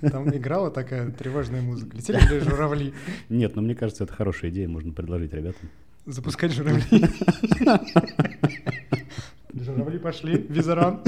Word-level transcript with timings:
Там 0.00 0.28
играла 0.36 0.70
такая 0.70 1.10
тревожная 1.10 1.62
музыка. 1.62 1.96
Летели 1.96 2.18
ли 2.34 2.40
журавли? 2.40 2.94
Нет, 3.28 3.56
но 3.56 3.62
мне 3.62 3.74
кажется, 3.74 4.04
это 4.04 4.12
хорошая 4.12 4.50
идея, 4.50 4.68
можно 4.68 4.92
предложить 4.92 5.32
ребятам. 5.32 5.70
Запускать 6.06 6.52
журавли. 6.52 6.82
Журавли 9.54 9.98
пошли, 9.98 10.44
визаран. 10.48 11.00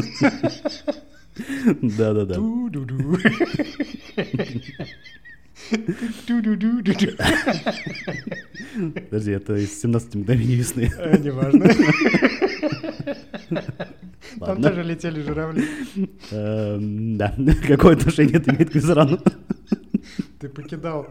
Да-да-да. 1.83 2.37
Подожди, 9.11 9.33
это 9.33 9.57
из 9.57 9.81
17 9.81 10.15
мгновений 10.15 10.55
весны. 10.57 10.91
Э, 10.99 11.19
Неважно. 11.19 11.71
Там 14.41 14.63
тоже 14.63 14.83
летели 14.83 15.23
журавли. 15.23 15.65
Эм, 16.31 17.17
Да, 17.17 17.35
какое 17.67 17.97
отношение 17.97 18.37
это 18.37 18.51
имеет 18.51 18.71
к 18.71 18.75
Визарану? 18.75 19.19
Ты 20.39 20.49
покидал 20.49 21.07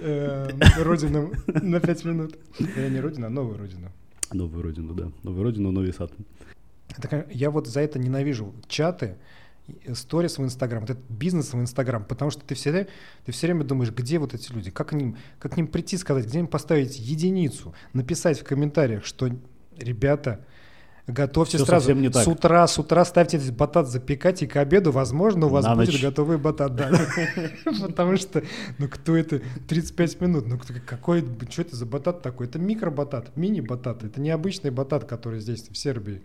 э, 0.00 0.48
родину 0.82 1.32
на 1.46 1.80
пять 1.80 2.04
минут. 2.04 2.38
Э, 2.58 2.88
Не 2.88 3.00
родину, 3.00 3.26
а 3.26 3.30
новую 3.30 3.58
родину. 3.58 3.90
Новую 4.32 4.62
родину, 4.62 4.94
да. 4.94 5.10
Новую 5.22 5.44
родину, 5.44 5.70
новый 5.70 5.92
сад. 5.92 6.12
Я 7.30 7.50
вот 7.50 7.66
за 7.66 7.80
это 7.80 7.98
ненавижу 7.98 8.54
чаты, 8.66 9.16
сторис 9.94 10.38
в 10.38 10.42
Инстаграм, 10.42 10.80
вот 10.80 10.90
этот 10.90 11.04
бизнес 11.10 11.52
в 11.52 11.60
Инстаграм, 11.60 12.04
потому 12.04 12.30
что 12.30 12.42
ты 12.42 12.54
все, 12.54 12.88
ты 13.24 13.32
все 13.32 13.46
время 13.46 13.64
думаешь, 13.64 13.92
где 13.92 14.18
вот 14.18 14.34
эти 14.34 14.52
люди, 14.52 14.70
как 14.70 14.88
к 14.88 14.92
ним, 14.92 15.16
как 15.38 15.52
к 15.52 15.56
ним 15.56 15.66
прийти, 15.66 15.96
сказать, 15.96 16.26
где 16.26 16.38
им 16.40 16.46
поставить 16.46 16.98
единицу, 16.98 17.74
написать 17.92 18.40
в 18.40 18.44
комментариях, 18.44 19.04
что, 19.04 19.30
ребята, 19.76 20.44
готовьте 21.08 21.56
Всё 21.56 21.66
сразу, 21.66 21.92
не 21.94 22.10
так. 22.10 22.22
с 22.22 22.28
утра, 22.28 22.66
с 22.66 22.78
утра 22.78 23.04
ставьте 23.04 23.38
этот 23.38 23.56
батат 23.56 23.88
запекать, 23.88 24.42
и 24.42 24.46
к 24.46 24.56
обеду, 24.56 24.92
возможно, 24.92 25.46
у 25.46 25.48
вас 25.48 25.64
На 25.64 25.74
будет 25.74 25.92
ночь. 25.92 26.02
готовый 26.02 26.38
батат, 26.38 26.76
да. 26.76 26.90
Потому 27.80 28.16
что, 28.16 28.42
ну 28.78 28.88
кто 28.88 29.16
это, 29.16 29.40
35 29.66 30.20
минут, 30.20 30.46
ну 30.46 30.58
какой, 30.86 31.24
что 31.50 31.62
это 31.62 31.74
за 31.74 31.86
батат 31.86 32.22
такой? 32.22 32.46
Это 32.46 32.58
микробатат, 32.58 33.36
мини-батат, 33.36 34.04
это 34.04 34.20
необычный 34.20 34.70
батат, 34.70 35.04
который 35.04 35.40
здесь, 35.40 35.68
в 35.68 35.76
Сербии. 35.76 36.22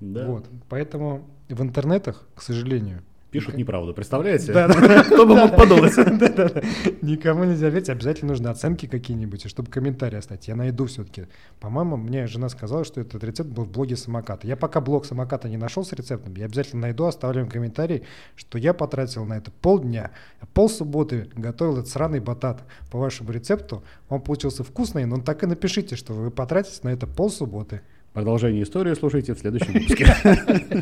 Да. 0.00 0.26
Вот. 0.26 0.46
Поэтому 0.68 1.26
в 1.48 1.62
интернетах, 1.62 2.26
к 2.34 2.42
сожалению, 2.42 3.02
Пишут 3.30 3.56
неправду, 3.56 3.92
представляете? 3.92 4.52
Да, 4.52 4.68
да. 4.68 5.02
Кто 5.02 5.26
бы 5.26 5.34
мог 5.34 5.56
подумать? 5.56 5.94
Да-да-да. 5.96 6.62
Никому 7.02 7.44
нельзя 7.44 7.68
верить, 7.68 7.88
обязательно 7.88 8.30
нужно 8.30 8.50
оценки 8.50 8.86
какие-нибудь, 8.86 9.44
и 9.44 9.48
чтобы 9.48 9.70
комментарии 9.70 10.16
оставить. 10.16 10.46
Я 10.46 10.54
найду 10.54 10.86
все-таки. 10.86 11.26
По-моему, 11.58 11.96
мне 11.96 12.26
жена 12.28 12.48
сказала, 12.48 12.84
что 12.84 13.00
этот 13.00 13.24
рецепт 13.24 13.50
был 13.50 13.64
в 13.64 13.70
блоге 13.70 13.96
самоката. 13.96 14.46
Я 14.46 14.56
пока 14.56 14.80
блог 14.80 15.06
самоката 15.06 15.48
не 15.48 15.56
нашел 15.56 15.84
с 15.84 15.92
рецептом, 15.92 16.34
я 16.34 16.44
обязательно 16.44 16.82
найду, 16.82 17.04
оставлю 17.04 17.42
им 17.42 17.48
комментарий, 17.48 18.04
что 18.36 18.58
я 18.58 18.72
потратил 18.72 19.24
на 19.24 19.34
это 19.34 19.50
полдня, 19.50 20.12
полсубботы 20.54 21.28
готовил 21.34 21.78
этот 21.78 21.88
сраный 21.88 22.20
батат 22.20 22.62
по 22.90 22.98
вашему 22.98 23.32
рецепту. 23.32 23.82
Он 24.08 24.20
получился 24.20 24.62
вкусный, 24.62 25.04
но 25.04 25.20
так 25.20 25.42
и 25.42 25.46
напишите, 25.46 25.96
что 25.96 26.12
вы 26.12 26.30
потратите 26.30 26.80
на 26.84 26.90
это 26.90 27.06
полсубботы. 27.06 27.80
Продолжение 28.12 28.62
истории 28.62 28.94
слушайте 28.94 29.34
в 29.34 29.38
следующем 29.38 29.72
выпуске. 29.72 30.06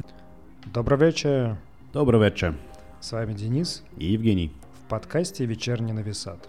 Добрый 0.73 0.99
вечер. 0.99 1.59
Добрый 1.93 2.21
вечер. 2.23 2.55
С 3.01 3.13
вами 3.13 3.35
Денис. 3.35 3.83
И 3.99 4.07
Евгений. 4.07 4.53
в 4.85 4.89
подкасте 4.89 5.45
«Вечерний 5.45 5.93
нависат». 5.93 6.49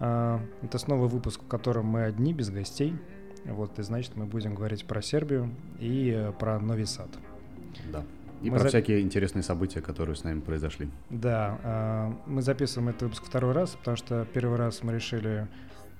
А, 0.00 0.40
Это 0.62 0.78
снова 0.78 1.06
выпуск, 1.06 1.42
в 1.42 1.48
котором 1.48 1.86
мы 1.86 2.04
одни, 2.04 2.32
без 2.32 2.50
гостей. 2.50 2.94
Вот, 3.44 3.78
и 3.78 3.82
значит, 3.82 4.16
мы 4.16 4.26
будем 4.26 4.54
говорить 4.54 4.84
про 4.84 5.00
Сербию 5.00 5.50
и 5.78 6.12
э, 6.14 6.32
про 6.32 6.58
Нови 6.58 6.84
Сад. 6.84 7.08
Да. 7.92 8.02
И 8.42 8.50
Мы 8.50 8.56
про 8.56 8.64
за- 8.64 8.68
всякие 8.68 9.00
интересные 9.00 9.42
события, 9.42 9.80
которые 9.80 10.14
с 10.16 10.24
нами 10.24 10.40
произошли. 10.40 10.90
Да, 11.08 11.58
а, 11.62 12.14
мы 12.26 12.42
записываем 12.42 12.90
этот 12.90 13.02
выпуск 13.02 13.24
второй 13.24 13.52
раз, 13.52 13.76
потому 13.76 13.96
что 13.96 14.26
первый 14.34 14.58
раз 14.58 14.82
мы 14.82 14.92
решили 14.92 15.48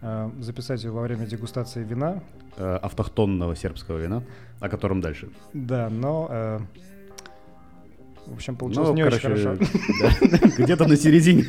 а, 0.02 0.30
записать 0.40 0.84
его 0.84 0.96
во 0.96 1.02
время 1.02 1.26
дегустации 1.26 1.82
вина. 1.82 2.22
Э, 2.56 2.76
Автохтонного 2.76 3.56
сербского 3.56 3.98
вина, 3.98 4.22
о 4.60 4.68
котором 4.68 5.00
дальше. 5.00 5.30
Да, 5.54 5.88
но... 5.88 6.60
в 8.28 8.34
общем, 8.34 8.56
получилось 8.56 8.88
Ну, 8.90 8.94
не 8.94 9.04
очень 9.04 9.20
короче, 9.20 9.42
хорошо. 9.42 9.64
да, 10.30 10.48
Где-то 10.64 10.86
на 10.88 10.96
середине. 10.96 11.44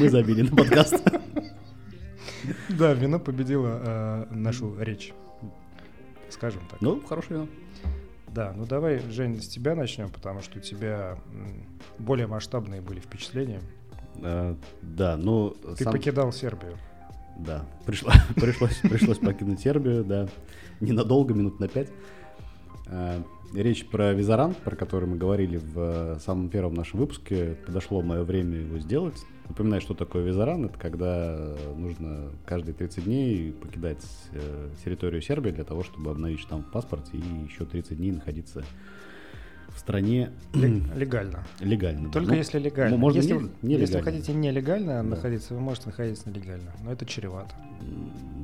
Мы 0.00 0.08
забили 0.08 0.42
на 0.42 0.56
подкаст. 0.56 0.94
Да, 2.68 2.92
вино 2.94 3.18
победило 3.18 3.80
э, 3.82 4.26
нашу 4.30 4.74
речь. 4.78 5.12
Скажем 6.30 6.62
так. 6.70 6.80
Ну, 6.80 7.00
хорошее 7.00 7.40
вино. 7.40 7.48
Да, 8.28 8.52
ну 8.54 8.66
давай, 8.66 9.00
Жень, 9.10 9.40
с 9.42 9.48
тебя 9.48 9.74
начнем, 9.74 10.10
потому 10.10 10.42
что 10.42 10.58
у 10.58 10.62
тебя 10.62 11.18
более 11.98 12.26
масштабные 12.26 12.80
были 12.80 13.00
впечатления. 13.00 13.60
Э, 14.22 14.54
Да, 14.82 15.16
ну... 15.16 15.50
Ты 15.76 15.84
сам- 15.84 15.92
покидал 15.92 16.32
Сербию. 16.32 16.76
Да, 17.38 17.64
пришло, 17.86 18.12
пришлось, 18.36 18.76
пришлось 18.78 19.18
покинуть 19.18 19.60
Сербию, 19.60 20.04
да, 20.04 20.28
ненадолго, 20.80 21.34
минут 21.34 21.58
на 21.60 21.68
пять. 21.68 21.88
Э, 22.86 23.22
Речь 23.54 23.86
про 23.86 24.12
Визаран, 24.12 24.54
про 24.54 24.76
который 24.76 25.08
мы 25.08 25.16
говорили 25.16 25.56
в 25.56 25.78
э, 25.78 26.18
самом 26.20 26.50
первом 26.50 26.74
нашем 26.74 27.00
выпуске. 27.00 27.56
Подошло 27.66 28.02
мое 28.02 28.22
время 28.22 28.58
его 28.58 28.78
сделать. 28.78 29.16
Напоминаю, 29.48 29.80
что 29.80 29.94
такое 29.94 30.22
Визаран. 30.22 30.66
Это 30.66 30.78
когда 30.78 31.34
э, 31.38 31.74
нужно 31.74 32.28
каждые 32.44 32.74
30 32.74 33.04
дней 33.04 33.52
покидать 33.52 34.04
э, 34.32 34.68
территорию 34.84 35.22
Сербии 35.22 35.50
для 35.50 35.64
того, 35.64 35.82
чтобы 35.82 36.10
обновить 36.10 36.40
штамп 36.40 36.66
в 36.66 36.70
паспорте 36.70 37.16
и 37.16 37.44
еще 37.46 37.64
30 37.64 37.96
дней 37.96 38.12
находиться 38.12 38.62
в 39.74 39.78
стране 39.78 40.30
Лег- 40.52 40.94
Легально. 40.98 41.46
легально. 41.60 42.08
да. 42.08 42.12
Только 42.12 42.32
Ну, 42.32 42.36
если 42.36 42.58
легально. 42.58 42.98
можно 42.98 43.16
если, 43.16 43.32
не- 43.32 43.38
вы- 43.38 43.50
нелегально. 43.62 43.80
если 43.80 43.96
вы 43.96 44.02
хотите 44.02 44.32
нелегально 44.34 44.92
Да. 44.96 45.02
находиться, 45.02 45.54
вы 45.54 45.60
можете 45.60 45.86
находиться 45.86 46.28
нелегально. 46.28 46.72
Но 46.84 46.92
это 46.92 47.06
чревато. 47.06 47.54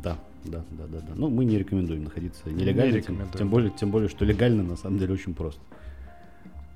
Да, 0.05 0.19
да, 0.45 0.63
да, 0.71 0.85
да, 0.87 0.99
да. 1.01 1.13
Ну, 1.17 1.31
мы 1.31 1.45
не 1.45 1.59
рекомендуем 1.59 2.05
находиться 2.05 2.51
нелегально, 2.51 2.93
тем, 2.93 3.01
рекомендуем. 3.01 3.39
тем 3.39 3.49
более, 3.49 3.71
тем 3.71 3.91
более, 3.91 4.09
что 4.09 4.25
легально 4.25 4.63
на 4.63 4.77
самом 4.77 4.99
деле 4.99 5.15
очень 5.15 5.35
просто. 5.35 5.61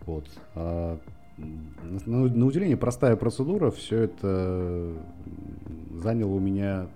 Вот. 0.07 0.27
А, 0.55 0.99
на, 1.37 2.19
на 2.27 2.47
удивление 2.47 2.77
простая 2.77 3.17
процедура. 3.17 3.71
Все 3.71 3.99
это 4.01 4.95
заняло 6.03 6.33
у 6.33 6.41
меня 6.41 6.89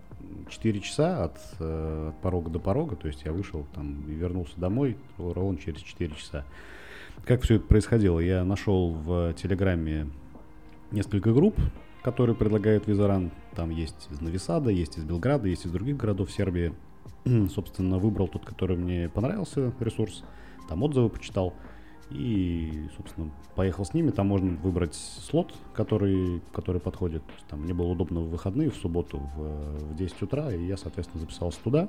4 0.48 0.80
часа 0.80 1.24
от, 1.24 1.38
э, 1.60 2.08
от 2.08 2.22
порога 2.22 2.50
до 2.50 2.58
порога. 2.58 2.96
То 2.96 3.08
есть 3.08 3.22
я 3.24 3.32
вышел 3.32 3.66
там 3.74 4.04
и 4.08 4.12
вернулся 4.12 4.54
домой 4.56 4.96
ровно 5.18 5.58
через 5.58 5.80
4 5.80 6.14
часа. 6.14 6.44
Как 7.24 7.42
все 7.42 7.56
это 7.56 7.66
происходило? 7.66 8.18
Я 8.18 8.44
нашел 8.44 8.92
в 8.92 9.34
Телеграме 9.34 10.08
несколько 10.90 11.32
групп, 11.32 11.56
которые 12.02 12.34
предлагают 12.34 12.86
Визаран. 12.86 13.30
Там 13.54 13.70
есть 13.70 14.08
из 14.10 14.20
Новисада, 14.20 14.70
есть 14.70 14.98
из 14.98 15.04
Белграда, 15.04 15.48
есть 15.48 15.66
из 15.66 15.70
других 15.70 15.96
городов 15.96 16.30
Сербии. 16.30 16.72
Собственно, 17.54 17.98
выбрал 17.98 18.28
тот, 18.28 18.44
который 18.44 18.76
мне 18.76 19.08
понравился, 19.08 19.72
ресурс. 19.80 20.24
Там 20.68 20.82
отзывы 20.82 21.08
почитал. 21.08 21.54
И, 22.10 22.88
собственно, 22.96 23.30
поехал 23.54 23.84
с 23.86 23.94
ними. 23.94 24.10
Там 24.10 24.26
можно 24.26 24.50
выбрать 24.58 24.94
слот, 24.94 25.54
который, 25.74 26.42
который 26.52 26.80
подходит. 26.80 27.24
То 27.26 27.32
есть 27.32 27.46
Там 27.46 27.60
мне 27.62 27.72
было 27.72 27.86
удобно 27.86 28.20
в 28.20 28.28
выходные, 28.28 28.70
в 28.70 28.76
субботу 28.76 29.18
в, 29.34 29.92
в 29.92 29.96
10 29.96 30.22
утра, 30.22 30.52
и 30.52 30.62
я, 30.66 30.76
соответственно, 30.76 31.20
записался 31.20 31.58
туда. 31.64 31.88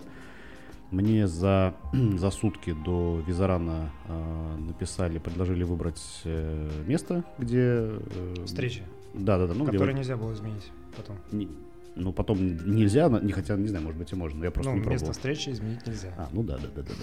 Мне 0.92 1.28
за, 1.28 1.74
за 1.94 2.30
сутки 2.32 2.74
до 2.86 3.22
Визарана 3.28 3.90
э, 4.08 4.56
написали, 4.60 5.18
предложили 5.18 5.64
выбрать 5.64 6.02
э, 6.24 6.70
место, 6.88 7.26
где... 7.38 7.60
э, 7.90 8.36
Встречи, 8.46 8.84
Да, 9.14 9.38
да, 9.38 9.48
да. 9.48 9.54
Ну, 9.56 9.64
где 9.64 9.74
которые 9.74 9.94
вы- 9.94 10.00
нельзя 10.00 10.16
было 10.16 10.32
изменить 10.34 10.72
потом. 10.98 11.18
не- 11.32 11.50
ну, 11.96 12.12
потом 12.12 12.40
нельзя, 12.76 13.08
но- 13.10 13.20
не 13.20 13.32
хотя, 13.34 13.56
не 13.56 13.68
знаю, 13.68 13.84
может 13.86 14.00
быть 14.00 14.12
и 14.12 14.16
можно, 14.16 14.40
но 14.40 14.46
я 14.46 14.52
просто 14.52 14.72
ну, 14.72 14.78
не 14.78 14.82
место 14.82 15.06
пробовал. 15.06 15.14
встречи 15.14 15.50
изменить 15.50 15.86
нельзя. 15.86 16.14
А, 16.18 16.30
ну 16.32 16.42
да, 16.44 16.58
да, 16.58 16.68
да, 16.76 16.82
да, 16.82 16.94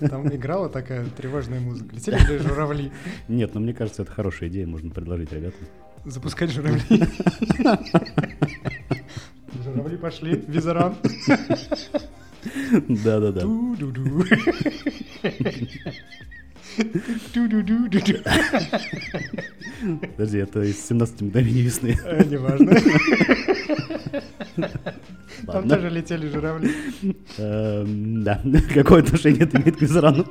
да. 0.00 0.08
Там 0.08 0.28
играла 0.28 0.68
такая 0.68 1.06
тревожная 1.16 1.58
музыка. 1.60 1.96
Летели 1.96 2.32
ли 2.32 2.38
журавли? 2.38 2.92
Нет, 3.28 3.54
но 3.54 3.60
мне 3.60 3.72
кажется, 3.72 4.02
это 4.02 4.12
хорошая 4.12 4.48
идея, 4.50 4.66
можно 4.66 4.90
предложить 4.90 5.32
ребятам. 5.32 5.66
Запускать 6.04 6.50
журавли. 6.50 6.80
Журавли 9.64 9.96
пошли, 9.96 10.44
визаран. 10.46 10.96
Да, 12.88 13.32
Подожди, 20.16 20.38
это 20.38 20.62
из 20.62 20.86
17 20.88 21.20
мгновений 21.22 21.62
весны. 21.62 21.96
Э, 22.04 22.24
Неважно. 22.24 22.72
Там 25.46 25.68
тоже 25.68 25.90
летели 25.90 26.28
журавли. 26.28 26.70
Эм, 27.38 28.24
Да, 28.24 28.40
какое 28.74 29.02
отношение 29.02 29.42
это 29.42 29.58
имеет 29.58 29.76
к 29.76 29.82
Визарану? 29.82 30.24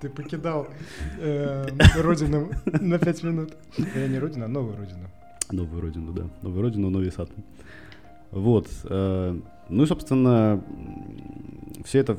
Ты 0.00 0.08
покидал 0.08 0.68
э, 1.18 1.66
родину 2.00 2.50
на 2.66 2.98
пять 2.98 3.22
минут. 3.22 3.52
Э, 3.94 4.06
не 4.08 4.18
родину, 4.18 4.44
а 4.44 4.48
новую 4.48 4.76
родину. 4.76 5.08
Новую 5.52 5.82
родину, 5.82 6.12
да. 6.12 6.22
Новую 6.42 6.62
родину, 6.62 6.90
новый 6.90 7.12
сад. 7.12 7.28
Вот. 8.30 8.68
э, 8.84 9.38
Ну 9.68 9.82
и, 9.82 9.86
собственно, 9.86 10.62
все 11.84 11.98
это, 11.98 12.16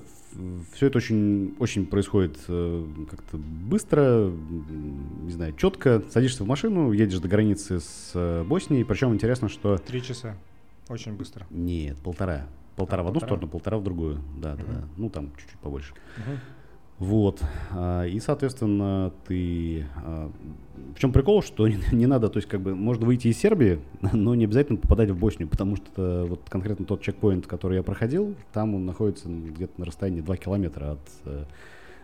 все 0.74 0.88
это 0.88 0.98
очень, 0.98 1.56
очень 1.60 1.86
происходит 1.86 2.38
э, 2.48 2.86
как-то 3.10 3.38
быстро, 3.38 4.32
не 5.24 5.32
знаю, 5.32 5.54
четко. 5.56 6.02
Садишься 6.10 6.44
в 6.44 6.48
машину, 6.48 6.92
едешь 6.92 7.20
до 7.20 7.28
границы 7.28 7.80
с 7.80 8.12
э, 8.14 8.44
Боснией. 8.44 8.84
Причем 8.86 9.14
интересно, 9.14 9.50
что... 9.50 9.78
Три 9.78 10.02
часа. 10.02 10.36
Очень 10.90 11.14
быстро. 11.14 11.46
Нет, 11.50 11.98
полтора. 11.98 12.48
Полтора 12.76 13.02
А, 13.02 13.04
в 13.04 13.08
одну 13.08 13.20
полтора? 13.20 13.28
сторону, 13.38 13.52
полтора 13.52 13.78
в 13.78 13.84
другую. 13.84 14.20
Да, 14.42 14.56
да, 14.56 14.64
Мгм. 14.64 14.74
да. 14.74 14.88
Ну, 14.98 15.10
там 15.10 15.32
чуть-чуть 15.38 15.60
побольше. 15.60 15.94
Мгм. 16.18 16.40
Вот. 17.02 17.42
А, 17.72 18.06
И, 18.06 18.20
соответственно, 18.20 19.12
ты... 19.28 19.88
а, 19.96 20.32
В 20.94 21.00
чем 21.00 21.12
прикол, 21.12 21.42
что 21.42 21.68
не, 21.92 22.06
надо, 22.06 22.30
то 22.30 22.38
есть, 22.38 22.48
как 22.48 22.62
бы, 22.62 22.76
можно 22.76 23.08
выйти 23.08 23.28
из 23.28 23.40
Сербии, 23.40 23.80
но 24.14 24.36
не 24.36 24.46
обязательно 24.46 24.78
попадать 24.78 25.10
в 25.10 25.18
Боснию, 25.18 25.50
потому 25.50 25.78
что 25.78 26.28
вот 26.30 26.42
конкретно 26.48 26.86
тот 26.86 27.02
чекпоинт, 27.02 27.48
который 27.48 27.78
я 27.78 27.84
проходил, 27.84 28.36
там 28.54 28.76
он 28.76 28.86
находится 28.86 29.28
где-то 29.30 29.74
на 29.80 29.86
расстоянии 29.86 30.22
2 30.22 30.38
километра 30.38 30.92
от 30.92 31.00
э, 31.26 31.44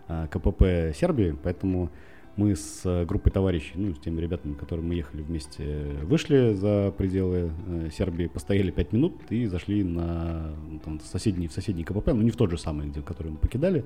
а, 0.07 0.27
КПП 0.29 0.97
Сербии, 0.97 1.37
поэтому 1.43 1.91
мы 2.37 2.55
с 2.55 2.81
э, 2.85 3.03
группой 3.05 3.31
товарищей, 3.31 3.71
ну, 3.75 3.93
с 3.95 3.99
теми 3.99 4.21
ребятами, 4.21 4.53
которыми 4.53 4.89
мы 4.89 4.93
ехали 4.93 5.23
вместе, 5.23 5.95
вышли 6.03 6.53
за 6.53 6.93
пределы 6.95 7.51
э, 7.67 7.89
Сербии, 7.91 8.27
постояли 8.27 8.69
5 8.69 8.93
минут 8.93 9.15
и 9.31 9.47
зашли 9.47 9.83
на 9.83 10.51
ну, 10.69 10.79
там, 10.79 10.99
соседний, 10.99 11.47
в 11.47 11.51
соседний 11.51 11.83
КПП, 11.83 12.09
но 12.13 12.21
не 12.21 12.29
в 12.29 12.35
тот 12.35 12.51
же 12.51 12.59
самый, 12.59 12.87
где, 12.87 13.01
который 13.01 13.31
мы 13.31 13.37
покидали. 13.37 13.85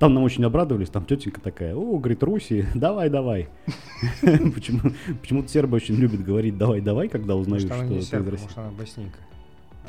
Там 0.00 0.14
нам 0.14 0.24
очень 0.24 0.44
обрадовались, 0.44 0.90
там 0.90 1.04
тетенька 1.04 1.40
такая, 1.40 1.76
о, 1.76 1.98
говорит, 1.98 2.22
Руси, 2.24 2.64
давай, 2.74 3.08
давай. 3.08 3.48
Почему- 4.20 4.92
Почему-то 5.20 5.48
сербы 5.48 5.76
очень 5.76 5.94
любят 5.94 6.24
говорить 6.24 6.58
давай, 6.58 6.80
давай, 6.80 7.08
когда 7.08 7.36
узнают, 7.36 7.64
что 7.64 7.78
ты 7.86 7.94
из 7.98 8.12
России. 8.12 8.42
может, 8.42 8.58
она 8.58 8.70
боснийка. 8.72 9.18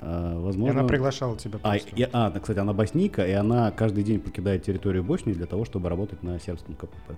А, 0.01 0.33
И 0.35 0.43
Возможно, 0.43 0.79
она 0.81 0.87
приглашала 0.87 1.35
тебя 1.37 1.57
а, 1.63 1.71
просто. 1.71 1.95
и- 1.95 2.07
а, 2.13 2.29
кстати, 2.39 2.59
она 2.59 2.73
боснийка, 2.73 3.25
и 3.25 3.31
она 3.31 3.71
каждый 3.71 4.03
день 4.03 4.19
покидает 4.19 4.63
территорию 4.63 5.03
Боснии 5.03 5.33
для 5.33 5.47
того, 5.47 5.65
чтобы 5.65 5.89
работать 5.89 6.21
на 6.21 6.39
сербском 6.39 6.75
КПП. 6.75 7.13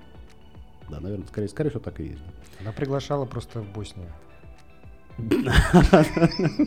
Да, 0.90 1.00
наверное, 1.00 1.28
скорее, 1.28 1.48
скорее 1.48 1.70
всего, 1.70 1.84
так 1.84 2.00
и 2.00 2.04
есть. 2.04 2.22
Она 2.62 2.72
приглашала 2.72 3.26
просто 3.26 3.62
в 3.62 3.72
Боснию. 3.74 4.12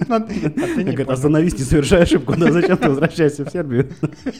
А 0.09 0.21
Говорит, 0.21 1.11
остановись, 1.11 1.53
не 1.59 1.65
совершай 1.65 2.03
ошибку, 2.03 2.35
да, 2.37 2.51
зачем 2.51 2.79
ты 2.79 2.89
возвращаешься 2.89 3.45
в 3.45 3.51
Сербию? 3.51 3.91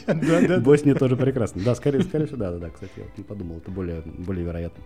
Босния 0.61 0.95
тоже 0.95 1.15
прекрасно. 1.15 1.61
Да, 1.63 1.75
скорее, 1.75 2.01
скорее 2.01 2.25
всего, 2.25 2.39
да, 2.39 2.51
да, 2.51 2.57
да, 2.57 2.69
кстати, 2.69 2.91
я 2.97 3.03
не 3.15 3.23
подумал, 3.23 3.57
это 3.57 3.69
более, 3.69 4.01
более 4.01 4.45
вероятно. 4.45 4.83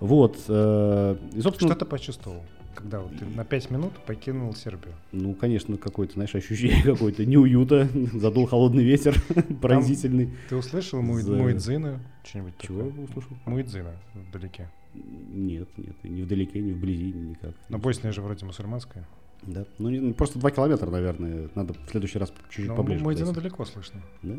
Вот, 0.00 0.38
э, 0.48 1.16
и, 1.34 1.40
собственно, 1.42 1.70
Что 1.72 1.80
ты 1.80 1.84
почувствовал, 1.84 2.42
когда 2.74 3.00
вот 3.00 3.16
ты 3.18 3.24
на 3.24 3.44
5 3.44 3.70
минут 3.70 3.92
покинул 4.06 4.54
Сербию? 4.54 4.94
ну, 5.12 5.34
конечно, 5.34 5.76
какое-то, 5.76 6.14
знаешь, 6.14 6.34
ощущение 6.34 6.82
какое-то 6.84 7.24
неуюта, 7.26 7.88
задул 8.12 8.46
холодный 8.46 8.84
ветер, 8.84 9.14
пронзительный. 9.60 10.30
Ты 10.48 10.56
услышал 10.56 11.00
Муидзина? 11.02 12.00
Что-нибудь 12.24 12.54
Чего 12.58 12.82
услышал? 13.04 13.36
Муидзина 13.46 13.92
вдалеке. 14.14 14.70
Нет, 14.94 15.68
нет, 15.78 15.96
ни 16.04 16.22
вдалеке, 16.22 16.60
ни 16.60 16.72
вблизи, 16.72 17.12
никак. 17.12 17.54
Но 17.68 17.78
Босния 17.78 18.12
же 18.12 18.20
вроде 18.20 18.44
мусульманская. 18.44 19.06
Да. 19.42 19.64
Ну, 19.78 19.88
не- 19.90 20.00
ну, 20.00 20.14
просто 20.14 20.38
два 20.38 20.50
километра, 20.50 20.88
наверное. 20.90 21.48
Надо 21.54 21.72
в 21.74 21.90
следующий 21.90 22.18
раз 22.18 22.32
чуть-чуть 22.50 22.68
Но 22.68 22.76
поближе. 22.76 23.02
Подойти. 23.02 23.32
далеко 23.32 23.64
слышно. 23.64 24.00
Да? 24.22 24.34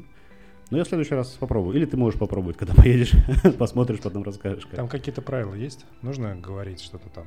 Ну, 0.69 0.77
я 0.77 0.85
в 0.85 0.87
следующий 0.87 1.13
раз 1.15 1.29
попробую. 1.31 1.75
Или 1.75 1.85
ты 1.85 1.97
можешь 1.97 2.17
попробовать, 2.19 2.55
когда 2.57 2.73
поедешь, 2.73 3.11
посмотришь, 3.59 3.99
потом 3.99 4.23
расскажешь. 4.23 4.65
как. 4.65 4.75
Там 4.75 4.87
какие-то 4.87 5.21
правила 5.21 5.53
есть? 5.55 5.85
Нужно 6.01 6.35
говорить 6.35 6.79
что-то 6.81 7.09
там? 7.09 7.25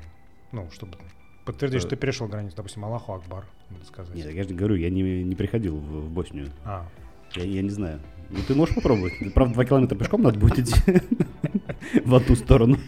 Ну, 0.57 0.71
чтобы 0.73 0.97
подтвердить, 1.45 1.81
что 1.81 1.91
ты 1.91 1.97
перешел 1.97 2.27
границу. 2.29 2.57
Допустим, 2.57 2.85
Аллаху 2.85 3.13
Акбар, 3.13 3.45
надо 3.71 3.85
сказать. 3.85 4.15
Нет, 4.17 4.33
я 4.33 4.43
же 4.43 4.55
говорю, 4.55 4.75
я 4.77 4.89
не, 4.89 5.23
не 5.23 5.35
приходил 5.35 5.77
в, 5.77 6.07
в 6.07 6.11
Боснию. 6.11 6.49
А, 6.65 6.87
Я, 7.35 7.45
я 7.45 7.61
не 7.63 7.69
знаю. 7.71 8.01
Ну, 8.31 8.39
ты 8.49 8.55
можешь 8.55 8.75
попробовать. 8.75 9.13
Правда, 9.35 9.53
два 9.55 9.65
километра 9.67 9.97
пешком 9.97 10.23
надо 10.23 10.39
будет 10.39 10.59
идти 10.61 10.75
в 12.05 12.15
одну 12.15 12.35
сторону. 12.35 12.79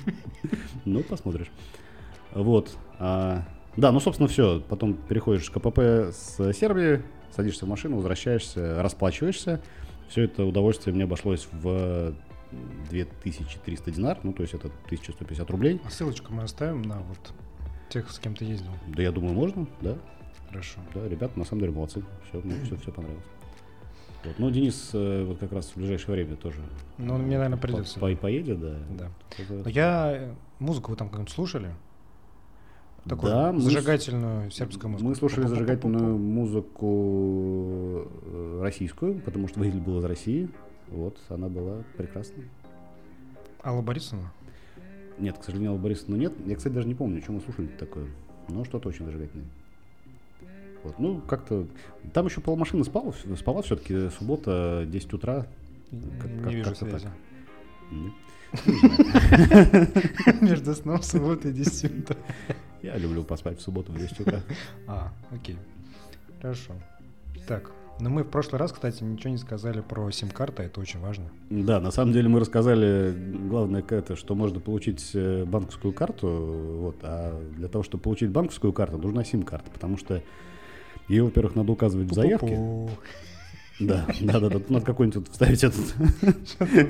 Ну, 0.84 1.02
посмотришь. 1.02 1.48
Вот. 2.32 2.74
А, 2.98 3.42
Да, 3.76 3.92
ну, 3.92 4.00
собственно, 4.00 4.28
все. 4.28 4.60
Потом 4.60 4.94
переходишь 4.94 5.44
с 5.44 5.50
КПП 5.50 5.78
с 6.10 6.52
Сербии, 6.54 7.02
садишься 7.30 7.66
в 7.66 7.68
машину, 7.68 7.96
возвращаешься, 7.96 8.82
расплачиваешься. 8.82 9.60
Все 10.08 10.22
это 10.22 10.46
удовольствие 10.46 10.94
мне 10.94 11.04
обошлось 11.04 11.46
в 11.52 12.14
2300 12.90 13.90
динар, 13.90 14.18
ну, 14.22 14.32
то 14.32 14.42
есть 14.42 14.54
это 14.54 14.68
1150 14.86 15.50
рублей. 15.50 15.80
а 15.84 15.90
ссылочку 15.90 16.32
мы 16.32 16.44
оставим 16.44 16.80
на 16.80 17.00
вот 17.00 17.18
тех, 17.88 18.10
с 18.10 18.18
кем 18.18 18.34
ты 18.34 18.44
ездил. 18.44 18.70
Да, 18.88 19.02
я 19.02 19.12
думаю, 19.12 19.34
можно, 19.34 19.66
да. 19.80 19.96
Хорошо. 20.48 20.80
Да, 20.94 21.06
ребята 21.08 21.38
на 21.38 21.44
самом 21.44 21.60
деле 21.62 21.72
молодцы. 21.74 22.02
Все, 22.28 22.40
мне 22.40 22.54
все, 22.64 22.76
все 22.76 22.90
понравилось. 22.92 23.24
Вот. 24.24 24.34
Ну, 24.38 24.50
Денис 24.50 24.90
э, 24.94 25.24
вот 25.24 25.38
как 25.38 25.52
раз 25.52 25.66
в 25.70 25.76
ближайшее 25.76 26.14
время 26.16 26.36
тоже 26.36 26.58
Ну, 26.98 27.16
мне, 27.18 27.36
наверное, 27.36 27.56
по- 27.56 27.62
придется. 27.68 28.00
по- 28.00 28.14
поедет, 28.16 28.60
да. 28.60 28.74
Да. 28.98 29.10
Это- 29.38 29.68
я... 29.70 30.12
э, 30.12 30.34
Музыку 30.58 30.90
вы 30.90 30.96
там 30.96 31.08
как-нибудь 31.08 31.30
слушали? 31.32 31.72
Такую 33.04 33.30
Да, 33.32 33.52
мы 33.52 33.60
зажигательную 33.60 34.50
сербскую 34.50 34.90
музыку. 34.90 35.08
Мы 35.08 35.14
слушали 35.14 35.42
Пу-пу-пу-пу-пу. 35.44 35.48
зажигательную 35.54 36.18
музыку 36.18 38.08
э, 38.22 38.60
российскую, 38.62 39.20
потому 39.20 39.46
что 39.48 39.60
водитель 39.60 39.80
был 39.80 39.98
из 40.00 40.04
России. 40.04 40.48
Вот, 40.88 41.16
она 41.28 41.48
была 41.48 41.84
прекрасна. 41.96 42.42
Алла 43.64 43.82
Борисовна? 43.82 44.32
Нет, 45.18 45.38
к 45.38 45.44
сожалению, 45.44 45.72
Алла 45.72 45.78
Борисовна 45.80 46.16
нет. 46.16 46.32
Я, 46.46 46.56
кстати, 46.56 46.72
даже 46.74 46.86
не 46.88 46.94
помню, 46.94 47.20
что 47.22 47.32
мы 47.32 47.40
слушали 47.40 47.66
такое. 47.66 48.06
Но 48.48 48.64
что-то 48.64 48.88
очень 48.88 49.04
зажигательное. 49.04 49.46
Вот, 50.84 50.98
ну, 50.98 51.20
как-то... 51.20 51.66
Там 52.14 52.26
еще 52.26 52.40
полмашины 52.40 52.84
спал, 52.84 53.12
спала 53.36 53.62
все-таки 53.62 54.10
суббота, 54.10 54.84
10 54.88 55.12
утра. 55.12 55.46
Как- 56.20 56.30
Не 56.30 56.42
как- 56.42 56.52
вижу 56.52 56.70
так. 56.74 56.76
связи. 56.76 57.08
М. 57.90 58.14
Между 60.40 60.74
сном 60.74 61.02
субботы 61.02 61.50
и 61.50 61.52
10 61.52 61.98
утра. 61.98 62.16
Я 62.82 62.96
люблю 62.96 63.24
поспать 63.24 63.58
в 63.58 63.62
субботу 63.62 63.92
в 63.92 63.98
10 63.98 64.20
утра. 64.20 64.40
А, 64.86 65.12
окей. 65.30 65.56
Хорошо. 66.40 66.72
Так, 67.46 67.70
ну 68.00 68.10
мы 68.10 68.22
в 68.22 68.28
прошлый 68.28 68.58
раз, 68.58 68.72
кстати, 68.72 69.02
ничего 69.02 69.30
не 69.30 69.38
сказали 69.38 69.80
про 69.80 70.10
сим-карты, 70.10 70.64
это 70.64 70.80
очень 70.80 71.00
важно. 71.00 71.24
Да, 71.50 71.80
на 71.80 71.90
самом 71.90 72.12
деле 72.12 72.28
мы 72.28 72.40
рассказали, 72.40 73.14
главное, 73.48 73.84
это, 73.88 74.16
что 74.16 74.34
можно 74.34 74.60
получить 74.60 75.10
э, 75.14 75.44
банковскую 75.44 75.92
карту, 75.92 76.28
вот, 76.80 76.96
а 77.02 77.40
для 77.56 77.68
того, 77.68 77.82
чтобы 77.82 78.02
получить 78.02 78.30
банковскую 78.30 78.72
карту, 78.72 78.98
нужна 78.98 79.24
сим-карта, 79.24 79.70
потому 79.70 79.96
что 79.96 80.22
ее, 81.08 81.24
во-первых, 81.24 81.56
надо 81.56 81.72
указывать 81.72 82.10
в 82.10 82.14
заявке. 82.14 82.58
Да, 83.80 84.06
да, 84.20 84.40
да, 84.40 84.48
да, 84.48 84.60
надо 84.68 84.84
какой-нибудь 84.84 85.24
тут 85.24 85.32
вставить 85.32 85.62
этот 85.62 85.94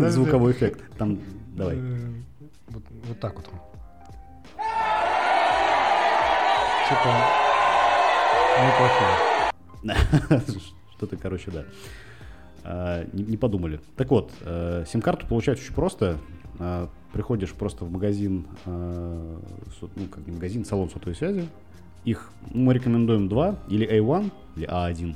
звуковой 0.13 0.53
эффект. 0.53 0.81
Там, 0.97 1.19
давай. 1.55 1.77
Э, 1.77 1.81
Вот, 2.69 2.83
вот 3.09 3.21
так 3.21 3.37
вот. 3.37 3.45
Типа 6.89 7.15
неплохие. 8.65 10.69
Что-то, 10.99 11.17
короче, 11.17 11.51
да. 11.53 11.65
А, 12.65 13.07
Не, 13.13 13.23
не 13.23 13.37
подумали. 13.37 13.81
Так 13.97 14.11
вот, 14.11 14.33
э, 14.41 14.85
сим-карту 14.89 15.27
получать 15.29 15.59
очень 15.61 15.73
просто. 15.75 16.19
А, 16.59 16.89
Приходишь 17.13 17.53
просто 17.55 17.87
в 17.87 17.91
магазин, 17.91 18.47
а, 18.67 19.41
со- 19.81 19.89
ну, 19.97 20.07
как 20.11 20.27
не 20.27 20.33
магазин, 20.33 20.65
салон 20.65 20.91
сотовой 20.91 21.15
связи. 21.15 21.49
Их 22.05 22.31
ну, 22.53 22.65
мы 22.65 22.75
рекомендуем 22.75 23.29
два, 23.29 23.59
или 23.69 23.87
A1, 23.89 24.31
или 24.57 24.67
A1, 24.69 25.15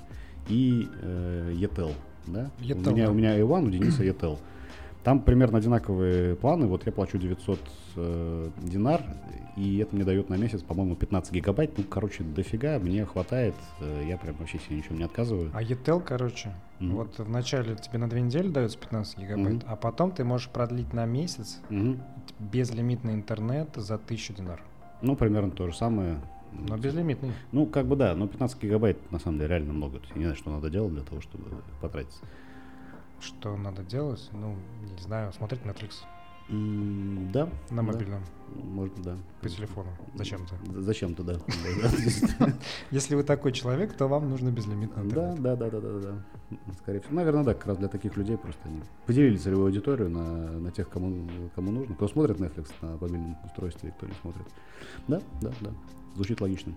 и 0.49 0.89
э, 1.03 1.53
ETEL. 1.59 1.93
Да? 2.29 2.51
ETEL, 2.61 2.89
у, 2.89 2.93
меня, 2.93 3.07
да. 3.07 3.11
у 3.11 3.15
меня 3.15 3.39
A1, 3.39 3.67
у 3.67 3.71
Дениса 3.71 4.05
ETEL. 4.05 4.39
Там 5.05 5.21
примерно 5.21 5.59
одинаковые 5.59 6.37
планы. 6.37 6.67
Вот 6.67 6.87
я 6.87 6.93
плачу 6.93 7.19
900 7.19 7.59
э, 7.97 8.51
динар, 8.63 9.03
и 9.57 9.79
это 9.79 9.97
мне 9.97 10.05
дает 10.05 10.29
на 10.29 10.35
месяц, 10.37 10.63
по-моему, 10.63 10.95
15 10.95 11.33
гигабайт. 11.33 11.77
Ну, 11.77 11.83
короче, 11.85 12.23
дофига, 12.23 12.79
мне 12.79 13.05
хватает. 13.05 13.55
э, 13.81 14.05
Я 14.09 14.17
прям 14.17 14.37
вообще 14.37 14.61
себе 14.61 14.77
ничего 14.77 14.95
не 14.95 15.03
отказываю. 15.03 15.51
А 15.55 15.63
ETEL, 15.63 16.01
короче, 16.05 16.53
Мгм. 16.79 16.95
вот 16.95 17.19
вначале 17.19 17.75
тебе 17.75 17.99
на 17.99 18.09
две 18.09 18.21
недели 18.21 18.49
дается 18.49 18.79
15 18.79 19.19
гигабайт, 19.19 19.55
Мгм. 19.55 19.63
а 19.67 19.75
потом 19.75 20.13
ты 20.13 20.23
можешь 20.23 20.49
продлить 20.49 20.93
на 20.93 21.05
месяц 21.05 21.61
Мгм. 21.69 22.01
безлимитный 22.39 23.15
интернет 23.15 23.71
за 23.75 23.99
1000 23.99 24.35
динар. 24.35 24.63
Ну, 25.01 25.17
примерно 25.17 25.51
то 25.51 25.67
же 25.67 25.75
самое. 25.77 26.21
Но 26.53 26.77
безлимитный. 26.77 27.33
Ну, 27.51 27.67
как 27.67 27.87
бы 27.87 27.97
да, 27.97 28.15
но 28.15 28.29
15 28.29 28.63
гигабайт 28.63 29.11
на 29.11 29.19
самом 29.19 29.39
деле 29.39 29.49
реально 29.49 29.73
много. 29.73 29.97
То 29.99 30.03
есть 30.05 30.11
Я 30.13 30.19
не 30.19 30.25
знаю, 30.27 30.37
что 30.37 30.51
надо 30.51 30.71
делать 30.71 30.93
для 30.93 31.03
того, 31.03 31.21
чтобы 31.21 31.45
потратить. 31.81 32.21
Что 33.23 33.57
надо 33.57 33.83
делать? 33.85 34.29
Ну, 34.33 34.57
не 34.97 35.01
знаю, 35.03 35.33
смотреть 35.33 35.63
Netflix. 35.63 35.93
М, 36.49 37.31
Да. 37.33 37.47
на 37.71 37.77
да, 37.77 37.83
мобильном, 37.83 38.21
Может, 38.53 39.01
да. 39.01 39.17
по 39.41 39.49
телефону, 39.49 39.91
зачем-то. 40.17 40.57
Зачем-то, 40.83 41.23
да. 41.25 41.39
Если 42.91 43.15
вы 43.15 43.23
такой 43.23 43.53
человек, 43.53 43.97
то 43.97 44.09
вам 44.09 44.29
нужно 44.29 44.51
безлимитный 44.51 45.09
Да, 45.09 45.35
да, 45.39 45.55
да, 45.55 45.71
да, 45.71 45.81
да, 45.81 45.99
да. 46.01 46.57
Скорее 46.83 47.01
всего. 47.01 47.15
Наверное, 47.15 47.45
да, 47.45 47.55
как 47.55 47.67
раз 47.67 47.79
для 47.79 47.87
таких 47.89 48.17
людей 48.17 48.37
просто 48.37 48.61
они 48.65 48.83
поделили 49.07 49.37
целевую 49.37 49.67
аудиторию 49.67 50.11
на, 50.11 50.59
на 50.59 50.73
тех, 50.73 50.89
кому, 50.91 51.29
кому 51.55 51.71
нужно. 51.71 51.95
Кто 51.95 52.09
смотрит 52.09 52.39
Netflix 52.39 52.71
на 52.83 52.97
мобильном 52.97 53.37
устройстве, 53.45 53.95
кто 53.97 54.07
не 54.07 54.15
смотрит. 54.21 54.47
Да, 55.07 55.23
да, 55.41 55.53
да. 55.61 55.71
Звучит 56.17 56.41
логично. 56.41 56.75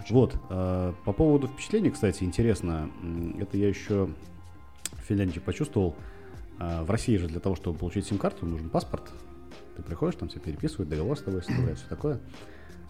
Очень. 0.00 0.14
Вот, 0.14 0.34
а, 0.48 0.94
по 1.04 1.12
поводу 1.12 1.48
впечатлений, 1.48 1.90
кстати, 1.90 2.24
интересно, 2.24 2.90
это 3.38 3.58
я 3.58 3.68
еще 3.68 4.08
в 5.02 5.06
Финляндии 5.06 5.38
почувствовал. 5.40 5.94
А, 6.58 6.84
В 6.84 6.90
России 6.90 7.16
же 7.16 7.28
для 7.28 7.40
того, 7.40 7.56
чтобы 7.56 7.78
получить 7.78 8.06
сим-карту, 8.06 8.46
нужен 8.46 8.68
паспорт. 8.70 9.10
Ты 9.76 9.82
приходишь, 9.82 10.18
там 10.18 10.28
все 10.28 10.38
переписывают, 10.38 10.88
договор 10.88 11.18
с 11.18 11.22
тобой 11.22 11.42
составляют, 11.42 11.78
все 11.78 11.88
такое. 11.88 12.20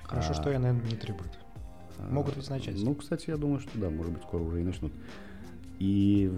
Хорошо, 0.05 0.31
А, 0.33 0.35
что 0.35 0.51
я, 0.51 0.59
наверное, 0.59 0.91
не 0.91 0.97
требует. 0.97 1.33
Могут 2.11 2.37
ведь 2.37 2.51
начать. 2.51 2.77
Ну, 2.83 2.95
кстати, 2.95 3.31
я 3.31 3.37
думаю, 3.37 3.61
что 3.61 3.71
да, 3.79 3.89
может 3.89 4.13
быть, 4.13 4.23
скоро 4.23 4.43
уже 4.43 4.61
и 4.61 4.65
начнут. 4.65 4.93
И 5.79 6.33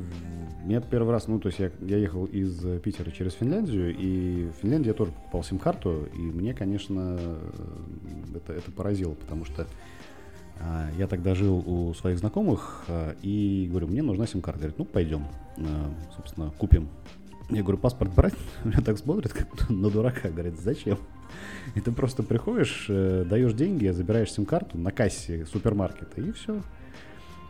меня 0.65 0.81
первый 0.81 1.11
раз, 1.11 1.27
ну, 1.29 1.39
то 1.39 1.49
есть 1.49 1.59
я, 1.59 1.71
я 1.81 1.99
ехал 1.99 2.25
из 2.25 2.61
Питера 2.81 3.11
через 3.11 3.35
Финляндию, 3.35 3.95
и 3.95 4.47
в 4.47 4.53
Финляндии 4.63 4.89
я 4.89 4.95
тоже 4.95 5.13
покупал 5.13 5.43
сим-карту, 5.45 6.09
и 6.15 6.19
мне, 6.19 6.55
конечно, 6.55 7.17
э, 7.19 7.41
это, 8.37 8.53
это 8.55 8.71
поразило, 8.71 9.13
потому 9.15 9.45
что 9.45 9.67
я 10.99 11.07
тогда 11.07 11.35
жил 11.35 11.63
у 11.67 11.95
своих 11.95 12.19
знакомых, 12.19 12.85
а, 12.89 13.15
и 13.23 13.67
говорю, 13.71 13.89
мне 13.89 14.03
нужна 14.03 14.27
сим-карта. 14.27 14.61
Говорит, 14.61 14.79
ну, 14.79 14.85
пойдем, 14.85 15.27
а, 15.59 15.93
собственно, 16.17 16.51
купим. 16.59 16.89
Я 17.51 17.63
говорю, 17.63 17.79
паспорт 17.79 18.13
брать? 18.15 18.35
Меня 18.65 18.81
так 18.81 18.99
смотрят, 18.99 19.33
как 19.33 19.69
на 19.69 19.91
дурака. 19.91 20.29
Говорит, 20.29 20.59
зачем? 20.59 20.99
И 21.75 21.81
ты 21.81 21.93
просто 21.93 22.23
приходишь, 22.23 22.87
э, 22.89 23.25
даешь 23.29 23.55
деньги, 23.55 23.89
забираешь 23.89 24.33
сим-карту 24.33 24.79
на 24.79 24.93
кассе 24.93 25.47
супермаркета, 25.47 26.21
и 26.21 26.33
все. 26.33 26.63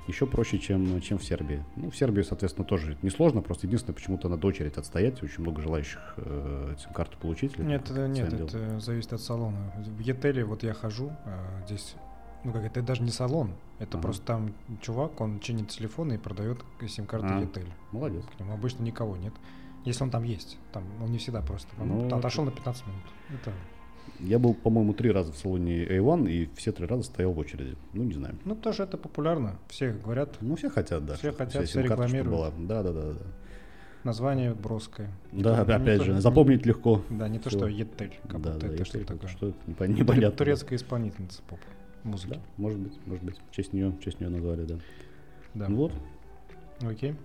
Еще 0.06 0.26
проще, 0.26 0.58
чем, 0.58 1.00
чем 1.00 1.18
в 1.18 1.24
Сербии. 1.24 1.64
Ну, 1.76 1.90
в 1.90 1.96
Сербии, 1.96 2.22
соответственно, 2.22 2.66
тоже 2.66 2.98
несложно, 3.00 3.40
просто 3.40 3.66
единственное, 3.66 3.94
почему-то 3.94 4.28
надо 4.28 4.46
очередь 4.46 4.76
отстоять, 4.76 5.22
очень 5.22 5.40
много 5.40 5.62
желающих 5.62 6.14
э, 6.18 6.74
сим-карту 6.78 7.16
получить. 7.18 7.58
Нет, 7.58 7.90
это, 7.90 8.06
нет, 8.06 8.28
делом. 8.28 8.44
это 8.46 8.80
зависит 8.80 9.14
от 9.14 9.22
салона. 9.22 9.72
В 9.76 10.00
Етеле 10.00 10.44
вот 10.44 10.62
я 10.62 10.74
хожу, 10.74 11.10
а, 11.24 11.64
здесь, 11.66 11.94
ну 12.44 12.52
как 12.52 12.64
это 12.64 12.82
даже 12.82 13.02
не 13.02 13.10
салон, 13.10 13.50
это 13.78 13.96
Ага. 13.98 14.02
просто 14.02 14.24
там 14.26 14.54
чувак, 14.82 15.20
он 15.20 15.40
чинит 15.40 15.68
телефон 15.68 16.12
и 16.12 16.18
продает 16.18 16.58
сим-карты 16.86 17.26
А. 17.30 17.40
Етель. 17.40 17.68
Молодец. 17.92 18.24
К 18.36 18.40
нему 18.40 18.52
обычно 18.54 18.82
никого 18.82 19.16
нет. 19.16 19.32
Если 19.84 20.02
он 20.02 20.10
там 20.10 20.22
есть, 20.24 20.58
там 20.72 20.84
он 21.02 21.10
не 21.12 21.18
всегда 21.18 21.40
просто. 21.42 21.68
Он 21.80 21.88
Ну, 21.88 22.06
это- 22.06 22.16
отошел 22.16 22.44
на 22.44 22.50
15 22.50 22.86
минут. 22.86 23.02
Это, 23.30 23.52
Я 24.20 24.38
был, 24.38 24.54
по-моему, 24.54 24.92
три 24.94 25.10
раза 25.10 25.32
в 25.32 25.36
салоне 25.36 25.84
A1, 25.86 26.30
и 26.30 26.48
все 26.56 26.72
три 26.72 26.86
раза 26.86 27.02
стоял 27.02 27.32
в 27.32 27.38
очереди. 27.38 27.76
Ну, 27.94 28.04
не 28.04 28.12
знаю. 28.14 28.36
ну 28.44 28.54
тоже 28.54 28.82
это 28.84 28.96
популярно. 28.98 29.56
Все 29.68 29.92
говорят, 29.92 30.36
Ну, 30.40 30.56
все 30.56 30.68
хотят, 30.70 31.04
да. 31.04 31.14
Все 31.16 31.32
хотят, 31.32 31.66
все 31.66 31.82
рекламируют. 31.82 32.66
Да, 32.66 32.82
да, 32.82 32.92
да, 32.92 33.12
да. 33.14 33.18
название 34.04 34.52
броское. 34.54 35.10
Не 35.32 35.42
Да, 35.42 35.64
то- 35.64 35.70
не 35.70 35.82
опять 35.82 35.98
то- 35.98 36.04
же, 36.04 36.20
запомнить 36.20 36.66
легко. 36.66 37.02
Да, 37.08 37.26
не 37.28 37.38
то, 37.38 37.48
Всё. 37.48 37.58
что 37.60 37.66
Етель, 37.68 38.12
как 38.28 38.42
да, 38.42 38.50
будто 38.52 38.60
да, 38.60 38.66
это 38.66 38.76
я 38.76 38.84
что 38.84 38.98
что, 38.98 39.06
такое. 39.14 39.30
что 39.30 39.52
непонятно. 39.66 40.30
Турецкая 40.32 40.78
исполнительница 40.78 41.40
поп 41.48 41.58
музыки. 42.04 42.34
Да, 42.34 42.40
может 42.56 42.78
быть, 42.78 43.06
может 43.06 43.24
быть. 43.24 43.36
В 43.50 43.54
честь 43.54 43.72
нее, 43.72 43.88
в 43.88 44.00
честь 44.00 44.20
нее 44.20 44.30
назвали, 44.30 44.64
да. 44.64 44.78
Да. 45.54 45.68
Ну 45.68 45.76
вот. 45.76 45.92
Окей. 46.80 47.16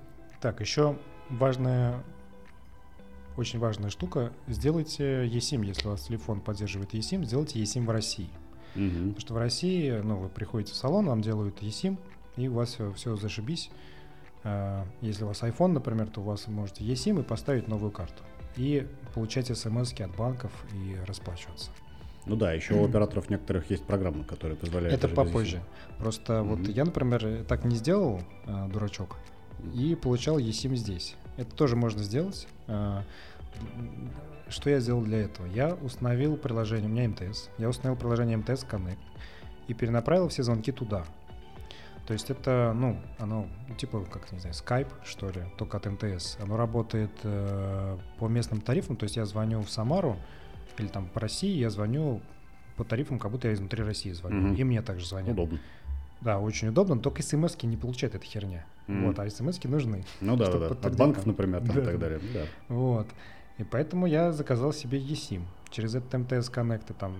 Так, 0.41 0.61
еще 0.61 0.97
важная, 1.29 2.03
очень 3.37 3.59
важная 3.59 3.89
штука. 3.89 4.31
Сделайте 4.47 5.25
eSIM, 5.27 5.65
если 5.65 5.87
у 5.87 5.91
вас 5.91 6.03
телефон 6.03 6.41
поддерживает 6.41 6.93
eSIM, 6.93 7.25
сделайте 7.25 7.61
eSIM 7.61 7.85
в 7.85 7.89
России. 7.89 8.29
Мгм. 8.75 9.09
Потому 9.13 9.19
что 9.19 9.33
в 9.33 9.37
России, 9.37 9.91
ну, 10.03 10.17
вы 10.17 10.29
приходите 10.29 10.73
в 10.73 10.75
салон, 10.75 11.07
вам 11.07 11.21
делают 11.21 11.61
eSIM, 11.61 11.97
и 12.37 12.47
у 12.47 12.53
вас 12.53 12.77
все, 12.95 13.15
зашибись. 13.15 13.69
А, 14.43 14.85
Если 15.01 15.23
у 15.23 15.27
вас 15.27 15.41
iPhone, 15.43 15.73
например, 15.73 16.07
то 16.07 16.21
у 16.21 16.23
вас 16.23 16.47
можете 16.47 16.83
eSIM 16.85 17.19
и 17.19 17.23
поставить 17.23 17.67
новую 17.67 17.91
карту. 17.91 18.23
И 18.55 18.87
получать 19.13 19.47
смс 19.55 19.93
от 19.99 20.15
банков 20.15 20.51
и 20.73 20.95
расплачиваться. 21.05 21.71
Ну 22.25 22.35
да, 22.35 22.53
еще 22.53 22.75
у 22.75 22.85
операторов 22.85 23.29
некоторых 23.29 23.69
есть 23.71 23.83
программы, 23.85 24.23
которые 24.23 24.55
позволяют. 24.57 24.93
Это 25.03 25.07
попозже. 25.13 25.61
Просто 25.97 26.43
вот 26.43 26.59
Мгм. 26.59 26.71
я, 26.71 26.85
например, 26.85 27.43
так 27.47 27.65
не 27.65 27.75
сделал, 27.75 28.21
а, 28.45 28.67
дурачок, 28.67 29.17
и 29.73 29.95
получал 29.95 30.37
eSIM 30.37 30.75
здесь. 30.75 31.15
Это 31.37 31.55
тоже 31.55 31.75
можно 31.75 32.03
сделать. 32.03 32.47
М, 32.67 33.03
Что 34.47 34.71
я 34.71 34.79
сделал 34.79 35.03
для 35.03 35.19
этого? 35.19 35.45
Я 35.45 35.75
установил 35.75 36.35
приложение, 36.35 36.89
у 36.89 36.91
меня 36.91 37.07
МТС, 37.07 37.49
я 37.59 37.69
установил 37.69 37.99
приложение 37.99 38.35
МТС 38.37 38.63
Connect 38.63 38.97
и 39.67 39.73
перенаправил 39.75 40.27
все 40.29 40.41
звонки 40.41 40.71
туда. 40.71 41.05
То 42.07 42.13
есть 42.13 42.31
это, 42.31 42.73
ну, 42.75 42.97
оно 43.19 43.47
типа, 43.77 44.03
как, 44.11 44.31
не 44.31 44.39
знаю, 44.39 44.55
Skype, 44.55 44.91
что 45.03 45.29
ли, 45.29 45.43
только 45.59 45.77
от 45.77 45.85
МТС. 45.85 46.37
Оно 46.41 46.57
работает 46.57 47.11
э, 47.21 47.97
по 48.17 48.27
местным 48.27 48.61
тарифам, 48.61 48.95
то 48.95 49.03
есть 49.03 49.17
я 49.17 49.25
звоню 49.27 49.61
в 49.61 49.69
Самару 49.69 50.17
или 50.77 50.87
там 50.87 51.07
по 51.07 51.19
России, 51.19 51.57
я 51.57 51.69
звоню 51.69 52.21
по 52.77 52.83
тарифам, 52.83 53.19
как 53.19 53.31
будто 53.31 53.47
я 53.47 53.53
изнутри 53.53 53.83
России 53.83 54.11
звоню. 54.11 54.37
Мгм. 54.39 54.55
И 54.55 54.63
мне 54.63 54.81
также 54.81 55.05
звонят. 55.05 55.31
Удобно. 55.33 55.59
Да, 56.21 56.39
очень 56.39 56.67
удобно, 56.69 56.99
только 56.99 57.23
смс 57.23 57.55
не 57.63 57.77
получает 57.77 58.15
эта 58.15 58.25
херня. 58.25 58.65
Мгм. 58.87 59.07
Вот, 59.07 59.19
а 59.19 59.29
смс 59.29 59.63
нужны. 59.63 60.03
Ну 60.21 60.35
да, 60.35 60.51
да, 60.51 60.69
да. 60.69 60.87
От 60.87 60.95
банков, 60.97 61.25
например, 61.25 61.61
там 61.65 61.75
Да. 61.75 61.81
и 61.81 61.85
так 61.85 61.99
далее. 61.99 62.19
Да. 62.33 62.45
Вот. 62.67 63.07
И 63.57 63.63
поэтому 63.63 64.05
я 64.05 64.31
заказал 64.31 64.73
себе 64.73 64.99
eSIM. 64.99 65.43
Через 65.69 65.95
этот 65.95 66.13
МТС 66.13 66.49
Connect 66.49 66.91
и 66.91 66.93
там 66.93 67.15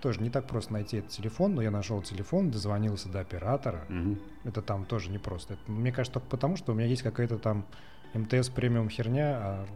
тоже 0.00 0.20
не 0.20 0.30
так 0.30 0.46
просто 0.46 0.72
найти 0.72 0.98
этот 0.98 1.10
телефон, 1.10 1.54
но 1.54 1.62
я 1.62 1.70
нашел 1.70 2.02
телефон, 2.02 2.50
дозвонился 2.50 3.08
до 3.08 3.20
оператора. 3.20 3.84
Мгм. 3.88 4.18
Это 4.44 4.62
там 4.62 4.84
тоже 4.84 5.10
непросто. 5.10 5.54
Это, 5.54 5.70
мне 5.72 5.90
кажется, 5.90 6.14
только 6.14 6.28
потому, 6.28 6.56
что 6.56 6.72
у 6.72 6.74
меня 6.74 6.86
есть 6.86 7.02
какая-то 7.02 7.38
там 7.38 7.64
МТС 8.14 8.48
премиум 8.50 8.88
херня 8.88 9.38
а, 9.40 9.66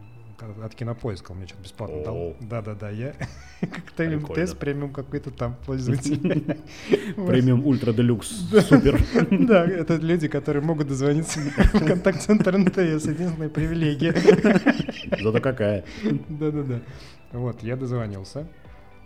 от 0.63 0.75
кинопоиска. 0.75 1.31
Он 1.31 1.37
мне 1.37 1.47
что-то 1.47 1.63
бесплатно 1.63 2.03
дал. 2.03 2.35
Да-да-да, 2.41 2.89
я 2.89 3.13
как-то 3.61 4.05
Прикольно. 4.05 4.43
МТС 4.43 4.53
премиум 4.53 4.93
какой-то 4.93 5.31
там 5.31 5.55
пользователь. 5.65 6.17
Премиум 7.27 7.65
ультра 7.65 7.93
делюкс. 7.93 8.27
Супер. 8.67 9.01
Да, 9.31 9.65
это 9.65 9.95
люди, 9.95 10.27
которые 10.27 10.63
могут 10.63 10.87
дозвониться 10.87 11.39
в 11.39 11.85
контакт-центр 11.85 12.57
МТС. 12.57 13.05
Единственная 13.05 13.49
привилегия. 13.49 14.13
Зато 15.21 15.39
какая. 15.41 15.85
Да-да-да. 16.29 16.81
Вот, 17.31 17.63
я 17.63 17.75
дозвонился. 17.75 18.47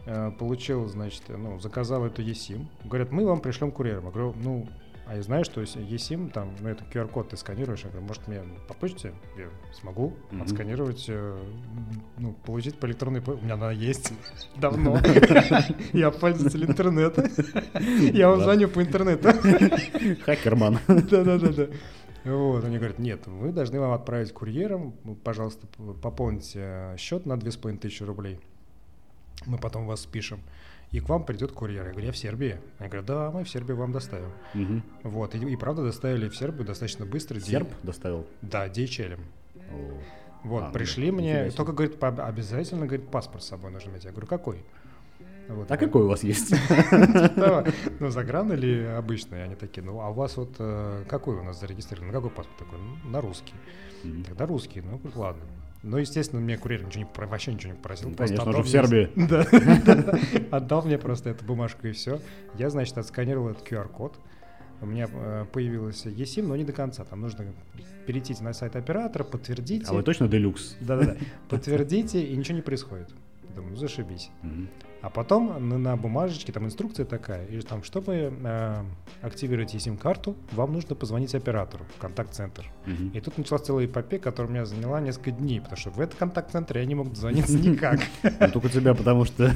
э, 0.06 0.32
Получил, 0.38 0.86
значит, 0.88 1.24
ну, 1.30 1.60
заказал 1.60 2.06
эту 2.06 2.22
eSIM. 2.22 2.66
Говорят, 2.84 3.12
мы 3.12 3.26
вам 3.26 3.40
пришлем 3.42 3.72
курьером. 3.72 4.06
Я 4.06 4.12
говорю, 4.12 4.36
ну, 4.42 4.68
а 5.10 5.16
я 5.16 5.22
знаю, 5.22 5.46
что 5.46 5.62
eSIM, 5.62 6.32
там, 6.32 6.56
ну, 6.60 6.70
это 6.70 6.84
QR-код 6.84 7.30
ты 7.30 7.38
сканируешь. 7.38 7.82
Я 7.84 7.90
говорю, 7.90 8.08
может, 8.08 8.28
мне 8.28 8.42
по 8.68 8.74
почте? 8.74 9.14
Я 9.38 9.48
смогу 9.74 10.14
Мгм. 10.32 10.42
отсканировать, 10.42 11.06
э, 11.08 11.38
ну, 12.18 12.34
получить 12.46 12.78
по 12.78 12.86
электронной 12.88 13.22
почте. 13.22 13.42
У 13.42 13.46
меня 13.46 13.54
она 13.54 13.72
есть 13.72 14.12
давно. 14.58 15.00
Я 15.94 16.12
пользователь 16.12 16.66
интернета. 16.66 17.30
Я 18.14 18.30
вам 18.30 18.42
звоню 18.42 18.68
по 18.68 18.82
интернету. 18.82 19.30
Хакерман. 20.26 20.80
Да-да-да-да. 20.88 21.68
Вот, 22.26 22.66
они 22.66 22.78
говорят, 22.78 23.00
нет, 23.00 23.26
вы 23.28 23.54
должны 23.54 23.80
вам 23.80 23.94
отправить 23.94 24.34
курьером, 24.34 24.96
вы, 25.06 25.16
пожалуйста, 25.16 25.66
пополните 26.02 26.60
э, 26.62 26.96
счет 26.98 27.26
на 27.26 27.38
2500 27.38 28.06
рублей. 28.06 28.40
Мы 29.46 29.58
потом 29.58 29.86
вас 29.86 30.02
спишем. 30.02 30.42
И 30.92 31.00
к 31.02 31.10
вам 31.10 31.26
придет 31.26 31.52
курьер. 31.52 31.86
Я 31.86 31.92
говорю, 31.92 32.06
я 32.08 32.12
в 32.14 32.18
Сербии. 32.18 32.60
Они 32.80 32.88
говорят, 32.88 33.06
да, 33.06 33.32
мы 33.32 33.44
в 33.44 33.50
Сербии 33.50 33.74
вам 33.74 33.92
доставим. 33.92 34.30
Мгм. 34.54 34.84
Вот, 35.04 35.36
и, 35.36 35.38
и 35.40 35.56
правда 35.58 35.84
доставили 35.84 36.30
в 36.30 36.36
Сербию 36.38 36.66
достаточно 36.66 37.06
быстро. 37.06 37.36
Ди- 37.36 37.42
Серб 37.52 37.70
доставил. 37.84 38.26
Да, 38.42 38.68
DHL. 38.68 39.20
О. 39.72 40.02
Вот, 40.44 40.64
А, 40.64 40.68
ну, 40.68 40.74
пришли 40.74 41.12
мне, 41.12 41.32
интересно. 41.32 41.58
только, 41.58 41.72
говорит, 41.74 42.00
по- 42.00 42.08
обязательно, 42.26 42.86
говорит, 42.86 43.10
паспорт 43.10 43.44
с 43.44 43.48
собой 43.48 43.72
нужно 43.72 43.90
иметь. 43.90 44.06
Я 44.06 44.12
говорю, 44.12 44.28
какой? 44.28 44.64
Вот, 45.50 45.70
А 45.72 45.74
ну, 45.74 45.80
какой 45.80 46.04
у 46.04 46.08
вас 46.08 46.24
есть? 46.24 46.54
Ну, 48.00 48.10
загран 48.10 48.52
или 48.54 48.84
обычный? 48.86 49.44
Они 49.44 49.56
такие, 49.56 49.82
ну, 49.84 50.00
а 50.02 50.10
у 50.10 50.14
вас 50.14 50.38
вот 50.38 50.56
э, 50.60 51.04
какой 51.10 51.36
у 51.36 51.44
нас 51.44 51.60
зарегистрирован? 51.60 52.08
Ну, 52.08 52.14
какой 52.14 52.30
паспорт 52.32 52.58
такой? 52.60 52.80
«Ну, 52.80 53.10
на 53.10 53.22
русский. 53.22 53.54
Тогда 54.28 54.46
русский, 54.46 54.82
ну, 54.82 54.98
говорю, 54.98 55.20
ладно. 55.20 55.44
Ну, 55.84 55.98
естественно, 55.98 56.42
мне 56.42 56.58
курьер 56.58 56.84
ничего 56.84 57.04
не, 57.04 57.28
вообще 57.28 57.54
ничего 57.54 57.74
не 57.74 57.78
попросил. 57.78 58.10
Ну, 58.10 58.16
Конечно 58.16 58.44
отдал 58.44 58.64
же, 58.64 58.64
в 58.64 58.70
Сербии. 58.70 59.10
Да, 59.16 60.58
отдал 60.58 60.84
мне 60.84 60.98
просто 60.98 61.30
эту 61.30 61.46
бумажку 61.46 61.88
и 61.88 61.92
все. 61.92 62.20
Я, 62.56 62.70
значит, 62.70 62.98
отсканировал 62.98 63.50
этот 63.50 63.68
QR-код. 63.68 64.20
У 64.82 64.86
меня 64.86 65.08
э, 65.12 65.46
появился 65.52 66.10
eSIM, 66.10 66.48
но 66.48 66.56
не 66.56 66.64
до 66.64 66.74
конца. 66.74 67.04
Там 67.04 67.22
нужно 67.22 67.46
перейти 68.06 68.36
на 68.42 68.54
сайт 68.54 68.76
оператора, 68.76 69.24
подтвердите. 69.24 69.86
А 69.88 69.94
вы 69.94 70.04
точно 70.04 70.28
делюкс? 70.28 70.78
Да-да-да. 70.82 71.18
Подтвердите, 71.50 72.24
и 72.24 72.36
ничего 72.36 72.56
не 72.56 72.62
происходит. 72.62 73.10
думаю, 73.56 73.72
ну, 73.72 73.78
зашибись. 73.78 74.30
А 75.02 75.10
потом 75.10 75.70
на, 75.70 75.78
на 75.78 75.96
бумажечке 75.96 76.52
там 76.52 76.66
инструкция 76.66 77.06
такая, 77.06 77.46
и 77.46 77.62
там, 77.62 77.84
чтобы 77.84 78.34
э, 78.44 78.84
активировать 79.22 79.76
eSIM-карту, 79.76 80.36
вам 80.52 80.74
нужно 80.74 80.96
позвонить 80.96 81.36
оператору 81.36 81.86
в 81.96 82.02
контакт-центр. 82.02 82.66
Мгм. 82.86 83.10
И 83.10 83.20
тут 83.22 83.38
началась 83.38 83.62
целая 83.64 83.86
эпопея, 83.86 84.20
которая 84.20 84.50
у 84.50 84.54
меня 84.54 84.66
заняла 84.66 85.00
несколько 85.00 85.32
дней, 85.32 85.62
потому 85.62 85.78
что 85.78 85.92
в 85.92 86.00
этот 86.00 86.16
контакт-центр 86.16 86.78
я 86.80 86.86
не 86.86 86.96
мог 86.96 87.10
дозвониться 87.10 87.58
никак. 87.58 88.00
Ну, 88.40 88.52
только 88.52 88.70
тебя, 88.70 88.94
потому 88.94 89.26
что 89.26 89.44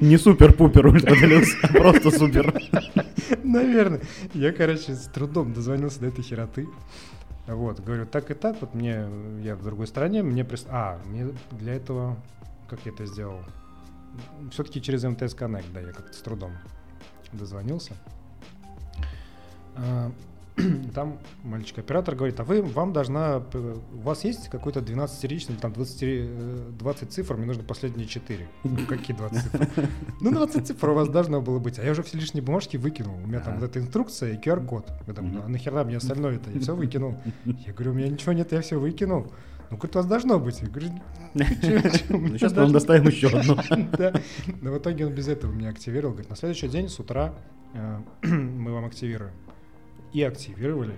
не 0.00 0.18
супер-пупер 0.18 0.86
ультраделюкс, 0.86 1.56
а 1.62 1.68
просто 1.68 2.10
супер. 2.10 2.54
Наверное. 3.42 4.00
Я, 4.34 4.52
короче, 4.52 4.94
с 4.94 5.06
трудом 5.06 5.52
дозвонился 5.52 6.00
до 6.00 6.06
этой 6.06 6.22
хероты. 6.22 6.66
Вот, 7.46 7.80
говорю, 7.80 8.06
так 8.06 8.30
и 8.30 8.34
так, 8.34 8.56
вот 8.60 8.74
мне, 8.74 9.06
я 9.42 9.54
в 9.54 9.62
другой 9.62 9.86
стране, 9.86 10.22
мне. 10.22 10.46
А, 10.68 10.98
мне 11.06 11.28
для 11.52 11.74
этого, 11.74 12.16
как 12.68 12.80
я 12.84 12.92
это 12.92 13.06
сделал? 13.06 13.40
Все-таки 14.50 14.80
через 14.80 15.04
МТС 15.04 15.34
Connect, 15.34 15.72
да, 15.74 15.80
я 15.80 15.92
как-то 15.92 16.12
с 16.12 16.20
трудом 16.20 16.52
дозвонился. 17.32 17.92
А, 19.76 20.10
Там 20.94 21.18
мальчик-оператор 21.44 22.14
говорит, 22.14 22.40
а 22.40 22.44
вы, 22.44 22.62
вам 22.62 22.94
должна, 22.94 23.42
у 23.92 23.98
вас 23.98 24.24
есть 24.24 24.48
какой-то 24.48 24.80
12-серичный, 24.80 25.54
или 25.54 25.60
там 25.60 25.72
20, 25.74 25.98
э, 26.02 26.70
20 26.78 27.12
цифр, 27.12 27.36
мне 27.36 27.44
нужно 27.44 27.62
последние 27.62 28.06
4. 28.06 28.48
Какие 28.88 29.14
20 29.16 29.42
цифр? 29.42 29.68
Ну, 30.22 30.30
20 30.30 30.66
цифр 30.66 30.88
у 30.88 30.94
вас 30.94 31.08
должно 31.10 31.42
было 31.42 31.58
быть. 31.58 31.78
А 31.78 31.84
я 31.84 31.90
уже 31.90 32.02
все 32.02 32.16
лишние 32.16 32.42
бумажки 32.42 32.78
выкинул. 32.78 33.16
У 33.16 33.26
меня 33.26 33.40
там 33.40 33.56
вот 33.60 33.64
эта 33.64 33.78
инструкция 33.80 34.32
и 34.32 34.38
QR-код. 34.40 34.90
Я 35.06 35.12
Мгм. 35.22 35.42
а 35.44 35.48
нахера 35.48 35.84
мне 35.84 35.98
остальное-то? 35.98 36.50
Я 36.50 36.60
все 36.60 36.74
выкинул. 36.74 37.16
Я 37.44 37.74
говорю, 37.74 37.90
у 37.90 37.94
меня 37.94 38.08
ничего 38.08 38.32
нет, 38.32 38.50
я 38.52 38.62
все 38.62 38.80
выкинул. 38.80 39.30
Ну, 39.70 39.76
говорит, 39.76 39.96
у 39.96 39.98
вас 39.98 40.06
должно 40.06 40.38
быть. 40.38 40.60
Я 40.60 40.68
говорю, 40.68 40.90
Ну, 41.34 41.44
сейчас 42.38 42.52
мы 42.52 42.62
вам 42.62 42.72
доставим 42.72 43.08
еще 43.08 43.28
одну. 43.28 43.56
да. 43.98 44.12
Но 44.60 44.72
в 44.72 44.78
итоге 44.78 45.06
он 45.06 45.12
без 45.12 45.28
этого 45.28 45.52
меня 45.52 45.70
активировал. 45.70 46.12
Говорит, 46.12 46.30
на 46.30 46.36
следующий 46.36 46.68
день 46.68 46.88
с 46.88 46.98
утра 46.98 47.34
э, 47.74 48.00
мы 48.22 48.72
вам 48.72 48.84
активируем. 48.84 49.32
И 50.12 50.22
активировали. 50.22 50.94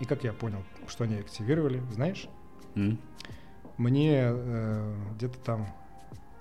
И 0.00 0.04
как 0.04 0.24
я 0.24 0.32
понял, 0.32 0.62
что 0.86 1.04
они 1.04 1.16
активировали, 1.16 1.82
знаешь, 1.92 2.28
мне 3.76 4.20
э, 4.24 4.94
где-то 5.16 5.38
там 5.38 5.68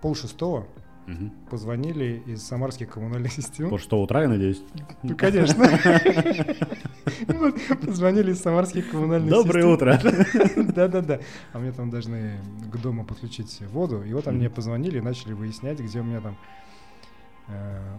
пол 0.01 0.15
шестого 0.15 0.67
Мгм. 1.07 1.31
позвонили 1.49 2.21
из 2.27 2.43
самарских 2.43 2.89
коммунальных 2.89 3.31
систем. 3.33 3.69
Пол 3.69 3.79
шестого 3.79 4.01
утра, 4.01 4.21
я 4.23 4.27
надеюсь. 4.29 4.61
Ну, 5.03 5.15
конечно. 5.15 5.65
Вот, 7.27 7.55
Позвонили 7.85 8.31
из 8.31 8.41
самарских 8.41 8.91
коммунальных 8.91 9.29
Доброе 9.29 9.61
систем. 9.61 9.71
утро. 9.73 10.63
Да-да-да. 10.73 11.19
А 11.53 11.59
мне 11.59 11.71
там 11.71 11.89
должны 11.89 12.39
к 12.71 12.77
дому 12.77 13.05
подключить 13.05 13.61
воду. 13.71 14.03
И 14.03 14.13
вот 14.13 14.27
они 14.27 14.39
мне 14.39 14.49
позвонили 14.49 14.97
и 14.97 15.01
начали 15.01 15.33
выяснять, 15.33 15.79
где 15.79 15.99
у 16.01 16.03
меня 16.03 16.19
там 16.19 16.37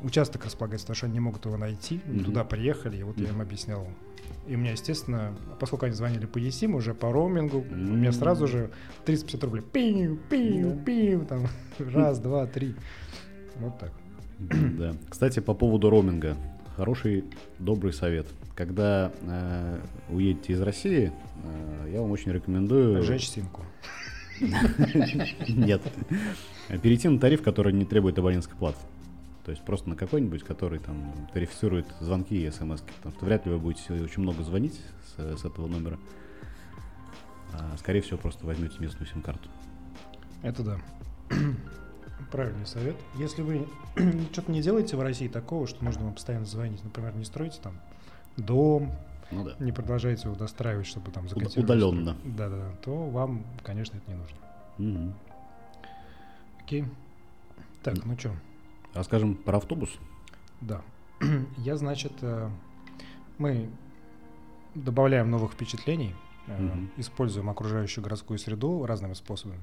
участок 0.03 0.45
располагается, 0.45 0.87
потому 0.87 0.97
что 0.97 1.07
они 1.07 1.15
не 1.15 1.21
могут 1.21 1.45
его 1.47 1.57
найти. 1.57 2.01
Мгм. 2.07 2.25
Туда 2.25 2.45
приехали, 2.45 2.99
и 2.99 3.03
вот 3.03 3.19
я 3.19 3.29
им 3.29 3.41
объяснял. 3.41 3.87
И 4.47 4.55
у 4.55 4.59
меня, 4.59 4.73
естественно, 4.73 5.35
поскольку 5.59 5.87
они 5.87 5.95
звонили 5.95 6.27
по 6.27 6.39
eSIM, 6.39 6.75
уже 6.75 6.95
по 6.95 7.13
роумингу, 7.13 7.59
у 7.71 7.75
меня 7.75 8.13
сразу 8.13 8.47
же 8.47 8.71
350 9.05 9.45
рублей. 9.45 9.63
Пиу, 9.63 10.19
пиу, 10.29 10.71
Да. 10.71 10.85
пиу, 10.85 11.25
там, 11.27 11.47
раз, 11.79 12.19
два, 12.19 12.47
три. 12.47 12.75
Вот 13.57 13.79
так. 13.79 13.93
Да. 14.39 14.95
Кстати, 15.09 15.41
по 15.41 15.55
поводу 15.55 15.91
роуминга. 15.91 16.37
Хороший, 16.77 17.25
добрый 17.59 17.93
совет. 17.93 18.27
Когда 18.55 19.11
э, 19.23 19.81
уедете 20.11 20.53
из 20.53 20.61
России, 20.61 21.13
э, 21.43 21.91
я 21.93 22.01
вам 22.01 22.13
очень 22.13 22.33
рекомендую... 22.33 23.03
Сжечь 23.03 23.29
симку. 23.29 23.63
Нет. 25.49 25.83
Перейти 26.83 27.09
на 27.09 27.19
тариф, 27.19 27.43
который 27.43 27.73
не 27.73 27.85
требует 27.85 28.19
абонентской 28.19 28.57
платы. 28.57 28.79
То 29.49 29.53
есть 29.53 29.65
просто 29.65 29.89
на 29.89 29.97
какой-нибудь, 29.97 30.43
который 30.43 30.79
там 30.79 31.11
тарифицирует 31.33 31.87
звонки 32.01 32.37
и 32.47 32.51
смс. 32.51 32.83
Потому 32.83 33.15
что 33.15 33.25
вряд 33.25 33.47
ли 33.47 33.53
вы 33.53 33.59
будете 33.59 33.95
очень 33.95 34.21
много 34.21 34.43
звонить 34.43 34.79
с, 35.17 35.39
с 35.41 35.43
этого 35.47 35.67
номера. 35.67 35.99
А, 37.55 37.75
скорее 37.79 38.03
всего, 38.03 38.19
просто 38.19 38.45
возьмете 38.45 38.77
местную 38.79 39.07
сим-карту. 39.07 39.49
Это 40.43 40.63
да. 40.63 40.79
Правильный 42.31 42.67
совет. 42.67 42.95
Если 43.15 43.41
вы 43.41 43.67
что-то 44.33 44.53
не 44.53 44.61
делаете 44.61 44.99
в 44.99 45.01
России 45.01 45.29
такого, 45.29 45.67
что 45.67 45.83
нужно 45.83 46.05
вам 46.05 46.13
постоянно 46.13 46.45
звонить, 46.45 46.85
например, 46.85 47.17
не 47.17 47.25
строите 47.25 47.59
там 47.63 47.81
дом, 48.37 48.93
Ну 49.31 49.45
да. 49.45 49.55
не 49.61 49.73
продолжаете 49.73 50.25
его 50.29 50.37
достраивать, 50.37 50.87
чтобы 50.87 51.11
там 51.11 51.27
закодировать 51.27 51.57
удаленно. 51.57 52.11
строй- 52.11 52.35
Да-да, 52.37 52.73
то 52.85 53.07
вам, 53.09 53.47
конечно, 53.65 53.97
это 53.97 54.11
не 54.11 54.17
нужно. 54.19 54.37
Мгм. 54.77 55.15
Окей. 56.63 56.85
Так, 57.83 58.05
ну 58.05 58.19
что, 58.19 58.33
Расскажем 58.95 59.35
про 59.35 59.59
автобус. 59.59 59.91
да. 60.61 60.83
Я, 61.57 61.77
значит, 61.77 62.13
э, 62.23 62.49
мы 63.39 63.69
добавляем 64.77 65.31
новых 65.31 65.53
впечатлений, 65.53 66.15
э, 66.47 66.63
Мгм. 66.63 66.91
используем 66.97 67.51
окружающую 67.51 68.05
городскую 68.05 68.39
среду 68.39 68.87
разными 68.87 69.15
способами. 69.15 69.61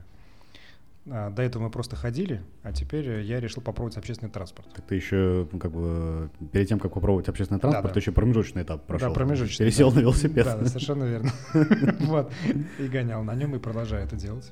А, 1.08 1.29
До 1.29 1.44
этого 1.44 1.63
мы 1.63 1.70
просто 1.70 1.96
ходили, 1.96 2.41
а 2.63 2.74
теперь 2.74 3.08
э, 3.08 3.22
я 3.24 3.39
решил 3.39 3.62
попробовать 3.63 3.96
общественный 3.96 4.32
транспорт. 4.32 4.67
Так 4.74 4.86
ты 4.86 4.96
еще, 4.96 5.48
ну, 5.51 5.60
как 5.60 5.72
бы, 5.72 6.29
перед 6.51 6.67
тем, 6.67 6.79
как 6.79 6.93
попробовать 6.93 7.30
общественный 7.30 7.60
транспорт, 7.62 7.84
Да-да. 7.86 7.93
ты 7.93 8.00
еще 8.02 8.12
промежуточный 8.12 8.63
этап 8.63 8.86
прошел. 8.86 9.08
Да, 9.10 9.13
промежуточный. 9.13 9.65
Пересел 9.65 9.91
да. 9.91 9.95
на 9.97 10.02
велосипед. 10.02 10.45
Да, 10.45 10.58
да, 10.58 10.65
совершенно 10.65 11.04
верно. 11.06 11.32
Вот. 12.02 12.34
И 12.80 12.88
гонял 12.88 13.23
на 13.23 13.34
нем 13.36 13.56
и 13.56 13.60
продолжаю 13.60 14.04
это 14.04 14.15
делать. 14.17 14.52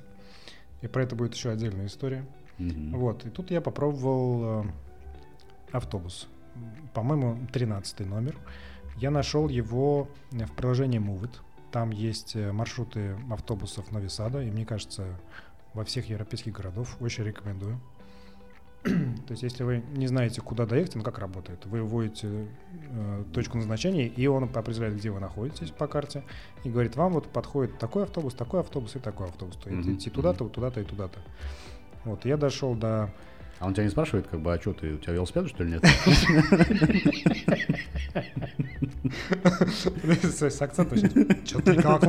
И 0.82 0.88
про 0.88 1.04
это 1.04 1.16
будет 1.18 1.34
еще 1.34 1.50
отдельная 1.50 1.88
история. 1.88 2.26
Мгм. 2.58 2.98
Вот. 2.98 3.26
И 3.26 3.30
тут 3.30 3.52
я 3.52 3.62
попробовал 3.62 4.64
э, 4.64 4.66
автобус. 5.72 6.28
По-моему, 6.94 7.38
13 7.52 8.02
номер. 8.02 8.38
Я 8.98 9.12
нашел 9.12 9.50
его 9.50 10.08
в 10.32 10.52
приложении 10.54 11.00
Movit. 11.00 11.32
Там 11.72 11.90
есть 11.90 12.36
э, 12.36 12.52
маршруты 12.52 13.18
автобусов 13.32 13.92
Нови-Сада, 13.92 14.44
и 14.44 14.52
мне 14.52 14.66
кажется, 14.66 15.20
во 15.74 15.84
всех 15.84 16.10
европейских 16.10 16.54
городах 16.54 16.88
очень 17.02 17.24
рекомендую. 17.24 17.80
То 18.84 19.32
есть, 19.32 19.44
если 19.44 19.64
вы 19.64 19.84
не 19.94 20.08
знаете, 20.08 20.42
куда 20.42 20.66
доехать, 20.66 20.96
ну 20.96 21.04
как 21.04 21.18
работает? 21.18 21.66
Вы 21.66 21.82
вводите 21.82 22.48
э, 22.92 23.24
точку 23.34 23.58
назначения, 23.58 24.08
и 24.08 24.28
он 24.28 24.44
определяет, 24.44 24.98
где 24.98 25.10
вы 25.10 25.20
находитесь 25.20 25.72
по 25.72 25.88
карте, 25.88 26.24
и 26.64 26.70
говорит, 26.70 26.96
вам 26.96 27.14
вот 27.14 27.28
подходит 27.28 27.80
такой 27.80 28.04
автобус, 28.04 28.34
такой 28.34 28.60
автобус 28.60 28.96
и 28.96 29.00
такой 29.00 29.28
автобус. 29.28 29.56
То 29.56 29.70
есть 29.70 29.88
Мгм, 29.88 29.96
идти 29.96 30.10
туда-то, 30.10 30.44
вот 30.44 30.54
туда-то 30.54 30.82
и 30.82 30.84
туда-то. 30.84 31.20
Вот, 32.06 32.26
я 32.26 32.38
дошел 32.38 32.76
до... 32.76 33.10
А 33.60 33.68
он 33.68 33.74
тебя 33.74 33.86
не 33.86 33.90
спрашивает, 33.90 34.28
как 34.28 34.42
бы, 34.42 34.54
а 34.54 34.60
что 34.60 34.74
ты, 34.74 34.94
у 34.94 34.98
тебя 34.98 35.14
велосипед, 35.14 35.48
что 35.48 35.64
ли, 35.64 35.72
нет? 35.72 35.84
С 40.24 40.62
акцентом. 40.62 40.98
Чё 41.46 41.60
ты 41.62 41.82
как. 41.82 42.04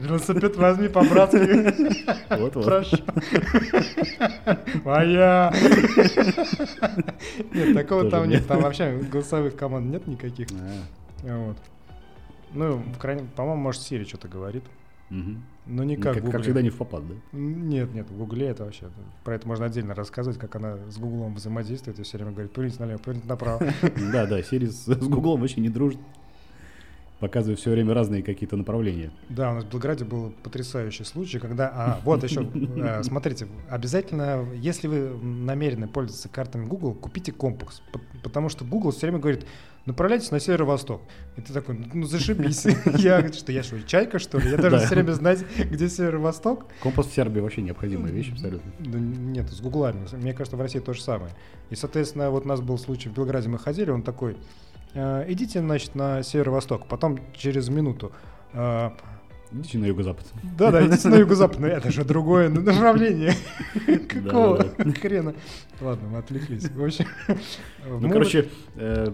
Велосипед 0.00 0.56
возьми 0.56 0.88
по-братски. 0.88 2.36
Вот-вот. 2.36 2.64
Прошу. 2.64 2.96
Моя. 4.84 5.52
Нет, 7.52 7.74
такого 7.74 8.10
там 8.10 8.28
нет. 8.28 8.46
Там 8.46 8.62
вообще 8.62 8.98
голосовых 9.10 9.56
команд 9.56 9.86
нет 9.86 10.06
никаких. 10.06 10.48
А, 11.24 11.46
Вот. 11.46 11.56
Ну, 12.54 12.76
в 12.78 12.98
крайнем, 12.98 13.28
по-моему, 13.28 13.62
может, 13.62 13.82
Сири 13.82 14.04
что-то 14.04 14.28
говорит. 14.28 14.64
Мгм. 15.12 15.42
Но 15.66 15.84
не 15.84 15.96
Ну, 15.96 16.02
как 16.02 16.14
Как 16.14 16.24
в 16.24 16.30
как 16.30 16.42
всегда, 16.42 16.62
не 16.62 16.70
в 16.70 16.76
попад, 16.76 17.04
да? 17.06 17.14
Нет, 17.32 17.94
нет, 17.94 18.10
в 18.10 18.16
Гугле 18.16 18.48
это 18.48 18.64
вообще. 18.64 18.86
Про 19.22 19.36
это 19.36 19.46
можно 19.46 19.66
отдельно 19.66 19.94
рассказывать, 19.94 20.38
как 20.38 20.56
она 20.56 20.76
с 20.90 20.98
Гуглом 20.98 21.34
взаимодействует 21.34 22.00
и 22.00 22.02
все 22.02 22.16
время 22.18 22.32
говорит, 22.32 22.52
поверните 22.52 22.80
налево, 22.82 22.98
поверните 22.98 23.28
направо. 23.28 23.60
Да, 24.12 24.26
да, 24.26 24.40
Siri 24.40 24.66
с 24.66 24.86
с 24.86 25.08
Гуглом 25.08 25.40
вообще 25.40 25.60
не 25.60 25.68
дружит. 25.68 26.00
Показывает 27.22 27.60
все 27.60 27.70
время 27.70 27.94
разные 27.94 28.20
какие-то 28.20 28.56
направления. 28.56 29.12
Да, 29.28 29.52
у 29.52 29.54
нас 29.54 29.64
в 29.64 29.70
Белграде 29.70 30.04
был 30.04 30.32
потрясающий 30.42 31.04
случай, 31.04 31.38
когда... 31.38 31.70
А, 31.72 32.00
вот 32.02 32.24
еще, 32.24 32.50
э, 32.76 33.04
смотрите, 33.04 33.46
обязательно, 33.70 34.44
если 34.56 34.88
вы 34.88 35.16
намерены 35.22 35.86
пользоваться 35.86 36.28
картами 36.28 36.66
Google, 36.66 36.94
купите 36.94 37.30
компас, 37.30 37.80
потому 38.24 38.48
что 38.48 38.64
Google 38.64 38.90
все 38.90 39.02
время 39.02 39.20
говорит, 39.20 39.46
направляйтесь 39.86 40.32
на 40.32 40.40
северо-восток. 40.40 41.02
И 41.36 41.42
ты 41.42 41.52
такой, 41.52 41.78
ну 41.94 42.06
зашибись. 42.06 42.64
Я 42.98 43.32
что 43.32 43.52
я 43.52 43.62
что, 43.62 43.80
чайка, 43.84 44.18
что 44.18 44.38
ли? 44.38 44.50
Я 44.50 44.56
должен 44.56 44.80
все 44.80 44.96
время 44.96 45.12
знать, 45.12 45.44
где 45.56 45.88
северо-восток. 45.88 46.66
Компас 46.82 47.06
в 47.06 47.14
Сербии 47.14 47.38
вообще 47.38 47.62
необходимая 47.62 48.10
вещь 48.10 48.32
абсолютно. 48.32 48.72
Да 48.80 48.98
нет, 48.98 49.48
с 49.48 49.60
гуглами. 49.60 50.04
Мне 50.16 50.34
кажется, 50.34 50.56
в 50.56 50.60
России 50.60 50.80
то 50.80 50.92
же 50.92 51.00
самое. 51.00 51.30
И, 51.70 51.76
соответственно, 51.76 52.30
вот 52.30 52.46
у 52.46 52.48
нас 52.48 52.60
был 52.60 52.78
случай 52.78 53.08
в 53.08 53.14
Белграде, 53.14 53.48
мы 53.48 53.60
ходили, 53.60 53.90
он 53.90 54.02
такой, 54.02 54.32
«Э, 54.32 54.36
идите, 54.94 55.60
значит, 55.60 55.94
на 55.94 56.22
северо-восток, 56.22 56.86
потом 56.86 57.18
через 57.34 57.68
минуту, 57.68 58.12
«Э, 58.52 58.90
Идите 59.54 59.78
на 59.78 59.86
юго-запад. 59.86 60.24
Да, 60.56 60.70
да, 60.70 60.86
идите 60.86 61.08
на 61.08 61.16
юго-запад, 61.16 61.58
но 61.58 61.66
это 61.66 61.90
же 61.90 62.04
другое 62.04 62.48
направление. 62.48 63.34
Какого 64.08 64.64
хрена? 65.00 65.34
Ладно, 65.80 66.08
мы 66.08 66.18
отвлеклись. 66.18 66.70
В 66.70 66.84
общем, 66.84 67.06
ну, 67.84 68.08
короче, 68.08 68.48
э, 68.76 69.08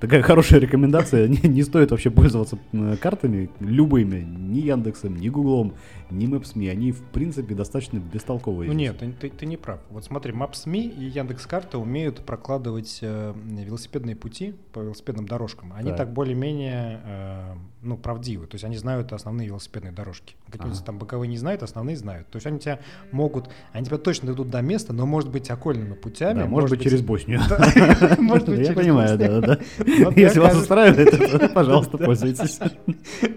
такая 0.00 0.22
хорошая 0.22 0.60
рекомендация. 0.60 1.28
Не, 1.42 1.62
стоит 1.62 1.90
вообще 1.90 2.10
пользоваться 2.10 2.58
картами 3.00 3.50
любыми, 3.60 4.20
ни 4.20 4.60
Яндексом, 4.60 5.16
ни 5.16 5.28
Гуглом, 5.28 5.74
ни 6.10 6.26
Maps.me. 6.26 6.70
Они, 6.70 6.92
в 6.92 7.02
принципе, 7.02 7.54
достаточно 7.54 7.98
бестолковые. 7.98 8.68
Ну 8.68 8.74
нет, 8.74 9.02
ты, 9.20 9.46
не 9.46 9.56
прав. 9.56 9.80
Вот 9.90 10.04
смотри, 10.04 10.32
Maps.me 10.32 10.88
и 10.88 11.04
Яндекс.Карта 11.04 11.78
умеют 11.78 12.24
прокладывать 12.24 13.00
э, 13.02 13.34
велосипедные 13.34 14.16
пути 14.16 14.54
по 14.72 14.80
велосипедным 14.80 15.26
дорожкам. 15.26 15.72
Они 15.74 15.92
так, 15.92 16.12
более-менее 16.12 17.00
э, 17.04 17.54
ну, 17.84 17.96
правдивы. 17.96 18.46
То 18.46 18.54
есть 18.56 18.64
они 18.64 18.76
знают 18.76 19.12
основные 19.12 19.48
велосипедные 19.48 19.92
дорожки. 19.92 20.34
Ага. 20.58 20.74
там 20.84 20.98
боковые 20.98 21.28
не 21.28 21.36
знают, 21.36 21.62
основные 21.62 21.96
знают. 21.96 22.28
То 22.28 22.36
есть 22.36 22.46
они 22.46 22.58
тебя 22.58 22.78
могут, 23.12 23.50
они 23.72 23.86
тебя 23.86 23.98
точно 23.98 24.30
идут 24.30 24.50
до 24.50 24.60
места, 24.62 24.92
но 24.92 25.06
может 25.06 25.30
быть 25.30 25.50
окольными 25.50 25.94
путями. 25.94 26.40
Да, 26.40 26.46
может 26.46 26.70
быть 26.70 26.82
через 26.82 27.02
Боснию. 27.02 27.40
Может 28.18 28.48
быть 28.48 28.66
Я 28.66 28.72
понимаю, 28.72 29.18
да, 29.18 29.40
да. 29.40 29.58
Если 30.16 30.38
вас 30.38 30.56
устраивает, 30.56 31.52
пожалуйста, 31.52 31.98
пользуйтесь. 31.98 32.58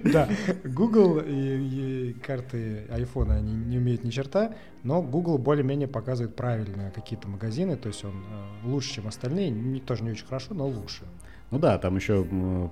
Да, 0.03 0.27
Google 0.63 1.21
и 1.25 2.13
карты 2.25 2.86
iPhone, 2.89 3.31
они 3.31 3.53
не 3.53 3.77
умеют 3.77 4.03
ни 4.03 4.10
черта, 4.10 4.53
но 4.83 5.01
Google 5.01 5.38
более-менее 5.38 5.88
показывает 5.88 6.36
правильно 6.36 6.91
какие-то 6.93 7.27
магазины, 7.27 7.75
то 7.75 7.88
есть 7.88 8.03
он 8.05 8.13
э, 8.13 8.67
лучше, 8.67 8.95
чем 8.95 9.07
остальные, 9.07 9.49
не, 9.49 9.79
тоже 9.79 10.03
не 10.03 10.12
очень 10.12 10.25
хорошо, 10.25 10.53
но 10.53 10.67
лучше. 10.67 11.03
Ну 11.51 11.60
да, 11.60 11.77
там 11.77 11.95
еще 11.95 12.25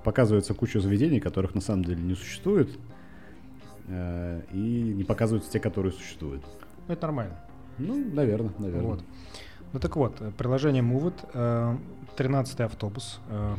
показывается 0.04 0.54
куча 0.54 0.80
заведений, 0.80 1.20
которых 1.20 1.54
на 1.54 1.60
самом 1.60 1.84
деле 1.84 2.02
не 2.02 2.14
существует, 2.14 2.68
э, 3.88 4.42
и 4.52 4.92
не 4.96 5.04
показываются 5.04 5.50
те, 5.50 5.60
которые 5.60 5.92
существуют. 5.92 6.44
Ну 6.86 6.92
это 6.92 7.06
нормально. 7.06 7.40
Ну, 7.78 8.04
наверное, 8.12 8.52
наверное. 8.58 8.86
Вот. 8.86 9.04
Ну 9.72 9.80
так 9.80 9.96
вот, 9.96 10.22
приложение 10.36 10.82
Move 10.82 11.78
13 12.16 12.60
автобус, 12.60 13.20
э, 13.28 13.54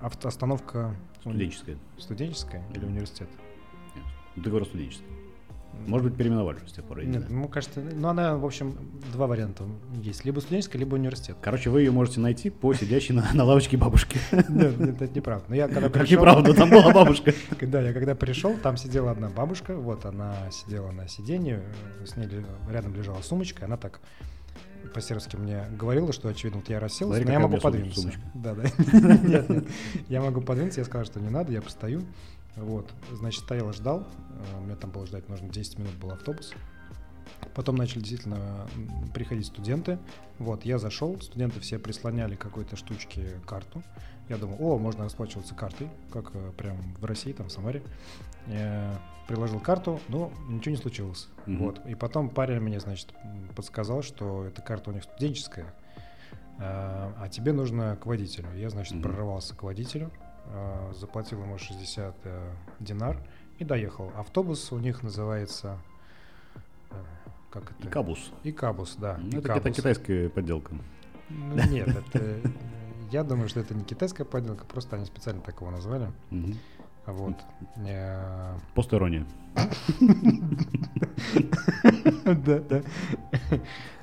остановка... 0.00 0.94
Студенческая. 1.20 1.76
Студенческая 1.98 2.64
или 2.74 2.84
университет? 2.84 3.28
Нет, 3.94 4.44
договор 4.44 4.66
студенческая. 4.66 5.21
Может 5.86 6.08
быть, 6.08 6.16
переименовали 6.16 6.56
уже 6.56 6.68
с 6.68 6.72
тех 6.72 6.84
пор. 6.84 7.04
Нет, 7.04 7.28
ну, 7.28 7.48
кажется, 7.48 7.80
ну 7.80 8.08
она, 8.08 8.36
в 8.36 8.44
общем, 8.44 8.76
два 9.12 9.26
варианта 9.26 9.64
есть. 10.02 10.24
Либо 10.24 10.40
студенческая, 10.40 10.78
либо 10.78 10.94
университет. 10.94 11.36
Короче, 11.40 11.70
вы 11.70 11.80
ее 11.80 11.90
можете 11.90 12.20
найти 12.20 12.50
по 12.50 12.72
сидящей 12.74 13.14
на, 13.14 13.28
на 13.32 13.44
лавочке 13.44 13.76
бабушки. 13.76 14.18
Нет, 14.32 14.78
нет, 14.78 15.02
это 15.02 15.14
неправда. 15.14 15.46
Но 15.48 15.54
я 15.56 15.68
когда 15.68 15.88
как 15.88 16.02
пришел... 16.02 16.18
неправда, 16.18 16.54
там 16.54 16.70
была 16.70 16.92
бабушка. 16.92 17.34
Да, 17.72 17.80
я 17.80 17.92
когда 17.94 18.14
пришел, 18.14 18.54
там 18.56 18.76
сидела 18.76 19.12
одна 19.12 19.30
бабушка, 19.30 19.74
вот 19.74 20.04
она 20.04 20.50
сидела 20.50 20.90
на 20.90 21.08
сиденье, 21.08 21.62
с 22.04 22.16
ней 22.16 22.28
рядом 22.70 22.94
лежала 22.94 23.22
сумочка, 23.22 23.64
она 23.64 23.76
так 23.76 24.00
по-сербски 24.92 25.36
мне 25.36 25.64
говорила, 25.70 26.12
что, 26.12 26.28
очевидно, 26.28 26.60
вот 26.60 26.68
я 26.68 26.80
расселся, 26.80 27.16
Смотри, 27.16 27.24
но 27.24 27.32
я 27.32 27.38
могу 27.38 27.58
подвинуться. 27.58 28.12
Да, 28.34 28.54
да. 28.54 28.64
Нет, 28.92 29.48
нет. 29.48 29.64
Я 30.08 30.20
могу 30.20 30.40
подвинуться, 30.40 30.80
я 30.80 30.84
сказал, 30.84 31.06
что 31.06 31.20
не 31.20 31.30
надо, 31.30 31.52
я 31.52 31.62
постою. 31.62 32.02
Вот, 32.56 32.90
значит, 33.12 33.44
стоял, 33.44 33.72
ждал. 33.72 34.06
Э, 34.30 34.60
мне 34.60 34.76
там 34.76 34.90
было 34.90 35.06
ждать, 35.06 35.28
нужно 35.28 35.48
10 35.48 35.78
минут 35.78 35.94
был 35.94 36.10
автобус. 36.10 36.52
Потом 37.54 37.76
начали 37.76 38.00
действительно 38.00 38.66
приходить 39.14 39.46
студенты. 39.46 39.98
Вот, 40.38 40.64
я 40.64 40.78
зашел, 40.78 41.20
студенты 41.20 41.60
все 41.60 41.78
прислоняли 41.78 42.34
какой-то 42.34 42.76
штучке 42.76 43.40
карту. 43.46 43.82
Я 44.28 44.36
думал, 44.36 44.56
о, 44.60 44.78
можно 44.78 45.04
расплачиваться 45.04 45.54
картой, 45.54 45.88
как 46.12 46.30
э, 46.34 46.52
прям 46.56 46.76
в 46.98 47.04
России, 47.04 47.32
там, 47.32 47.48
в 47.48 47.52
Самаре. 47.52 47.82
Я 48.46 48.98
приложил 49.28 49.60
карту, 49.60 50.00
но 50.08 50.32
ничего 50.48 50.74
не 50.74 50.80
случилось. 50.80 51.28
Mm-hmm. 51.46 51.56
Вот. 51.58 51.86
И 51.86 51.94
потом 51.94 52.28
парень 52.30 52.60
мне, 52.60 52.80
значит, 52.80 53.12
подсказал, 53.54 54.02
что 54.02 54.44
эта 54.44 54.62
карта 54.62 54.90
у 54.90 54.92
них 54.92 55.04
студенческая, 55.04 55.74
а, 56.58 57.28
тебе 57.28 57.52
нужно 57.52 57.96
к 57.96 58.06
водителю. 58.06 58.48
Я, 58.54 58.70
значит, 58.70 58.94
mm-hmm. 58.94 59.02
прорывался 59.02 59.54
к 59.54 59.62
водителю, 59.62 60.10
заплатил 60.94 61.42
ему 61.42 61.58
60 61.58 62.14
э, 62.24 62.50
динар 62.80 63.16
и 63.58 63.64
доехал. 63.64 64.12
Автобус 64.16 64.72
у 64.72 64.78
них 64.78 65.02
называется... 65.02 65.78
Э, 66.90 66.94
как 67.50 67.72
это? 67.72 67.88
Икабус. 67.88 68.32
Икабус, 68.44 68.96
да. 68.96 69.18
Ну, 69.18 69.38
это, 69.38 69.52
это 69.52 69.70
китайская 69.70 70.28
подделка. 70.28 70.74
Ну, 71.28 71.68
нет, 71.68 71.88
это... 71.88 72.40
Я 73.10 73.24
думаю, 73.24 73.48
что 73.48 73.60
это 73.60 73.74
не 73.74 73.84
китайская 73.84 74.24
подделка, 74.24 74.64
просто 74.64 74.96
они 74.96 75.04
специально 75.04 75.42
так 75.42 75.60
его 75.60 75.70
назвали. 75.70 76.10
Вот. 77.06 77.36
Посторонняя. 78.74 79.26
Да, 82.24 82.60
да. 82.60 82.82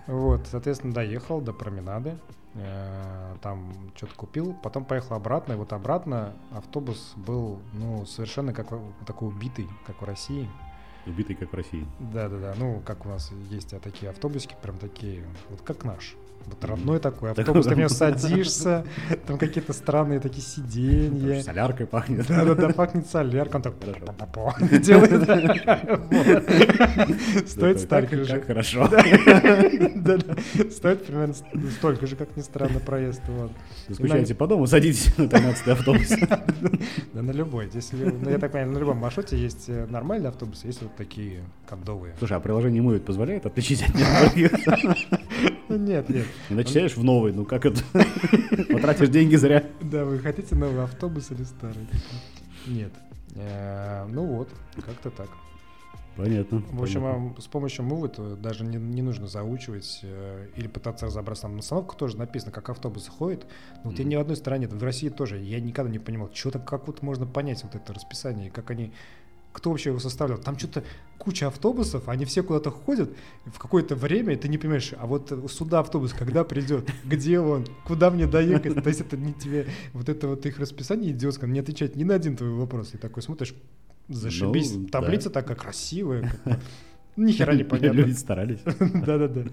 Вот, 0.07 0.47
соответственно, 0.47 0.93
доехал 0.93 1.39
до 1.41 1.53
променады, 1.53 2.09
э, 2.09 2.38
там 3.41 3.91
что-то 3.95 4.15
купил, 4.15 4.55
потом 4.63 4.83
поехал 4.83 5.15
обратно, 5.15 5.53
и 5.53 5.55
вот 5.55 5.71
обратно 5.71 6.33
автобус 6.51 7.13
был, 7.15 7.59
ну, 7.73 8.05
совершенно 8.05 8.53
как 8.53 8.69
такой 9.05 9.27
убитый, 9.29 9.67
как 9.85 10.01
в 10.01 10.05
России. 10.05 10.49
Убитый, 11.05 11.35
как 11.35 11.51
в 11.51 11.55
России. 11.55 11.87
Да-да-да, 11.99 12.53
ну, 12.57 12.81
как 12.85 13.05
у 13.05 13.09
нас 13.09 13.31
есть 13.49 13.73
а, 13.73 13.79
такие 13.79 14.09
автобусики, 14.09 14.55
прям 14.61 14.77
такие, 14.77 15.25
вот 15.49 15.61
как 15.61 15.83
наш. 15.83 16.15
Вот 16.49 16.65
родной 16.65 16.99
такой 16.99 17.31
автобус, 17.31 17.67
ты 17.67 17.75
в 17.75 17.77
него 17.77 17.89
садишься, 17.89 18.85
там 19.27 19.37
какие-то 19.37 19.73
странные 19.73 20.19
такие 20.19 20.41
сиденья. 20.41 21.43
Соляркой 21.43 21.85
пахнет. 21.85 22.25
Да-да-да, 22.27 22.69
пахнет 22.69 23.07
соляркой, 23.07 23.57
он 23.57 23.61
так 23.61 23.73
делает. 24.81 25.19
Стоит 27.49 27.79
столько 27.81 28.23
же. 28.23 28.41
хорошо. 28.41 28.87
Да-да, 28.89 30.35
стоит 30.71 31.05
примерно 31.05 31.35
столько 31.77 32.07
же, 32.07 32.15
как 32.15 32.35
ни 32.35 32.41
странно, 32.41 32.79
проезд. 32.79 33.21
Скучаете 33.91 34.33
по 34.35 34.47
дому, 34.47 34.65
садитесь 34.65 35.15
на 35.17 35.27
13 35.27 35.67
автобус. 35.67 36.09
Да 37.13 37.21
на 37.21 37.31
любой. 37.31 37.69
Ну, 37.91 38.29
я 38.29 38.37
так 38.37 38.51
понимаю, 38.51 38.73
на 38.73 38.77
любом 38.77 38.97
маршруте 38.97 39.37
есть 39.37 39.65
э, 39.67 39.85
нормальные 39.89 40.29
автобусы, 40.29 40.67
есть 40.67 40.81
вот 40.81 40.95
такие 40.95 41.43
кондовые. 41.67 42.15
Слушай, 42.17 42.37
а 42.37 42.39
приложение 42.39 42.81
Мувит 42.81 43.05
позволяет 43.05 43.45
отличить 43.45 43.83
от 43.83 43.91
других? 43.93 44.51
Нет, 45.69 46.09
нет. 46.09 46.25
Начинаешь 46.49 46.95
в 46.95 47.03
новый, 47.03 47.33
ну 47.33 47.45
как 47.45 47.65
это? 47.65 47.81
Потратишь 48.71 49.09
деньги 49.09 49.35
зря. 49.35 49.63
Да, 49.81 50.05
вы 50.05 50.19
хотите 50.19 50.55
новый 50.55 50.83
автобус 50.83 51.31
или 51.31 51.43
старый? 51.43 51.87
Нет. 52.67 52.91
Э, 53.35 54.05
ну 54.09 54.25
вот, 54.25 54.49
как-то 54.85 55.09
так. 55.11 55.29
Понятно. 56.19 56.61
В 56.71 56.83
общем, 56.83 57.01
понятно. 57.01 57.41
с 57.41 57.47
помощью 57.47 57.85
Move 57.85 58.35
даже 58.35 58.65
не, 58.65 58.77
не 58.77 59.01
нужно 59.01 59.27
заучивать 59.27 60.01
э, 60.03 60.47
или 60.57 60.67
пытаться 60.67 61.05
разобраться. 61.05 61.43
Там 61.43 61.53
на 61.53 61.59
остановку 61.59 61.95
тоже 61.95 62.17
написано, 62.17 62.51
как 62.51 62.69
автобус 62.69 63.07
ходит. 63.07 63.45
Но 63.83 63.91
вот 63.91 63.99
mm-hmm. 63.99 64.03
я 64.03 64.09
ни 64.09 64.15
в 64.17 64.19
одной 64.19 64.35
стране, 64.35 64.67
в 64.67 64.83
России 64.83 65.07
тоже, 65.07 65.37
я 65.39 65.61
никогда 65.61 65.89
не 65.89 65.99
понимал, 65.99 66.29
что-то, 66.33 66.59
как 66.59 66.87
вот 66.87 67.01
можно 67.03 67.25
понять 67.25 67.63
вот 67.63 67.75
это 67.75 67.93
расписание, 67.93 68.51
как 68.51 68.69
они 68.69 68.91
кто 69.51 69.71
вообще 69.71 69.89
его 69.89 69.99
составлял. 69.99 70.37
Там 70.37 70.57
что-то 70.57 70.83
куча 71.17 71.47
автобусов, 71.47 72.07
они 72.07 72.25
все 72.25 72.43
куда-то 72.43 72.71
ходят 72.71 73.11
в 73.45 73.59
какое-то 73.59 73.95
время, 73.95 74.37
ты 74.37 74.47
не 74.47 74.57
понимаешь, 74.57 74.93
а 74.97 75.05
вот 75.05 75.33
сюда 75.51 75.79
автобус 75.79 76.13
когда 76.13 76.43
придет, 76.43 76.89
где 77.03 77.39
он, 77.39 77.67
куда 77.85 78.09
мне 78.09 78.25
доехать. 78.27 78.81
То 78.81 78.89
есть 78.89 79.01
это 79.01 79.17
не 79.17 79.33
тебе, 79.33 79.67
вот 79.93 80.09
это 80.09 80.27
вот 80.27 80.45
их 80.45 80.59
расписание 80.59 81.11
идиотское, 81.11 81.49
не 81.49 81.59
отвечает 81.59 81.95
ни 81.95 82.03
на 82.03 82.15
один 82.15 82.37
твой 82.37 82.51
вопрос. 82.51 82.93
И 82.93 82.97
такой 82.97 83.21
смотришь, 83.23 83.53
зашибись, 84.07 84.73
ну, 84.75 84.87
таблица 84.87 85.29
да. 85.29 85.41
такая 85.41 85.57
красивая, 85.57 86.31
ни 87.17 87.31
хера 87.31 87.53
не 87.53 87.63
понятно. 87.63 87.97
Люди 87.97 88.13
старались. 88.13 88.59
Да-да-да. 88.79 89.43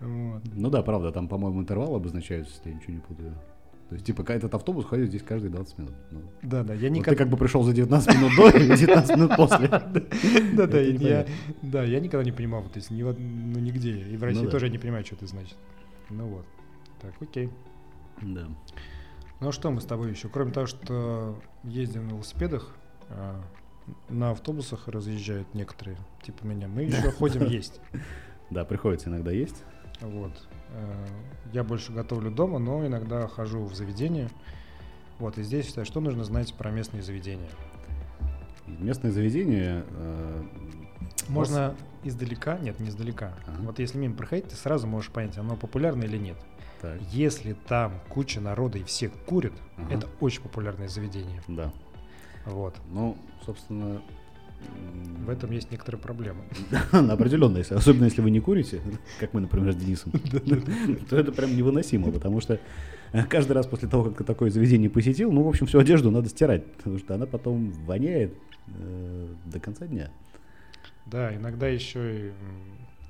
Ну 0.00 0.70
да, 0.70 0.82
правда, 0.82 1.12
там, 1.12 1.28
по-моему, 1.28 1.60
интервал 1.60 1.94
обозначаются, 1.94 2.54
если 2.56 2.70
я 2.70 2.74
ничего 2.74 2.94
не 2.94 3.00
путаю. 3.00 3.34
То 3.92 3.96
есть, 3.96 4.06
типа, 4.06 4.22
этот 4.32 4.54
автобус 4.54 4.86
ходит 4.86 5.08
здесь 5.08 5.22
каждые 5.22 5.50
20 5.50 5.76
минут. 5.76 5.92
Ну, 6.10 6.22
да, 6.40 6.64
да, 6.64 6.72
я 6.72 6.88
никак... 6.88 7.08
Вот 7.08 7.12
ты 7.12 7.16
как 7.18 7.28
бы 7.28 7.36
пришел 7.36 7.62
за 7.62 7.74
19 7.74 8.16
минут 8.16 8.32
до 8.36 8.48
и 8.48 8.74
19 8.74 9.16
минут 9.16 9.36
после. 9.36 9.68
Да, 10.54 10.66
да, 10.66 10.80
я, 10.80 11.26
да, 11.60 11.84
я 11.84 12.00
никогда 12.00 12.24
не 12.24 12.32
понимал, 12.32 12.62
вот 12.62 12.74
если 12.74 12.94
ну 12.94 13.58
нигде, 13.58 13.98
и 13.98 14.16
в 14.16 14.22
России 14.22 14.44
ну 14.44 14.50
тоже 14.50 14.66
я 14.66 14.72
не 14.72 14.78
понимаю, 14.78 15.04
что 15.04 15.16
это 15.16 15.26
значит. 15.26 15.56
Ну 16.08 16.26
вот, 16.26 16.46
так, 17.02 17.12
окей. 17.20 17.50
Да. 18.22 18.48
Ну 19.40 19.48
а 19.48 19.52
что 19.52 19.70
мы 19.70 19.82
с 19.82 19.84
тобой 19.84 20.08
еще? 20.08 20.30
Кроме 20.30 20.52
того, 20.52 20.66
что 20.66 21.38
ездим 21.62 22.08
на 22.08 22.12
велосипедах, 22.12 22.74
а, 23.10 23.42
на 24.08 24.30
автобусах 24.30 24.88
разъезжают 24.88 25.52
некоторые, 25.52 25.98
типа 26.22 26.46
меня, 26.46 26.66
мы 26.66 26.84
еще 26.84 27.10
ходим 27.10 27.46
есть. 27.46 27.78
Да, 28.48 28.64
приходится 28.66 29.08
иногда 29.08 29.30
есть. 29.30 29.62
Вот. 30.00 30.32
Э, 30.72 31.06
я 31.52 31.64
больше 31.64 31.92
готовлю 31.92 32.30
дома, 32.30 32.58
но 32.58 32.86
иногда 32.86 33.26
хожу 33.28 33.64
в 33.64 33.74
заведение. 33.74 34.28
Вот, 35.18 35.38
и 35.38 35.42
здесь 35.42 35.66
считаю, 35.66 35.86
что 35.86 36.00
нужно 36.00 36.24
знать 36.24 36.52
про 36.54 36.70
местные 36.70 37.02
заведения. 37.02 37.50
Местные 38.66 39.12
заведения... 39.12 39.84
Э, 39.90 40.42
Можно 41.28 41.68
вас... 41.70 41.76
издалека, 42.04 42.58
нет, 42.58 42.80
не 42.80 42.88
издалека. 42.88 43.32
Ага. 43.46 43.62
Вот 43.62 43.78
если 43.78 43.98
мимо 43.98 44.16
проходить, 44.16 44.48
ты 44.48 44.56
сразу 44.56 44.86
можешь 44.86 45.10
понять, 45.10 45.38
оно 45.38 45.56
популярно 45.56 46.04
или 46.04 46.16
нет. 46.16 46.36
Так. 46.80 47.00
Если 47.12 47.52
там 47.52 48.00
куча 48.08 48.40
народа 48.40 48.78
и 48.78 48.82
все 48.82 49.08
курят, 49.08 49.52
ага. 49.76 49.94
это 49.94 50.08
очень 50.20 50.42
популярное 50.42 50.88
заведение. 50.88 51.42
Да. 51.46 51.72
Вот. 52.44 52.74
Ну, 52.90 53.16
собственно, 53.44 54.02
В 55.24 55.30
этом 55.30 55.52
есть 55.52 55.70
некоторые 55.70 56.00
проблемы. 56.00 56.42
Определенно, 56.90 57.58
если, 57.58 57.74
особенно 57.74 58.04
если 58.06 58.20
вы 58.20 58.30
не 58.30 58.40
курите, 58.40 58.80
как 59.20 59.32
мы, 59.34 59.40
например, 59.40 59.72
с 59.72 59.76
Денисом, 59.76 60.12
то 61.08 61.16
это 61.16 61.30
прям 61.30 61.56
невыносимо, 61.56 62.10
потому 62.10 62.40
что 62.40 62.58
каждый 63.28 63.52
раз 63.52 63.66
после 63.66 63.88
того, 63.88 64.04
как 64.04 64.18
ты 64.18 64.24
такое 64.24 64.50
заведение 64.50 64.90
посетил, 64.90 65.30
ну, 65.30 65.42
в 65.44 65.48
общем, 65.48 65.66
всю 65.66 65.78
одежду 65.78 66.10
надо 66.10 66.28
стирать, 66.28 66.66
потому 66.72 66.98
что 66.98 67.14
она 67.14 67.26
потом 67.26 67.70
воняет 67.86 68.34
э, 68.66 69.28
до 69.44 69.60
конца 69.60 69.86
дня. 69.86 70.10
Да, 71.06 71.34
иногда 71.34 71.68
еще 71.68 72.28
и 72.28 72.32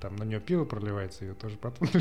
там 0.02 0.16
на 0.16 0.24
нее 0.24 0.40
пиво 0.40 0.64
проливается, 0.64 1.24
ее 1.24 1.34
тоже 1.34 1.56
потом. 1.56 1.88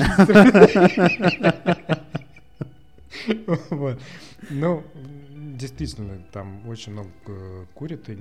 Вот. 3.70 4.02
Ну, 4.50 4.84
действительно, 5.36 6.24
там 6.32 6.68
очень 6.68 6.94
много 6.94 7.10
э, 7.28 7.66
курят, 7.76 8.10
и 8.10 8.16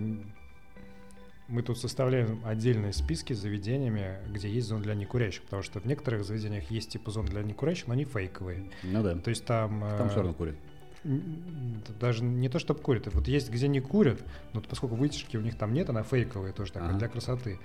мы 1.51 1.63
тут 1.63 1.79
составляем 1.79 2.41
отдельные 2.45 2.93
списки 2.93 3.33
с 3.33 3.39
заведениями, 3.39 4.19
где 4.33 4.49
есть 4.49 4.69
зоны 4.69 4.83
для 4.83 4.95
некурящих, 4.95 5.43
потому 5.43 5.63
что 5.63 5.81
в 5.81 5.85
некоторых 5.85 6.25
заведениях 6.25 6.71
есть 6.71 6.91
типа 6.91 7.11
зон 7.11 7.27
для 7.27 7.43
некурящих, 7.43 7.89
но 7.89 7.95
они 7.95 8.05
фейковые. 8.05 8.71
Ну 8.83 9.03
да, 9.03 9.15
То 9.17 9.31
есть 9.31 9.45
там... 9.45 9.81
там 9.81 10.07
э, 10.07 10.09
все 10.11 10.17
равно 10.19 10.35
курят. 10.35 10.57
даже 12.01 12.25
не 12.25 12.49
то, 12.49 12.59
чтобы 12.59 12.81
курят, 12.81 13.13
вот 13.13 13.27
есть 13.29 13.51
где 13.51 13.69
не 13.69 13.81
курят, 13.81 14.23
но 14.53 14.61
поскольку 14.61 14.95
вытяжки 14.95 15.37
у 15.37 15.41
них 15.41 15.57
там 15.59 15.73
нет, 15.73 15.91
она 15.91 16.03
фейковая 16.03 16.53
тоже 16.53 16.73
такая, 16.73 16.91
Ага. 16.91 16.99
для 16.99 17.09
красоты, 17.09 17.59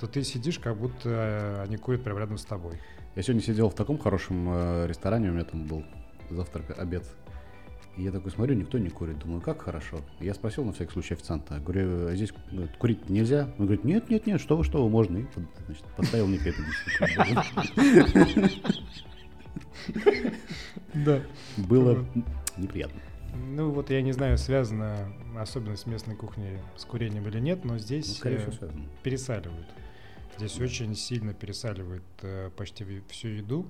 то 0.00 0.06
ты 0.06 0.22
сидишь, 0.22 0.58
как 0.58 0.76
будто 0.76 1.08
э, 1.08 1.62
они 1.62 1.76
курят 1.76 2.02
прямо 2.02 2.20
рядом 2.20 2.38
с 2.38 2.44
тобой. 2.44 2.78
Я 3.14 3.22
сегодня 3.22 3.42
сидел 3.42 3.68
в 3.70 3.74
таком 3.74 3.98
хорошем 3.98 4.46
э, 4.50 4.86
ресторане, 4.86 5.30
у 5.30 5.32
меня 5.32 5.44
там 5.44 5.66
был 5.66 5.84
завтрак, 6.30 6.78
обед. 6.78 7.04
И 7.96 8.02
я 8.02 8.10
такой 8.12 8.30
смотрю, 8.30 8.54
никто 8.54 8.78
не 8.78 8.90
курит. 8.90 9.18
Думаю, 9.18 9.40
как 9.40 9.62
хорошо. 9.62 10.00
Я 10.20 10.34
спросил 10.34 10.64
на 10.64 10.72
всякий 10.72 10.92
случай 10.92 11.14
официанта. 11.14 11.58
Говорю, 11.60 12.08
а 12.08 12.14
здесь 12.14 12.30
э, 12.52 12.66
курить 12.78 13.08
нельзя? 13.08 13.48
Он 13.58 13.66
говорит, 13.66 13.84
нет, 13.84 14.10
нет, 14.10 14.26
нет, 14.26 14.40
что 14.40 14.56
вы, 14.56 14.64
что 14.64 14.82
вы, 14.84 14.90
можно. 14.90 15.16
И 15.18 15.22
под- 15.22 15.44
значит, 15.66 15.84
поставил 15.96 16.26
мне 16.26 16.38
пепельницу. 16.38 16.76
Да. 20.94 21.22
Было 21.56 22.04
неприятно. 22.56 23.00
Ну 23.34 23.70
вот 23.70 23.90
я 23.90 24.00
не 24.02 24.12
знаю, 24.12 24.38
связана 24.38 25.12
особенность 25.38 25.86
местной 25.86 26.16
кухни 26.16 26.58
с 26.76 26.84
курением 26.84 27.26
или 27.28 27.38
нет, 27.38 27.64
но 27.64 27.74
Ну, 27.74 27.78
здесь 27.78 28.16
скорее 28.16 28.46
э, 28.60 28.68
пересаливают. 29.02 29.66
Здесь 30.38 30.58
очень 30.60 30.94
сильно 30.94 31.32
пересаливают 31.34 32.02
почти 32.56 32.84
всю 33.08 33.28
еду. 33.28 33.66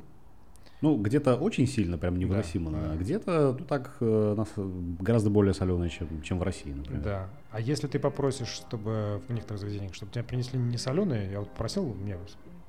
Ну, 0.83 0.97
где-то 0.99 1.37
очень 1.37 1.67
сильно, 1.67 1.97
прям 1.97 2.19
невыносимо, 2.19 2.71
Да. 2.71 2.93
а 2.93 2.97
где-то 2.97 3.57
ну, 3.59 3.65
так 3.65 3.97
э, 4.01 4.35
нас 4.37 4.49
э, 4.57 4.71
гораздо 5.01 5.31
более 5.31 5.55
соленое, 5.55 5.89
чем, 5.89 6.21
чем 6.23 6.39
в 6.39 6.43
России, 6.43 6.71
например. 6.73 7.03
Да. 7.03 7.29
А 7.51 7.61
если 7.61 7.87
ты 7.87 7.99
попросишь, 7.99 8.49
чтобы 8.49 9.23
в 9.27 9.33
некоторых 9.33 9.61
заведениях, 9.61 9.95
чтобы 9.95 10.13
тебе 10.13 10.23
принесли 10.23 10.59
не 10.59 10.77
соленые, 10.77 11.31
я 11.33 11.41
вот 11.41 11.51
просил 11.55 11.95
мне 11.95 12.19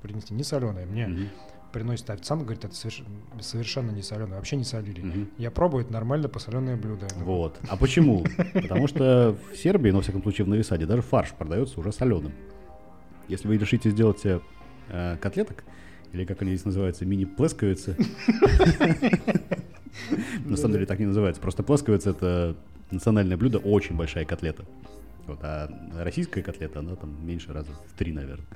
принести 0.00 0.32
не 0.32 0.42
соленые, 0.42 0.86
мне 0.86 1.06
Мгм. 1.06 1.28
приносит 1.70 2.08
официант, 2.08 2.44
говорит, 2.44 2.64
это 2.64 2.72
соверш- 2.74 3.04
совершенно 3.40 3.90
не 3.90 4.02
соленое, 4.02 4.36
вообще 4.36 4.56
не 4.56 4.64
солили. 4.64 5.02
Мгм. 5.02 5.28
Я 5.36 5.50
пробую, 5.50 5.84
это 5.84 5.92
нормально 5.92 6.30
посоленое 6.30 6.76
блюдо. 6.76 7.06
Вот. 7.16 7.58
А 7.68 7.76
почему? 7.76 8.24
Потому 8.54 8.86
что 8.88 9.36
в 9.52 9.56
Сербии, 9.56 9.90
ну, 9.90 9.96
во 9.98 10.02
всяком 10.02 10.22
случае, 10.22 10.46
в 10.46 10.48
Новисаде, 10.48 10.86
даже 10.86 11.02
фарш 11.02 11.32
продается 11.32 11.78
уже 11.78 11.92
соленым. 11.92 12.32
Если 13.28 13.46
вы 13.48 13.58
решите 13.58 13.90
сделать 13.90 14.22
э, 14.24 14.40
котлеток, 15.20 15.64
или 16.12 16.24
как 16.24 16.42
они 16.42 16.52
здесь 16.52 16.64
называются, 16.64 17.04
мини-плесковицы. 17.04 17.96
На 20.44 20.56
самом 20.56 20.72
деле 20.74 20.86
так 20.86 20.98
не 20.98 21.06
называется. 21.06 21.40
Просто 21.40 21.62
плесковица— 21.62 22.10
это 22.12 22.56
национальное 22.90 23.36
блюдо, 23.36 23.58
очень 23.58 23.96
большая 23.96 24.24
котлета. 24.24 24.64
Вот, 25.26 25.38
а 25.42 25.68
российская 25.98 26.42
котлета, 26.42 26.78
она 26.80 26.96
там 26.96 27.14
меньше 27.26 27.52
раза 27.52 27.70
в 27.72 27.98
три, 27.98 28.12
наверное. 28.12 28.46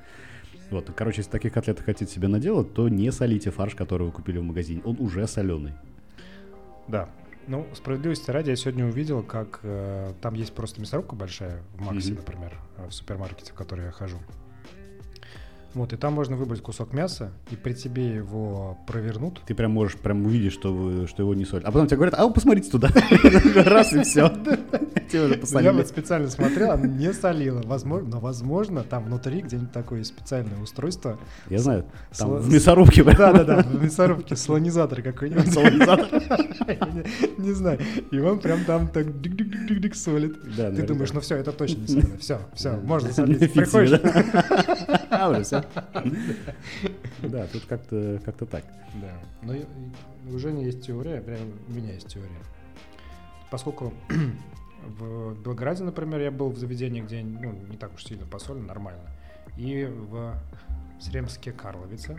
Вот, 0.71 0.89
короче, 0.95 1.19
если 1.19 1.29
таких 1.31 1.53
котлеток 1.53 1.85
хотите 1.85 2.11
себе 2.11 2.27
наделать, 2.27 2.73
то 2.73 2.89
не 2.89 3.11
солите 3.11 3.51
фарш, 3.51 3.75
который 3.75 4.07
вы 4.07 4.11
купили 4.11 4.39
в 4.39 4.43
магазине. 4.43 4.81
Он 4.85 4.97
уже 4.99 5.27
соленый. 5.27 5.73
Да. 6.87 7.09
Ну, 7.45 7.67
справедливости 7.75 8.31
ради, 8.31 8.49
я 8.51 8.55
сегодня 8.55 8.85
увидел, 8.85 9.21
как 9.21 9.59
э, 9.63 10.13
там 10.21 10.33
есть 10.33 10.53
просто 10.53 10.79
мясорубка 10.79 11.13
большая 11.15 11.61
в 11.75 11.81
Максе, 11.81 12.13
Мгм. 12.13 12.19
например, 12.21 12.53
э, 12.77 12.87
в 12.87 12.93
супермаркете, 12.93 13.51
в 13.51 13.55
который 13.55 13.85
я 13.85 13.91
хожу. 13.91 14.17
Вот, 15.73 15.91
и 15.91 15.97
там 15.97 16.13
можно 16.13 16.35
выбрать 16.35 16.61
кусок 16.61 16.93
мяса, 16.93 17.31
и 17.49 17.55
при 17.55 17.73
тебе 17.73 18.15
его 18.15 18.77
провернут. 18.85 19.41
Ты 19.45 19.55
прям 19.55 19.71
можешь 19.71 19.97
прям 19.97 20.25
увидеть, 20.25 20.53
что, 20.53 20.71
вы, 20.71 21.07
что 21.07 21.23
его 21.23 21.33
не 21.33 21.45
солят. 21.45 21.65
А 21.65 21.71
потом 21.71 21.87
тебе 21.87 21.97
говорят, 21.97 22.13
а 22.17 22.27
вы 22.27 22.33
посмотрите 22.33 22.69
туда. 22.69 22.89
Раз 23.55 23.93
и 23.93 24.03
все. 24.03 24.31
Я 25.13 25.73
вот 25.73 25.87
специально 25.87 26.29
смотрел, 26.29 26.71
она 26.71 26.87
не 26.87 27.13
солила. 27.13 27.61
Возможно, 27.63 28.09
но, 28.09 28.19
возможно, 28.19 28.83
там 28.83 29.05
внутри 29.05 29.41
где-нибудь 29.41 29.71
такое 29.71 30.03
специальное 30.03 30.59
устройство. 30.59 31.19
Я 31.49 31.59
знаю, 31.59 31.85
там 32.17 32.35
в 32.35 32.51
мясорубке 32.51 33.03
Да-да-да, 33.03 33.63
в 33.63 33.83
мясорубке 33.83 34.35
слонизатор 34.35 35.01
какой-нибудь. 35.01 35.53
солонизатор. 35.53 36.09
Не 37.37 37.51
знаю. 37.53 37.79
И 38.11 38.19
он 38.19 38.39
прям 38.39 38.63
там 38.65 38.87
так 38.87 39.21
дик-дик-дик-дик 39.21 39.95
солит. 39.95 40.37
Да, 40.55 40.71
Ты 40.71 40.83
думаешь, 40.83 41.13
ну 41.13 41.19
все, 41.19 41.35
это 41.35 41.51
точно 41.51 41.81
не 41.81 41.87
солено. 41.87 42.17
Все, 42.19 42.39
все, 42.53 42.71
можно 42.77 43.11
солить. 43.11 43.53
Приходишь, 43.53 43.99
да? 45.31 45.37
А, 45.37 45.39
уже 45.39 45.43
все. 47.21 47.27
Да, 47.27 47.47
тут 47.47 47.65
как-то 47.65 48.19
как-то 48.23 48.45
так. 48.45 48.63
Да. 48.95 49.13
Но 49.41 49.53
у 50.33 50.37
Жени 50.39 50.65
есть 50.65 50.85
теория, 50.85 51.21
прям 51.21 51.39
у 51.67 51.71
меня 51.71 51.93
есть 51.93 52.07
теория. 52.07 52.29
Поскольку 53.51 53.93
в 54.87 55.35
Белграде, 55.43 55.83
например, 55.83 56.21
я 56.21 56.31
был 56.31 56.49
в 56.49 56.57
заведении, 56.57 57.01
где 57.01 57.21
ну, 57.23 57.53
не 57.69 57.77
так 57.77 57.93
уж 57.93 58.03
сильно 58.05 58.25
посолено, 58.25 58.67
нормально. 58.67 59.09
И 59.57 59.85
в 59.85 60.35
Сремске 60.99 61.51
Карловице, 61.51 62.17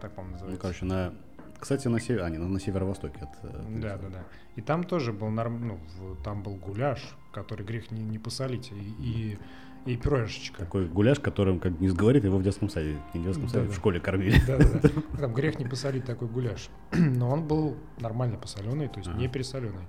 так, 0.00 0.12
по-моему, 0.12 0.36
Ну, 0.40 0.46
называется. 0.46 0.62
короче, 0.62 0.84
на... 0.84 1.14
Кстати, 1.58 1.88
на, 1.88 1.98
север... 1.98 2.22
а, 2.22 2.30
не, 2.30 2.36
на 2.38 2.60
северо-востоке 2.60 3.18
от... 3.22 3.30
э, 3.42 3.80
Да, 3.80 3.96
да, 3.96 4.08
да. 4.08 4.24
И 4.56 4.60
там 4.60 4.84
тоже 4.84 5.12
был 5.12 5.28
норм... 5.30 5.66
ну, 5.66 5.80
там 6.22 6.42
был 6.42 6.54
гуляш, 6.56 7.16
который 7.32 7.64
грех 7.64 7.90
не, 7.90 8.02
не 8.02 8.18
посолить, 8.18 8.70
и, 8.72 8.74
и, 9.00 9.38
и 9.86 9.96
пюрешечка. 9.96 10.58
Такой 10.58 10.86
гуляш, 10.86 11.20
которым, 11.20 11.60
как 11.60 11.78
не 11.80 11.88
сговорит, 11.88 12.24
его 12.24 12.38
в 12.38 12.42
детском 12.42 12.68
саде. 12.68 12.96
Не 13.14 13.20
в 13.20 13.24
детском 13.24 13.48
саде, 13.48 13.68
в 13.68 13.74
школе 13.74 14.00
кормили. 14.00 14.40
Да, 14.46 14.58
да, 14.58 14.80
да. 14.82 14.88
Там 15.20 15.32
грех 15.32 15.58
не 15.58 15.64
посолить 15.64 16.04
такой 16.04 16.28
гуляш. 16.28 16.68
Но 16.92 17.30
он 17.30 17.46
был 17.46 17.76
нормально 17.98 18.36
посоленый, 18.36 18.88
то 18.88 18.98
есть 18.98 19.08
Ага. 19.08 19.18
не 19.18 19.28
пересоленый. 19.28 19.84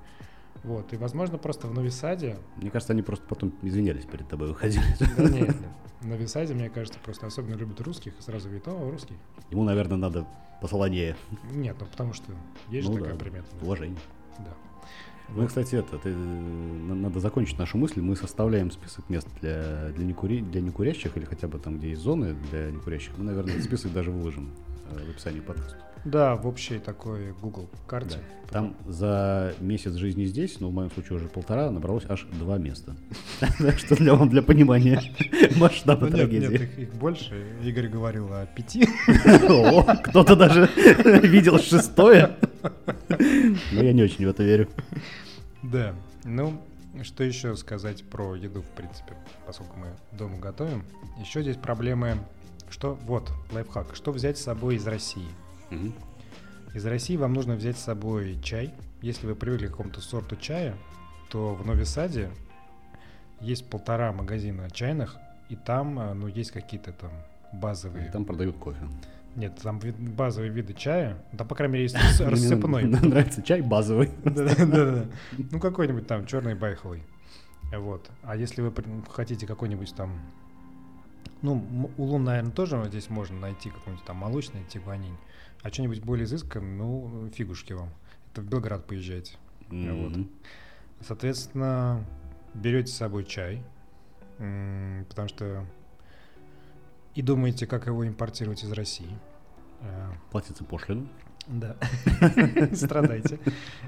Вот. 0.63 0.91
И, 0.93 0.97
возможно, 0.97 1.38
просто 1.38 1.67
в 1.67 1.73
Новисаде 1.73 2.38
Мне 2.57 2.69
кажется, 2.71 2.93
они 2.93 3.01
просто 3.01 3.25
потом 3.27 3.53
извинялись 3.62 4.05
перед 4.05 4.27
тобой, 4.27 4.49
выходили. 4.49 4.83
Да 5.17 5.23
нет, 5.23 5.47
нет. 5.47 5.57
На 6.01 6.13
Висаде, 6.13 6.53
мне 6.53 6.69
кажется, 6.69 6.99
просто 7.03 7.25
особенно 7.25 7.55
любят 7.55 7.81
русских, 7.81 8.13
и 8.19 8.21
сразу 8.21 8.45
говорит, 8.49 8.67
о, 8.67 8.91
русский. 8.91 9.15
Ему, 9.49 9.63
наверное, 9.63 9.97
надо 9.97 10.27
посолонее. 10.62 11.15
Нет, 11.51 11.75
ну 11.79 11.86
потому 11.88 12.13
что 12.13 12.31
есть 12.69 12.86
же 12.86 12.91
Ну 12.91 12.99
такая 12.99 13.13
да, 13.13 13.19
примета. 13.19 13.47
Уважение. 13.62 13.97
Да. 14.39 14.53
Ну, 15.35 15.45
кстати, 15.45 15.75
это, 15.75 15.97
ты, 15.97 16.09
э, 16.09 16.13
на- 16.15 16.95
надо 16.95 17.19
закончить 17.19 17.59
нашу 17.59 17.77
мысль. 17.77 18.01
Мы 18.01 18.15
составляем 18.15 18.71
список 18.71 19.09
мест 19.09 19.27
для, 19.41 19.89
для, 19.95 20.05
некури, 20.05 20.41
для 20.41 20.61
некурящих 20.61 21.17
или 21.17 21.25
хотя 21.25 21.47
бы 21.47 21.59
там, 21.59 21.77
где 21.77 21.89
есть 21.89 22.01
зоны 22.01 22.35
для 22.49 22.71
некурящих. 22.71 23.11
Мы, 23.17 23.25
наверное, 23.25 23.61
список 23.61 23.93
даже 23.93 24.11
выложим 24.11 24.51
э, 24.89 25.05
в 25.05 25.09
описании 25.09 25.41
подкаста. 25.41 25.77
Да, 26.05 26.36
в 26.36 26.47
общей 26.47 26.79
такой 26.79 27.33
Google 27.41 27.69
карте. 27.88 28.19
Там 28.49 28.75
за 28.86 29.53
месяц 29.60 29.93
жизни 29.93 30.23
здесь, 30.23 30.62
ну, 30.62 30.69
в 30.69 30.73
моем 30.73 30.89
случае 30.91 31.17
уже 31.17 31.27
полтора, 31.27 31.69
набралось 31.69 32.05
аж 32.07 32.25
два 32.39 32.57
места. 32.57 32.95
Так 33.57 33.77
что 33.77 33.95
для 33.95 34.15
вам, 34.15 34.29
для 34.29 34.41
понимания 34.41 35.01
масштаба 35.57 36.07
Ну, 36.07 36.15
нет, 36.15 36.31
нет, 36.31 36.47
трагедии. 36.47 36.81
их, 36.83 36.93
больше. 36.93 37.45
Игорь 37.63 37.89
говорил 37.89 38.31
о 38.31 38.45
пяти. 38.45 38.88
Кто-то 40.03 40.36
даже 40.36 40.69
видел 41.23 41.60
шестое. 41.60 42.38
Но 43.10 43.83
я 43.83 43.93
не 43.93 44.03
очень 44.03 44.25
в 44.25 44.29
это 44.29 44.43
верю. 44.43 44.69
Да. 45.62 45.93
Ну, 46.23 46.62
что 47.03 47.23
еще 47.23 47.55
сказать 47.57 48.03
про 48.05 48.36
еду, 48.36 48.62
в 48.62 48.69
принципе, 48.69 49.13
поскольку 49.45 49.77
мы 49.77 49.88
дома 50.17 50.38
готовим. 50.39 50.83
Еще 51.19 51.41
здесь 51.41 51.57
проблемы, 51.57 52.17
что, 52.69 52.97
вот, 53.05 53.29
лайфхак, 53.51 53.95
что 53.95 54.12
взять 54.12 54.38
с 54.38 54.43
собой 54.43 54.75
из 54.75 54.88
России. 54.88 55.27
Мгм. 55.69 55.93
Из 56.73 56.86
России 56.86 57.17
вам 57.17 57.34
нужно 57.34 57.56
взять 57.56 57.77
с 57.77 57.84
собой 57.84 58.39
чай. 58.43 58.73
Если 59.01 59.25
вы 59.27 59.36
привыкли 59.36 59.67
к 59.67 59.71
какому-то 59.71 60.01
сорту 60.01 60.36
чая, 60.36 60.75
то 61.30 61.53
в 61.56 61.65
Новисаде 61.65 62.30
есть 63.41 63.69
полтора 63.69 64.12
магазина 64.12 64.69
чайных, 64.71 65.17
и 65.49 65.56
там, 65.56 65.99
а, 65.99 66.13
ну, 66.13 66.27
есть 66.27 66.51
какие-то 66.51 66.91
там 66.93 67.12
базовые... 67.53 68.08
И 68.08 68.12
Там 68.12 68.25
продают 68.25 68.58
кофе. 68.58 68.80
Нет, 69.36 69.60
там 69.62 69.80
базовые 69.80 70.51
виды 70.51 70.73
чая. 70.73 71.17
Там, 71.38 71.47
по 71.47 71.53
крайней 71.56 71.73
мере, 71.73 71.84
есть 71.84 71.95
рас- 71.95 72.19
Мне 72.19 72.30
рассыпной. 72.30 72.84
Нравится 72.86 73.41
чай 73.43 73.62
базовый. 73.62 74.10
Да-да-да. 74.23 75.06
Ну, 75.38 75.60
какой-нибудь 75.60 76.08
там 76.08 76.25
черный 76.25 76.56
байховый. 76.56 77.03
Вот. 77.71 78.10
А 78.23 78.36
если 78.36 78.62
вы 78.62 78.73
хотите 79.10 79.45
какой-нибудь 79.45 79.93
там... 79.95 80.19
Ну, 81.43 81.91
улун, 81.97 82.23
наверное, 82.23 82.51
тоже 82.51 82.84
здесь 82.88 83.10
можно 83.12 83.39
найти 83.39 83.69
какой-нибудь 83.69 84.06
там 84.06 84.17
молочный 84.17 84.63
тигуанин. 84.69 85.15
А 85.63 85.70
что-нибудь 85.70 86.02
более 86.04 86.26
изысканное, 86.26 86.76
ну, 86.78 87.30
фигушки 87.34 87.74
вам. 87.74 87.89
Это 88.32 88.41
в 88.41 88.46
Белград 88.46 88.86
поезжайте. 88.86 89.38
Вот. 89.70 90.15
Мгм. 90.15 90.30
Соответственно, 91.02 92.06
берете 92.54 92.91
с 92.91 92.98
собой 92.98 93.26
чай. 93.26 93.63
потому 94.38 95.28
что 95.28 95.65
и 97.15 97.22
думаете, 97.24 97.65
как 97.65 97.88
его 97.88 98.08
импортировать 98.08 98.63
из 98.63 98.72
России. 98.72 99.17
Э, 99.82 100.12
Платится 100.32 100.63
пошлину. 100.63 101.08
Да, 101.48 101.76
страдайте. 102.76 103.39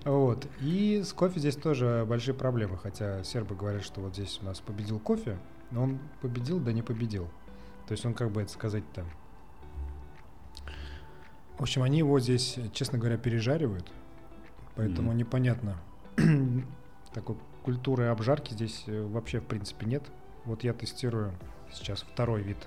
Вот. 0.05 0.47
И 0.61 1.03
с 1.03 1.13
кофе 1.13 1.39
здесь 1.39 1.55
тоже 1.55 2.05
большие 2.07 2.33
проблемы, 2.33 2.77
хотя 2.77 3.23
сербы 3.23 3.55
говорят, 3.55 3.83
что 3.83 4.01
вот 4.01 4.13
здесь 4.13 4.39
у 4.41 4.45
нас 4.45 4.61
победил 4.61 4.97
кофе, 4.97 5.37
но 5.69 5.83
он 5.83 5.99
победил, 6.21 6.59
да 6.59 6.71
не 6.71 6.81
победил. 6.81 7.29
То 7.87 7.91
есть 7.91 8.05
он, 8.05 8.13
как 8.13 8.31
бы 8.31 8.41
это 8.41 8.51
сказать-то... 8.51 9.05
В 11.59 11.61
общем, 11.63 11.83
они 11.83 11.97
его 11.99 12.19
здесь, 12.19 12.57
честно 12.73 12.97
говоря, 12.97 13.17
пережаривают, 13.17 13.85
поэтому 14.75 15.09
Мгм. 15.09 15.17
непонятно. 15.17 15.75
Такой 17.13 17.35
культуры 17.63 18.05
обжарки 18.05 18.53
здесь 18.53 18.85
э, 18.87 19.01
вообще, 19.05 19.41
в 19.41 19.45
принципе, 19.45 19.85
нет. 19.85 20.03
Вот 20.45 20.63
я 20.63 20.73
тестирую 20.73 21.33
сейчас 21.73 22.01
второй 22.01 22.41
вид 22.43 22.57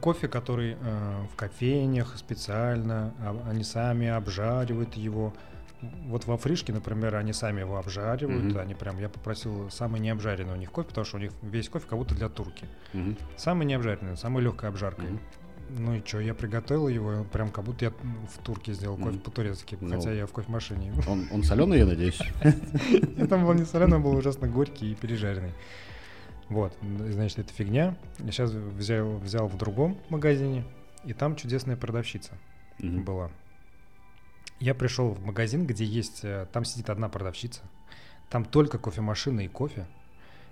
кофе, 0.00 0.28
который 0.28 0.76
э, 0.80 1.22
в 1.32 1.36
кофейнях 1.36 2.16
специально, 2.16 3.14
а- 3.20 3.50
они 3.50 3.62
сами 3.64 4.08
обжаривают 4.08 4.94
его. 4.94 5.32
Вот 6.06 6.24
во 6.26 6.38
фришке, 6.38 6.72
например, 6.72 7.14
они 7.16 7.32
сами 7.34 7.60
его 7.60 7.76
обжаривают. 7.78 8.46
Мгм. 8.46 8.58
Они 8.58 8.74
прям, 8.74 8.98
я 8.98 9.08
попросил 9.10 9.70
самый 9.70 10.00
необжаренный 10.00 10.54
у 10.54 10.56
них 10.56 10.72
кофе, 10.72 10.88
потому 10.88 11.04
что 11.04 11.18
у 11.18 11.20
них 11.20 11.30
весь 11.42 11.68
кофе 11.68 11.86
как 11.88 11.98
будто 11.98 12.14
для 12.14 12.28
турки. 12.30 12.66
Мгм. 12.94 13.16
Самый 13.36 13.64
необжаренный, 13.66 14.16
самой 14.16 14.42
легкой 14.42 14.70
обжаркой. 14.70 15.10
Мгм. 15.10 15.20
Ну 15.70 15.94
и 15.94 16.02
что, 16.04 16.20
я 16.20 16.34
приготовил 16.34 16.88
его, 16.88 17.24
прям 17.24 17.50
как 17.50 17.64
будто 17.64 17.84
я 17.86 17.90
в 17.90 18.38
турке 18.42 18.72
сделал 18.72 18.96
кофе 18.96 19.10
Мгм. 19.10 19.20
по-турецки, 19.20 19.78
Ну. 19.80 19.96
хотя 19.96 20.12
я 20.12 20.26
в 20.26 20.32
кофемашине. 20.32 20.92
Он, 21.08 21.26
он 21.30 21.42
соленый, 21.42 21.78
я 21.78 21.86
надеюсь? 21.86 22.20
И 23.16 23.26
там 23.26 23.44
был 23.44 23.54
не 23.54 23.64
соленый, 23.64 23.96
он 23.96 24.02
был 24.02 24.14
ужасно 24.16 24.48
горький 24.48 24.92
и 24.92 24.94
пережаренный. 24.94 25.52
Вот, 26.48 26.76
значит, 27.10 27.38
это 27.38 27.52
фигня. 27.52 27.96
Я 28.18 28.30
сейчас 28.32 28.50
взял, 28.50 29.16
взял 29.18 29.48
в 29.48 29.56
другом 29.56 29.98
магазине, 30.10 30.64
и 31.04 31.12
там 31.14 31.36
чудесная 31.36 31.76
продавщица 31.76 32.32
Мгм. 32.78 33.02
была. 33.04 33.30
Я 34.60 34.74
пришел 34.74 35.10
в 35.10 35.24
магазин, 35.24 35.66
где 35.66 35.84
есть, 35.84 36.20
э, 36.22 36.46
там 36.52 36.64
сидит 36.64 36.90
одна 36.90 37.08
продавщица, 37.08 37.62
там 38.30 38.44
только 38.44 38.78
кофемашина 38.78 39.40
и 39.40 39.48
кофе. 39.48 39.86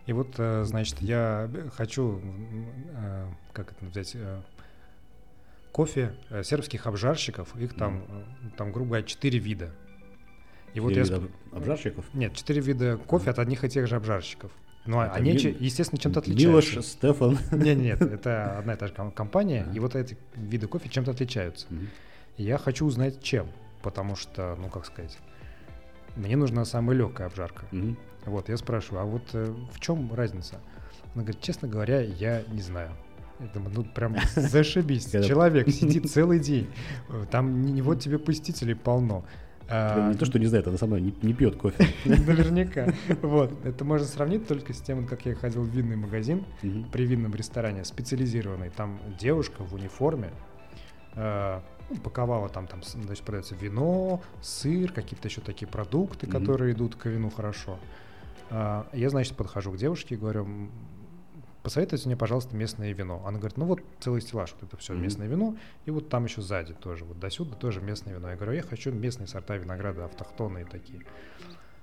И 0.07 0.13
вот, 0.13 0.35
э, 0.39 0.65
значит, 0.65 1.01
я 1.01 1.49
хочу, 1.77 2.21
э, 2.97 3.27
как 3.53 3.71
это 3.73 3.87
взять, 3.87 4.17
кофе 5.73 6.15
э, 6.31 6.43
сербских 6.45 6.87
обжарщиков, 6.87 7.57
их 7.57 7.75
там, 7.75 8.05
э, 8.09 8.51
там, 8.57 8.73
грубо 8.73 8.89
говоря, 8.91 9.05
четыре 9.05 9.39
вида. 9.39 9.71
И 10.75 10.81
вот 10.81 10.93
я... 10.93 11.03
Или 11.03 11.11
сп- 11.13 11.31
обжарщиков? 11.53 12.05
Нет, 12.15 12.35
четыре 12.35 12.61
вида 12.61 12.97
кофе 12.97 13.31
от 13.31 13.39
одних 13.39 13.65
и 13.65 13.69
тех 13.69 13.87
же 13.87 13.97
обжарщиков. 13.97 14.51
Ну, 14.85 14.99
а 14.99 15.07
Это 15.07 15.15
они, 15.17 15.33
Ми- 15.33 15.39
че- 15.39 15.57
естественно, 15.61 15.99
чем-то 16.01 16.21
Милош, 16.29 16.65
отличаются. 16.65 16.93
Стефан. 16.93 17.39
Нет, 17.53 17.79
нет, 17.79 18.03
это 18.17 18.59
одна 18.59 18.75
и 18.75 18.77
та 18.77 18.87
же 18.89 18.93
ком- 18.95 19.13
компания, 19.13 19.67
и 19.75 19.79
вот 19.81 19.95
эти 19.95 20.17
виды 20.35 20.67
кофе 20.67 20.89
чем-то 20.89 21.11
отличаются. 21.13 21.67
Я 22.37 22.59
хочу 22.59 22.87
узнать, 22.87 23.23
чем. 23.23 23.49
Потому 23.83 24.15
что, 24.17 24.57
ну, 24.61 24.69
как 24.69 24.87
сказать, 24.87 25.19
мне 26.17 26.37
нужна 26.37 26.65
самая 26.65 26.97
легкая 26.97 27.27
обжарка. 27.29 27.65
Вот, 28.27 28.49
я 28.49 28.57
спрашиваю, 28.57 29.03
а 29.03 29.05
вот 29.05 29.23
э, 29.33 29.53
в 29.73 29.81
чем 29.81 30.15
разница? 30.15 30.61
Она 31.15 31.25
говорит, 31.25 31.41
честно 31.43 31.67
говоря, 31.67 32.01
я 32.01 32.43
не 32.53 32.63
знаю. 32.63 32.93
Я 33.43 33.49
думаю, 33.53 33.73
ну 33.75 33.85
прям 33.85 34.17
зашибись. 34.37 35.11
Человек 35.11 35.69
сидит 35.71 36.11
целый 36.11 36.39
день. 36.39 36.69
Там 37.31 37.65
вот 37.83 38.01
тебе 38.01 38.19
посетителей 38.19 38.75
полно. 38.75 39.25
А, 39.69 40.11
Не 40.11 40.17
то, 40.19 40.27
что 40.27 40.39
не 40.39 40.47
знает, 40.47 40.67
она 40.69 40.77
сама 40.77 41.01
не, 41.01 41.15
не 41.23 41.33
пьет 41.35 41.57
кофе. 41.57 41.87
Наверняка. 42.05 42.93
Вот. 43.23 43.53
Это 43.65 43.85
можно 43.85 44.07
сравнить 44.07 44.47
только 44.47 44.73
с 44.75 44.81
тем, 44.81 45.07
как 45.07 45.25
я 45.27 45.35
ходил 45.35 45.63
в 45.63 45.69
винный 45.69 45.97
магазин 45.97 46.45
Мгм. 46.63 46.85
при 46.93 47.05
винном 47.07 47.35
ресторане, 47.35 47.85
специализированный. 47.85 48.71
Там 48.71 49.01
девушка 49.19 49.63
в 49.65 49.75
униформе 49.75 50.31
э, 51.15 51.61
ну, 51.91 51.97
паковала 51.97 52.49
там, 52.49 52.67
там 52.67 52.83
значит, 52.83 53.25
продается 53.25 53.55
вино, 53.55 54.21
сыр, 54.41 54.93
какие-то 54.93 55.29
еще 55.29 55.41
такие 55.41 55.67
продукты, 55.69 56.27
которые 56.27 56.73
идут 56.75 56.95
к 56.97 57.07
вину 57.07 57.31
хорошо. 57.31 57.79
А, 58.51 58.87
я, 58.93 59.09
значит, 59.11 59.37
подхожу 59.37 59.73
к 59.73 59.77
девушке 59.79 60.17
и 60.17 60.19
говорю, 60.19 60.45
«М, 60.45 60.71
посоветуйте 61.63 62.07
мне, 62.07 62.17
пожалуйста, 62.17 62.57
местное 62.57 62.93
вино. 62.93 63.23
Она 63.27 63.39
говорит, 63.39 63.57
ну 63.57 63.65
вот 63.67 63.81
целый 64.01 64.21
стеллаж, 64.21 64.53
вот 64.61 64.69
это 64.69 64.77
все 64.77 64.93
Мгм. 64.95 65.03
местное 65.03 65.27
вино, 65.29 65.57
и 65.87 65.91
вот 65.91 66.09
там 66.09 66.25
еще 66.25 66.43
сзади 66.43 66.75
тоже, 66.75 67.05
вот 67.05 67.19
до 67.19 67.31
сюда 67.31 67.55
тоже 67.57 67.81
местное 67.81 68.15
вино. 68.15 68.31
Я 68.31 68.37
говорю, 68.37 68.53
я 68.53 68.63
хочу 68.63 68.91
местные 68.93 69.27
сорта 69.29 69.57
винограда, 69.57 70.05
автохтонные 70.07 70.65
такие. 70.65 71.01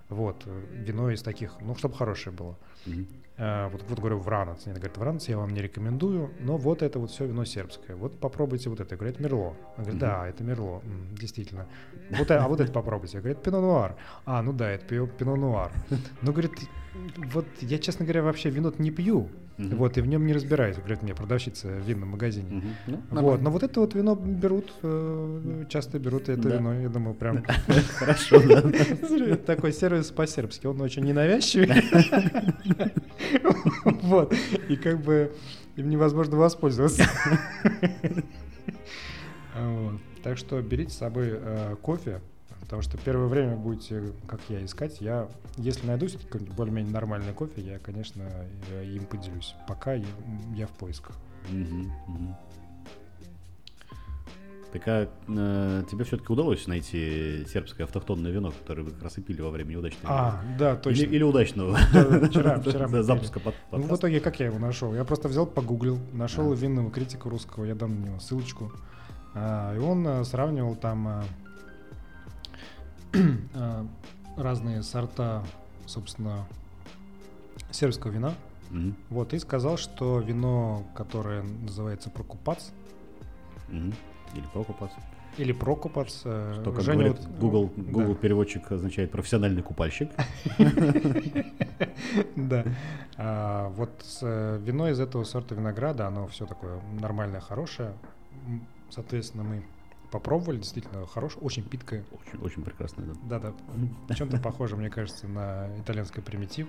Вот, 0.10 0.42
э, 0.48 0.62
вино 0.86 1.12
из 1.12 1.22
таких, 1.22 1.54
ну, 1.62 1.76
чтобы 1.76 1.96
хорошее 1.96 2.36
было. 2.36 2.56
Мгм. 2.88 3.08
А, 3.42 3.70
вот, 3.70 3.84
вот 3.88 4.00
говорю, 4.00 4.18
Вранец. 4.20 4.66
Она 4.66 4.76
говорит, 4.76 4.98
Вранец 4.98 5.30
я 5.30 5.38
вам 5.38 5.52
не 5.52 5.62
рекомендую, 5.62 6.32
но 6.40 6.58
вот 6.58 6.82
это 6.82 6.98
вот 7.00 7.12
все 7.12 7.26
вино 7.26 7.46
сербское. 7.46 7.96
Вот 7.96 8.20
попробуйте 8.20 8.70
вот 8.70 8.80
это. 8.82 8.96
Я 8.96 8.98
говорю, 8.98 9.14
это 9.14 9.24
Мерло. 9.24 9.50
Она 9.78 9.84
говорит, 9.86 9.94
Мгм. 9.94 10.00
да, 10.00 10.28
это 10.28 10.44
Мерло, 10.44 10.82
М, 10.84 11.16
действительно. 11.16 11.68
Вот, 12.10 12.32
э- 12.32 12.36
а 12.38 12.48
вот 12.48 12.60
это 12.60 12.72
попробуйте. 12.72 13.18
Я 13.18 13.22
говорю, 13.22 13.38
это 13.40 13.46
Пино 13.46 13.62
Нуар. 13.62 13.96
А, 14.26 14.42
ну 14.42 14.52
да, 14.52 14.70
это 14.72 14.86
Пино 15.08 15.36
Нуар. 15.36 15.72
Ну, 16.22 16.32
говорит, 16.32 16.52
вот 17.34 17.46
я, 17.62 17.78
честно 17.78 18.06
говоря, 18.06 18.24
вообще 18.24 18.50
вино 18.50 18.74
не 18.78 18.92
пью. 18.92 19.30
Мгм. 19.58 19.76
Вот, 19.76 19.98
и 19.98 20.02
в 20.02 20.08
нем 20.08 20.26
не 20.26 20.32
разбираюсь, 20.32 20.78
говорит 20.78 21.04
мне 21.04 21.14
продавщица 21.14 21.68
в 21.68 21.82
винном 21.86 22.10
магазине. 22.10 22.64
Ну, 22.88 22.94
Вот, 22.96 23.12
нормально. 23.12 23.44
но 23.44 23.52
вот 23.52 23.64
это 23.64 23.80
вот 23.82 23.94
вино 23.94 24.16
берут, 24.16 24.74
э, 24.84 25.66
часто 25.68 26.00
берут 26.00 26.30
это 26.30 26.42
Да. 26.48 26.56
вино, 26.56 26.74
я 26.80 26.88
думаю, 26.88 27.14
прям 27.14 27.44
Хорошо, 27.98 28.40
такой 29.46 29.74
сервис 29.74 30.12
по-сербски, 30.12 30.66
он 30.68 30.80
очень 30.82 31.04
ненавязчивый. 31.04 31.70
Вот, 34.04 34.34
и 34.70 34.76
как 34.78 35.02
бы 35.04 35.32
им 35.76 35.90
невозможно 35.90 36.38
воспользоваться. 36.38 37.04
Так 40.24 40.38
что 40.38 40.62
берите 40.62 40.92
с 40.92 40.98
собой 40.98 41.30
э, 41.32 41.76
кофе, 41.82 42.22
потому 42.70 42.84
что 42.84 43.00
первое 43.00 43.26
время 43.26 43.56
будете, 43.56 44.14
как 44.28 44.42
я, 44.48 44.64
искать. 44.64 45.02
Я, 45.02 45.28
если 45.58 45.88
найду 45.88 46.06
какой-нибудь 46.06 46.56
более-менее 46.56 46.94
нормальный 46.94 47.34
кофе, 47.34 47.62
я, 47.62 47.80
конечно, 47.80 48.22
э, 48.70 48.86
им 48.86 49.06
поделюсь. 49.06 49.56
Пока 49.68 49.94
я, 49.94 50.06
я 50.56 50.68
в 50.68 50.72
поисках. 50.72 51.18
Так 54.72 54.84
а 54.86 55.10
э, 55.28 55.84
тебе 55.90 56.04
все-таки 56.04 56.32
удалось 56.32 56.68
найти 56.68 57.44
сербское 57.52 57.88
автохтонное 57.88 58.30
вино, 58.30 58.52
которое 58.52 58.84
вы 58.84 58.92
как 58.92 59.02
раз 59.02 59.18
и 59.18 59.22
пили 59.22 59.42
во 59.42 59.50
время 59.50 59.72
неудачного 59.72 60.16
А, 60.16 60.42
да, 60.60 60.76
точно. 60.76 61.02
Или, 61.02 61.16
или 61.16 61.24
удачного 61.24 61.76
Да, 61.92 62.04
вчера- 62.28 62.60
вчера 62.62 62.88
Да, 62.88 63.02
запуска 63.02 63.40
под, 63.40 63.56
Ну, 63.72 63.80
в 63.80 63.96
итоге, 63.96 64.20
как 64.20 64.40
я 64.40 64.46
его 64.46 64.60
нашел? 64.60 64.94
Я 64.94 65.06
просто 65.06 65.28
взял, 65.28 65.48
погуглил, 65.48 65.98
нашел 66.14 66.52
А. 66.52 66.56
винного 66.56 66.92
критика 66.92 67.32
русского, 67.32 67.66
я 67.66 67.74
дам 67.74 68.00
на 68.00 68.06
него 68.10 68.20
ссылочку. 68.20 68.72
А, 69.34 69.76
и 69.76 69.80
он 69.80 70.08
а, 70.08 70.24
сравнивал 70.24 70.76
там 70.76 71.08
а, 71.08 71.24
разные 74.38 74.84
сорта, 74.84 75.44
собственно, 75.86 76.46
сербского 77.72 78.12
вина. 78.12 78.34
Мгм, 78.70 78.96
Вот, 79.10 79.34
и 79.34 79.40
сказал, 79.40 79.78
что 79.78 80.20
вино, 80.20 80.84
которое 80.96 81.42
называется 81.44 82.10
Прокупац, 82.10 82.70
мгм. 83.68 83.94
Или 84.36 84.46
прокупас. 84.54 84.92
или 85.38 85.52
Прокупац, 85.54 86.22
э, 86.24 86.58
Что, 86.62 86.72
как 86.72 86.82
Женя 86.84 86.98
говорит 87.06 87.26
вот- 87.26 87.40
Google, 87.40 87.72
да. 87.76 87.92
Google 87.92 88.16
переводчик 88.16 88.72
означает 88.72 89.10
профессиональный 89.12 89.64
купальщик. 89.64 90.12
Да. 92.36 92.64
А, 93.18 93.70
Вот 93.70 94.04
э, 94.22 94.60
вино 94.64 94.90
из 94.90 95.00
этого 95.00 95.24
сорта 95.24 95.56
винограда, 95.56 96.08
оно 96.08 96.28
все 96.28 96.46
такое 96.46 96.80
нормальное, 97.00 97.40
хорошее. 97.40 97.94
Соответственно, 98.90 99.44
мы 99.44 99.64
попробовали, 100.12 100.58
действительно 100.58 101.06
хорошее, 101.08 101.42
очень 101.44 101.64
питкое. 101.64 102.04
Очень, 102.12 102.40
очень 102.44 102.64
прекрасно, 102.64 103.04
да. 103.24 103.40
Да-да, 103.40 104.16
чем-то 104.16 104.38
похоже, 104.44 104.76
мне 104.76 104.90
кажется, 104.90 105.28
на 105.28 105.70
итальянский 105.80 106.22
примитив. 106.22 106.68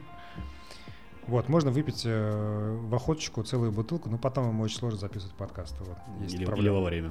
Вот, 1.26 1.48
можно 1.48 1.70
выпить 1.70 2.02
э, 2.06 2.78
в 2.82 2.94
охоточку 2.94 3.42
целую 3.44 3.70
бутылку, 3.70 4.08
но 4.08 4.18
потом 4.18 4.48
ему 4.48 4.62
очень 4.64 4.78
сложно 4.78 4.98
записывать 4.98 5.34
подкаст. 5.36 5.76
Вот, 5.80 5.96
есть 6.20 6.34
Или, 6.34 6.42
или 6.42 6.46
проблема. 6.46 6.78
во 6.78 6.84
время. 6.86 7.10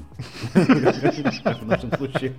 В 0.54 1.66
нашем 1.66 1.92
случае. 1.94 2.34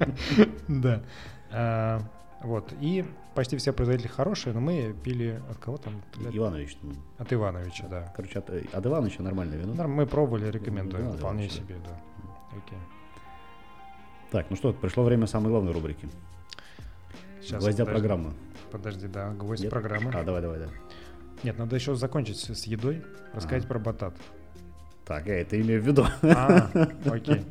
Да. 0.68 1.02
А, 1.50 2.00
Вот, 2.42 2.74
и 2.80 3.04
почти 3.34 3.56
все 3.56 3.72
производители 3.72 4.08
хорошие, 4.08 4.52
но 4.52 4.60
мы 4.60 4.92
пили 5.04 5.40
от 5.48 5.58
кого 5.58 5.76
там? 5.78 6.02
Иванович. 6.32 6.76
ну, 6.82 6.92
От 7.18 7.32
Ивановича, 7.32 7.86
да. 7.88 8.12
Короче, 8.16 8.40
от, 8.40 8.50
от 8.50 8.86
Ивановича 8.86 9.22
нормальное 9.22 9.56
вино. 9.56 9.86
Мы 9.88 10.06
пробовали, 10.06 10.50
рекомендуем, 10.50 11.12
да, 11.12 11.16
вполне 11.18 11.48
себе, 11.48 11.76
да. 11.86 11.98
Окей. 12.50 12.78
Так, 14.30 14.46
ну 14.50 14.56
что, 14.56 14.72
пришло 14.72 15.04
время 15.04 15.26
самой 15.26 15.50
главной 15.50 15.72
рубрики. 15.72 16.08
Сейчас, 17.40 17.62
Гвоздя 17.62 17.84
подожди. 17.84 18.00
программы. 18.00 18.32
Подожди, 18.70 19.06
да, 19.08 19.30
гвоздь 19.32 19.62
Нет? 19.62 19.70
программы. 19.70 20.10
А, 20.14 20.22
давай, 20.22 20.40
давай, 20.42 20.58
да. 20.60 20.68
Нет, 21.42 21.58
надо 21.58 21.74
еще 21.74 21.94
закончить 21.96 22.36
с, 22.38 22.64
едой, 22.64 23.02
рассказать 23.34 23.64
Ага. 23.64 23.68
про 23.68 23.78
батат. 23.78 24.14
Так, 25.04 25.26
я 25.26 25.40
это 25.40 25.60
имею 25.60 25.82
в 25.82 25.86
виду. 25.86 26.04
А, 26.22 26.70
окей. 27.06 27.42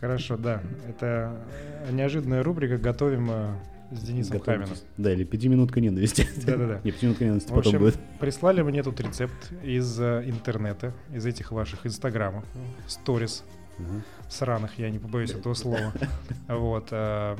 Хорошо, 0.00 0.36
да. 0.36 0.62
Это 0.88 1.44
э, 1.88 1.92
неожиданная 1.92 2.44
рубрика. 2.44 2.76
Готовим 2.78 3.28
э, 3.30 3.54
с 3.90 4.00
Денисом. 4.00 4.38
Хаминым. 4.40 4.68
Да, 4.96 5.12
или 5.12 5.24
пятиминутка 5.24 5.80
ненависти. 5.80 6.28
Да-да-да. 6.46 6.80
Не, 6.84 6.92
пятиминутка 6.92 7.24
ненависти 7.24 7.48
В 7.48 7.54
потом 7.54 7.70
общем, 7.70 7.78
будет. 7.80 7.98
прислали 8.20 8.62
мне 8.62 8.84
тут 8.84 9.00
рецепт 9.00 9.50
из 9.64 9.98
э, 10.00 10.22
интернета, 10.26 10.92
из 11.12 11.26
этих 11.26 11.50
ваших 11.50 11.84
инстаграмов, 11.86 12.44
сторис 12.86 13.42
Мгм. 13.80 14.02
сраных, 14.28 14.78
я 14.78 14.90
не 14.90 14.98
побоюсь 14.98 15.30
этого 15.30 15.54
слова. 15.54 15.92
Вот. 16.48 16.88
э, 16.90 17.36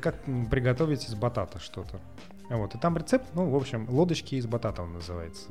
Как 0.00 0.14
приготовить 0.50 1.06
из 1.08 1.14
батата 1.14 1.58
что-то. 1.60 2.00
Вот. 2.50 2.74
И 2.74 2.78
там 2.78 2.96
рецепт, 2.96 3.26
ну, 3.34 3.48
в 3.50 3.54
общем, 3.56 3.86
лодочки 3.90 4.36
из 4.36 4.46
батата 4.46 4.82
он 4.82 4.94
называется. 4.94 5.42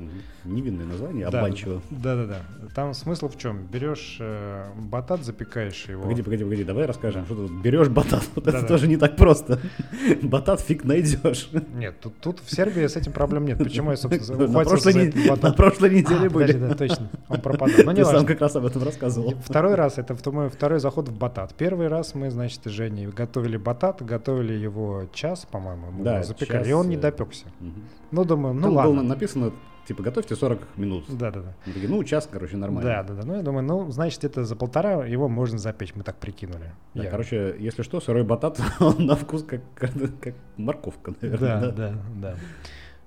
Невинное 0.45 0.85
название, 0.85 1.29
Да, 1.29 1.39
обманчиво. 1.39 1.81
Да-да-да. 1.91 2.41
Там 2.73 2.93
смысл 2.93 3.27
в 3.29 3.37
чем? 3.37 3.65
Берешь 3.67 4.17
э, 4.19 4.65
батат, 4.75 5.23
запекаешь 5.23 5.85
его. 5.85 6.01
Погоди, 6.03 6.21
погоди, 6.23 6.43
погоди, 6.43 6.63
давай 6.63 6.85
расскажем, 6.85 7.25
что 7.25 7.35
тут 7.35 7.51
берешь 7.61 7.89
батат. 7.89 8.23
Вот 8.35 8.45
Да-да. 8.45 8.59
это 8.59 8.67
тоже 8.67 8.87
не 8.87 8.97
так 8.97 9.15
просто. 9.15 9.59
Батат 10.23 10.59
фиг 10.61 10.83
найдешь. 10.83 11.49
Нет, 11.75 11.99
тут, 12.01 12.19
тут 12.19 12.39
в 12.39 12.49
Сербии 12.53 12.85
с 12.87 12.95
этим 12.95 13.11
проблем 13.11 13.45
нет. 13.45 13.57
Почему 13.57 13.91
я, 13.91 13.97
собственно, 13.97 14.39
На 14.39 14.45
ухватился 14.45 14.91
за 14.91 14.99
этот 14.99 15.15
на 15.25 15.31
батат? 15.35 15.55
прошлой 15.55 15.89
неделе 15.91 16.27
А, 16.27 16.29
подожди, 16.29 16.57
были. 16.57 16.67
да, 16.69 16.75
точно. 16.75 17.09
Он 17.29 17.41
пропадал. 17.41 17.77
Но 17.85 17.91
Ты 17.91 17.97
не 17.99 18.03
сам 18.05 18.13
важно. 18.13 18.27
как 18.27 18.41
раз 18.41 18.55
об 18.55 18.65
этом 18.65 18.83
рассказывал. 18.83 19.33
Второй 19.43 19.75
раз, 19.75 19.97
это 19.97 20.15
мой 20.31 20.49
второй 20.49 20.79
заход 20.79 21.09
в 21.09 21.17
батат. 21.17 21.53
Первый 21.55 21.87
раз 21.87 22.15
мы, 22.15 22.29
значит, 22.31 22.61
с 22.65 22.69
Женей 22.69 23.07
готовили 23.07 23.57
батат, 23.57 24.01
готовили 24.03 24.53
его 24.53 25.03
час, 25.13 25.45
по-моему, 25.49 25.91
мы 25.91 26.03
Да, 26.03 26.23
запекали, 26.23 26.69
и 26.69 26.71
он 26.73 26.86
не 26.89 26.95
э, 26.95 26.99
допекся. 26.99 27.45
Мгм. 27.59 27.83
Ну, 28.11 28.25
думаю, 28.25 28.53
ну 28.53 28.61
Там 28.61 28.71
было 28.71 28.81
ладно. 28.81 29.03
написано, 29.03 29.51
типа, 29.87 30.03
готовьте 30.03 30.35
40 30.35 30.59
минут. 30.77 31.05
Да-да-да. 31.09 31.53
Такие, 31.65 31.87
ну, 31.89 32.03
час, 32.03 32.27
короче, 32.31 32.57
нормально. 32.57 32.89
Да, 32.89 33.03
да, 33.03 33.13
да. 33.21 33.27
Ну, 33.27 33.35
я 33.35 33.41
думаю, 33.41 33.63
ну, 33.63 33.91
значит, 33.91 34.23
это 34.23 34.43
за 34.43 34.55
полтора 34.55 35.05
его 35.05 35.27
можно 35.29 35.57
запечь, 35.57 35.93
мы 35.95 36.03
так 36.03 36.15
прикинули. 36.17 36.71
Да, 36.93 37.03
Я- 37.03 37.09
короче, 37.09 37.55
если 37.59 37.83
что, 37.83 37.99
сырой 38.01 38.23
батат, 38.23 38.59
он 38.79 39.05
на 39.05 39.15
вкус 39.15 39.43
как, 39.43 39.61
как, 39.75 39.91
как 40.21 40.35
морковка, 40.57 41.13
наверное. 41.21 41.59
Да, 41.59 41.71
да, 41.71 41.93
да. 42.15 42.35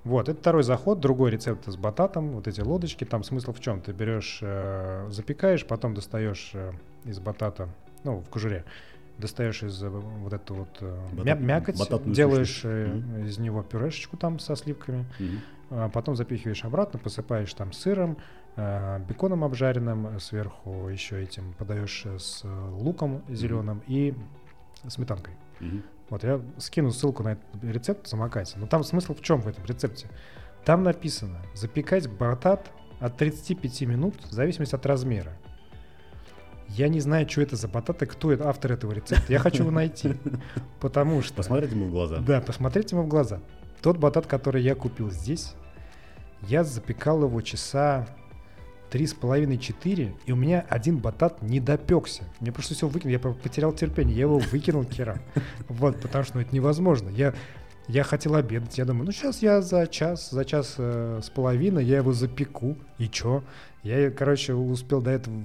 Вот, 0.03 0.29
это 0.29 0.39
второй 0.39 0.63
заход, 0.63 0.99
другой 0.99 1.29
рецепт 1.29 1.67
с 1.71 1.75
бататом, 1.77 2.31
вот 2.31 2.47
эти 2.47 2.59
лодочки. 2.61 3.03
Там 3.03 3.23
смысл 3.23 3.53
в 3.53 3.59
чем? 3.59 3.81
Ты 3.81 3.91
берешь, 3.91 4.39
э, 4.41 5.07
запекаешь, 5.11 5.63
потом 5.65 5.93
достаешь 5.93 6.51
э, 6.55 6.71
из 7.05 7.19
батата, 7.19 7.69
ну, 8.03 8.17
в 8.19 8.29
кожуре, 8.29 8.65
достаешь 9.21 9.63
из 9.63 9.81
э, 9.81 9.87
вот 9.89 10.33
эту 10.33 10.53
вот 10.55 10.77
э, 10.81 10.99
Батат- 11.13 11.23
мя- 11.23 11.35
мякоть, 11.35 11.77
делаешь 12.11 12.53
сущность. 12.61 13.29
из 13.29 13.37
него 13.37 13.63
пюрешечку 13.63 14.17
там 14.17 14.39
со 14.39 14.55
сливками, 14.55 15.05
а 15.69 15.87
потом 15.89 16.15
запихиваешь 16.15 16.65
обратно, 16.65 16.99
посыпаешь 16.99 17.53
там 17.53 17.71
сыром, 17.71 18.17
беконом 18.57 19.43
обжаренным, 19.45 20.19
сверху 20.19 20.89
еще 20.89 21.23
этим 21.23 21.53
подаешь 21.53 22.05
с 22.05 22.43
луком 22.43 23.21
зеленым 23.29 23.81
и 23.87 24.13
сметанкой. 24.87 25.35
Мгм. 25.61 25.83
Вот 26.09 26.23
я 26.25 26.41
скину 26.57 26.91
ссылку 26.91 27.23
на 27.23 27.33
этот 27.33 27.63
рецепт, 27.63 28.07
замокайте. 28.07 28.59
Но 28.59 28.67
там 28.67 28.83
смысл 28.83 29.13
в 29.13 29.21
чем 29.21 29.39
в 29.41 29.47
этом 29.47 29.63
рецепте? 29.63 30.09
Там 30.65 30.83
написано 30.83 31.37
запекать 31.53 32.09
батат 32.09 32.69
от 32.99 33.15
35 33.17 33.81
минут 33.87 34.15
в 34.25 34.31
зависимости 34.31 34.75
от 34.75 34.85
размера. 34.85 35.31
Я 36.75 36.87
не 36.87 36.99
знаю, 36.99 37.27
что 37.29 37.41
это 37.41 37.55
за 37.55 37.67
батат 37.67 38.01
и 38.03 38.05
кто 38.05 38.31
это 38.31 38.47
автор 38.47 38.73
этого 38.73 38.91
рецепта. 38.93 39.31
Я 39.31 39.39
хочу 39.39 39.63
его 39.63 39.71
найти. 39.71 40.15
Потому 40.79 41.21
что... 41.21 41.35
Посмотрите 41.35 41.75
ему 41.75 41.87
в 41.87 41.91
глаза. 41.91 42.17
Да, 42.17 42.41
посмотрите 42.41 42.95
ему 42.95 43.05
в 43.05 43.07
глаза. 43.07 43.39
Тот 43.81 43.97
батат, 43.97 44.27
который 44.27 44.61
я 44.61 44.75
купил 44.75 45.09
здесь, 45.11 45.53
я 46.47 46.63
запекал 46.63 47.23
его 47.23 47.41
часа 47.41 48.07
три 48.89 49.07
с 49.07 49.13
половиной 49.13 49.57
четыре, 49.57 50.13
и 50.25 50.33
у 50.33 50.35
меня 50.35 50.65
один 50.69 50.97
батат 50.97 51.41
не 51.41 51.59
допекся. 51.59 52.23
Мне 52.41 52.51
пришлось 52.51 52.81
его 52.81 52.89
выкинуть, 52.89 53.13
я 53.13 53.19
по- 53.19 53.33
потерял 53.33 53.71
терпение, 53.71 54.15
я 54.15 54.21
его 54.23 54.37
выкинул 54.37 54.83
к 54.85 54.91
херам. 54.91 55.19
Вот, 55.69 55.99
потому 56.01 56.25
что 56.25 56.35
ну, 56.35 56.41
это 56.41 56.53
невозможно. 56.53 57.09
Я, 57.09 57.33
я 57.87 58.03
хотел 58.03 58.35
обедать, 58.35 58.77
я 58.77 58.85
думаю, 58.85 59.05
ну 59.05 59.11
сейчас 59.13 59.41
я 59.41 59.61
за 59.61 59.87
час, 59.87 60.29
за 60.29 60.43
час 60.43 60.75
э, 60.77 61.21
с 61.23 61.29
половиной 61.29 61.85
я 61.85 61.97
его 61.97 62.11
запеку, 62.11 62.77
и 62.97 63.07
чё? 63.07 63.43
Я, 63.83 64.11
короче, 64.11 64.53
успел 64.53 65.01
до 65.01 65.11
этого, 65.11 65.35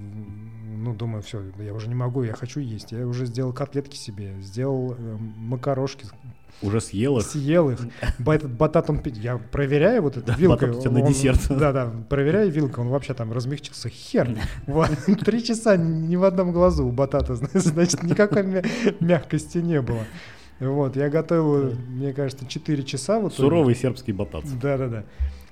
ну, 0.86 0.94
думаю, 0.94 1.22
все, 1.22 1.42
я 1.58 1.74
уже 1.74 1.88
не 1.88 1.94
могу, 1.94 2.22
я 2.22 2.32
хочу 2.34 2.60
есть. 2.60 2.92
Я 2.92 3.06
уже 3.06 3.26
сделал 3.26 3.52
котлетки 3.52 3.96
себе, 3.96 4.34
сделал 4.40 4.94
э, 4.96 5.16
макарошки, 5.36 6.06
Уже 6.62 6.80
съел 6.80 7.18
их. 7.18 7.24
съел 7.26 7.70
их. 7.70 7.80
Этот 8.24 8.50
батат, 8.52 8.88
он, 8.88 9.00
я 9.04 9.36
проверяю 9.38 10.02
вот 10.02 10.16
это 10.16 10.32
вилкой. 10.34 10.68
батат 10.68 10.78
у 10.78 10.80
тебя 10.88 10.90
на 11.02 11.08
десерт. 11.08 11.40
Да, 11.48 11.72
да, 11.72 11.92
проверяю 12.08 12.50
вилкой, 12.50 12.84
он 12.84 12.90
вообще 12.90 13.14
там 13.14 13.32
размягчился. 13.32 13.88
Хер. 13.88 14.36
Три 15.24 15.42
часа 15.44 15.76
ни 15.76 16.14
в 16.16 16.24
одном 16.24 16.52
глазу 16.52 16.86
у 16.86 16.92
батата, 16.92 17.34
зна- 17.34 17.48
значит, 17.54 18.02
никакой 18.04 18.44
мя- 18.44 18.64
мягкости 19.00 19.58
не 19.58 19.82
было. 19.82 20.04
Вот, 20.60 20.96
я 20.96 21.10
готовил, 21.10 21.74
мне 21.88 22.14
кажется, 22.14 22.46
4 22.46 22.82
часа. 22.84 23.18
Вот 23.20 23.34
Суровый 23.34 23.74
сербский 23.74 24.12
батат. 24.12 24.44
да, 24.62 24.78
да, 24.78 24.88
да. 24.88 25.04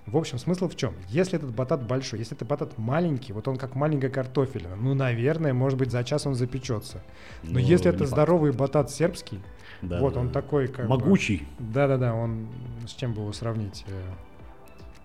В 0.06 0.16
общем, 0.18 0.38
смысл 0.38 0.68
в 0.68 0.76
чем? 0.76 0.92
Если 1.08 1.36
этот 1.38 1.54
батат 1.54 1.86
большой, 1.86 2.18
если 2.18 2.36
этот 2.36 2.46
батат 2.46 2.76
маленький, 2.76 3.32
вот 3.32 3.48
он 3.48 3.56
как 3.56 3.74
маленькая 3.74 4.10
картофелина, 4.10 4.76
ну, 4.76 4.92
наверное, 4.94 5.54
может 5.54 5.78
быть, 5.78 5.90
за 5.90 6.04
час 6.04 6.26
он 6.26 6.34
запечется. 6.34 7.02
Но 7.42 7.52
Ну, 7.54 7.58
если 7.58 7.88
это 7.88 8.00
факт. 8.00 8.10
здоровый 8.10 8.52
батат 8.52 8.90
сербский, 8.90 9.40
Да, 9.80 10.00
вот 10.00 10.14
да, 10.14 10.20
он 10.20 10.26
да. 10.28 10.34
такой 10.34 10.68
как 10.68 10.88
Могучий. 10.88 11.48
Да-да-да, 11.58 12.12
он 12.14 12.48
с 12.86 12.92
чем 12.92 13.14
бы 13.14 13.22
его 13.22 13.32
сравнить? 13.32 13.84
Э, 13.88 14.02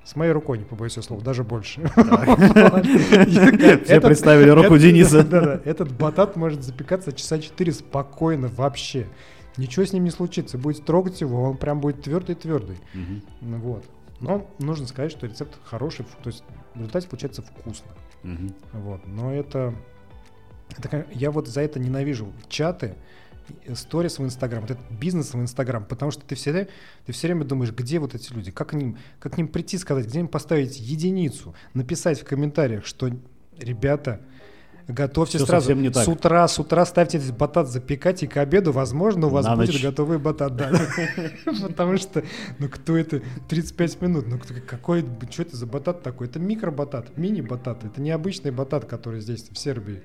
С 0.03 0.17
моей 0.17 0.31
рукой, 0.33 0.57
не 0.57 0.65
побоюсь 0.65 0.93
этого 0.93 1.03
слова, 1.05 1.23
даже 1.23 1.43
больше. 1.45 1.79
Все 3.85 4.01
представили 4.01 4.49
руку 4.49 4.77
Дениса. 4.77 5.23
Да-да, 5.29 5.61
этот 5.63 5.91
батат 5.93 6.35
может 6.35 6.63
запекаться 6.63 7.13
часа 7.13 7.39
4 7.39 7.71
спокойно 7.71 8.47
вообще. 8.49 9.07
Ничего 9.57 9.85
с 9.85 9.93
ним 9.93 10.03
не 10.05 10.11
случится. 10.11 10.57
Будет 10.57 10.85
трогать 10.85 11.21
его, 11.21 11.43
он 11.43 11.57
прям 11.57 11.79
будет 11.79 12.01
твердый-твердый. 12.01 12.77
Вот. 13.41 13.83
Но 14.19 14.49
нужно 14.59 14.87
сказать, 14.87 15.11
что 15.11 15.27
рецепт 15.27 15.57
хороший, 15.63 16.05
то 16.23 16.29
есть 16.29 16.43
в 16.73 16.77
результате 16.77 17.07
получается 17.07 17.41
вкусно. 17.41 17.91
Мгм. 18.23 18.53
Вот. 18.73 19.07
Но 19.07 19.33
это, 19.33 19.73
это 20.77 21.05
я 21.13 21.31
вот 21.31 21.47
за 21.47 21.61
это 21.61 21.79
ненавижу 21.79 22.33
чаты, 22.49 22.95
сторис 23.73 24.19
в 24.19 24.23
Инстаграм, 24.23 24.61
вот 24.61 24.71
этот 24.71 24.91
бизнес 24.91 25.33
в 25.33 25.39
Инстаграм, 25.39 25.83
потому 25.83 26.11
что 26.11 26.23
ты 26.23 26.35
все, 26.35 26.67
ты 27.05 27.11
все 27.11 27.27
время 27.27 27.45
думаешь, 27.45 27.71
где 27.71 27.99
вот 27.99 28.15
эти 28.15 28.31
люди, 28.33 28.51
как 28.51 28.69
к 28.69 28.73
ним, 28.73 28.97
как 29.19 29.33
к 29.33 29.37
ним 29.37 29.47
прийти, 29.47 29.77
сказать, 29.77 30.05
где 30.05 30.19
им 30.19 30.27
поставить 30.27 30.79
единицу, 30.79 31.55
написать 31.73 32.21
в 32.21 32.25
комментариях, 32.25 32.85
что 32.85 33.09
ребята, 33.57 34.21
готовьте 34.89 35.37
Всё 35.37 35.47
сразу 35.47 35.73
не 35.75 35.89
так. 35.89 36.03
с 36.03 36.07
утра, 36.07 36.47
с 36.47 36.59
утра 36.59 36.85
ставьте 36.85 37.17
этот 37.19 37.37
батат 37.37 37.69
запекать, 37.69 38.23
и 38.23 38.27
к 38.27 38.37
обеду, 38.37 38.71
возможно, 38.71 39.27
у 39.27 39.29
вас 39.29 39.45
На 39.45 39.55
будет 39.55 39.73
ночь. 39.73 39.83
готовый 39.83 40.17
батат, 40.17 40.55
да. 40.55 40.71
Потому 41.45 41.97
что, 41.97 42.23
ну 42.57 42.67
кто 42.69 42.97
это, 42.97 43.21
35 43.47 44.01
минут, 44.01 44.25
ну 44.27 44.39
какой, 44.67 45.05
что 45.29 45.43
это 45.43 45.55
за 45.55 45.65
батат 45.65 46.01
такой? 46.03 46.27
Это 46.27 46.39
микробатат, 46.39 47.17
мини-батат, 47.17 47.83
это 47.85 48.01
необычный 48.01 48.51
батат, 48.51 48.85
который 48.85 49.21
здесь, 49.21 49.47
в 49.49 49.57
Сербии. 49.57 50.01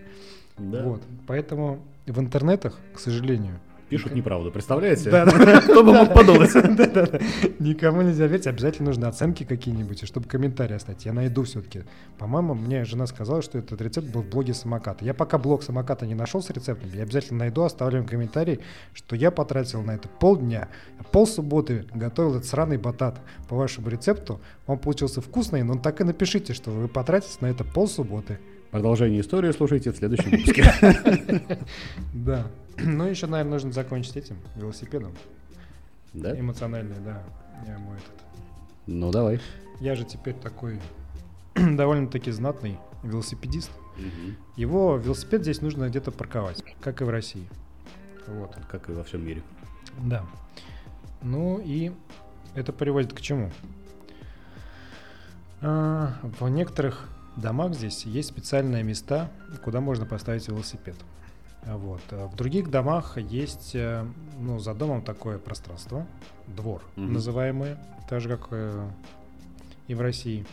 Да. 0.59 0.83
Вот, 0.85 1.03
поэтому 1.27 1.81
в 2.07 2.21
интернетах, 2.21 2.79
к 2.95 2.99
сожалению, 3.01 3.59
Пишут 3.89 4.15
неправду, 4.15 4.51
представляете? 4.51 5.11
Да, 5.11 5.27
да. 5.27 5.61
Кто 5.61 5.85
бы 5.85 5.93
мог 5.93 6.15
подумать? 6.15 6.55
Никому 7.59 8.03
нельзя 8.03 8.27
верить, 8.27 8.47
обязательно 8.47 8.89
нужны 8.89 9.05
оценки 9.05 9.45
какие-нибудь, 9.45 10.03
и 10.03 10.07
чтобы 10.07 10.27
комментарии 10.27 10.75
оставить. 10.75 11.05
Я 11.05 11.13
найду 11.13 11.45
все-таки. 11.45 11.83
По-моему, 12.19 12.55
мне 12.55 12.85
жена 12.85 13.07
сказала, 13.07 13.43
что 13.43 13.59
этот 13.59 13.81
рецепт 13.81 14.09
был 14.09 14.23
в 14.23 14.29
блоге 14.29 14.55
самоката. 14.55 15.05
Я 15.05 15.13
пока 15.13 15.39
блог 15.39 15.63
самоката 15.63 16.07
не 16.07 16.15
нашел 16.15 16.43
с 16.43 16.51
рецептом, 16.51 16.91
я 16.95 17.03
обязательно 17.03 17.41
найду, 17.41 17.63
оставлю 17.63 17.99
им 17.99 18.07
комментарий, 18.07 18.61
что 18.95 19.17
я 19.17 19.31
потратил 19.31 19.83
на 19.83 19.93
это 19.93 20.09
полдня, 20.09 20.69
полсубботы 21.13 21.87
готовил 21.95 22.37
этот 22.37 22.47
сраный 22.47 22.79
батат 22.79 23.21
по 23.49 23.57
вашему 23.57 23.89
рецепту. 23.89 24.41
Он 24.67 24.79
получился 24.79 25.21
вкусный, 25.21 25.63
но 25.63 25.77
так 25.77 26.01
и 26.01 26.05
напишите, 26.05 26.55
что 26.55 26.71
вы 26.71 26.89
потратите 26.89 27.37
на 27.41 27.47
это 27.47 27.65
полсубботы. 27.65 28.39
Продолжение 28.71 29.21
истории 29.21 29.53
слушайте 29.53 29.93
в 29.93 29.97
следующем 29.97 30.31
выпуске. 30.31 30.65
Да. 32.13 32.47
Ну, 32.83 33.05
еще, 33.05 33.27
наверное, 33.27 33.53
нужно 33.53 33.73
закончить 33.73 34.17
этим 34.17 34.39
велосипедом. 34.57 35.15
Да? 36.13 36.39
Эмоциональный, 36.39 36.97
да. 37.05 37.23
Я 37.67 37.79
мой 37.79 37.97
этот. 37.97 38.13
Ну, 38.87 39.11
давай. 39.11 39.41
Я 39.81 39.95
же 39.95 40.05
теперь 40.05 40.35
такой 40.35 40.81
довольно-таки 41.55 42.31
знатный 42.31 42.79
велосипедист. 43.03 43.71
Его 44.57 44.97
велосипед 44.97 45.43
здесь 45.43 45.61
нужно 45.61 45.89
где-то 45.89 46.11
парковать, 46.11 46.65
как 46.81 47.01
и 47.01 47.05
в 47.05 47.11
России. 47.11 47.49
Вот. 48.27 48.57
Как 48.71 48.89
и 48.89 48.93
во 48.93 49.05
всем 49.05 49.25
мире. 49.25 49.43
Да. 50.03 50.25
Ну 51.23 51.61
и 51.65 51.93
это 52.55 52.73
приводит 52.73 53.13
к 53.13 53.21
чему? 53.21 53.51
А, 55.61 56.15
в 56.39 56.49
некоторых 56.49 57.09
домах 57.37 57.75
здесь 57.75 58.05
есть 58.05 58.29
специальные 58.29 58.83
места, 58.83 59.31
куда 59.63 59.81
можно 59.81 60.07
поставить 60.07 60.49
велосипед. 60.49 60.97
А 61.01 61.14
Вот. 61.67 62.01
А 62.11 62.27
В 62.29 62.37
других 62.37 62.71
домах 62.71 63.17
есть, 63.19 63.73
э, 63.75 64.05
ну, 64.41 64.59
за 64.59 64.75
домом 64.75 65.03
такое 65.03 65.39
пространство, 65.39 66.07
двор 66.47 66.83
Мгм. 66.97 67.15
называемый, 67.15 67.77
так 68.09 68.21
же, 68.21 68.29
как 68.29 68.49
э, 68.51 68.89
и 69.89 69.95
в 69.95 70.01
России, 70.01 70.45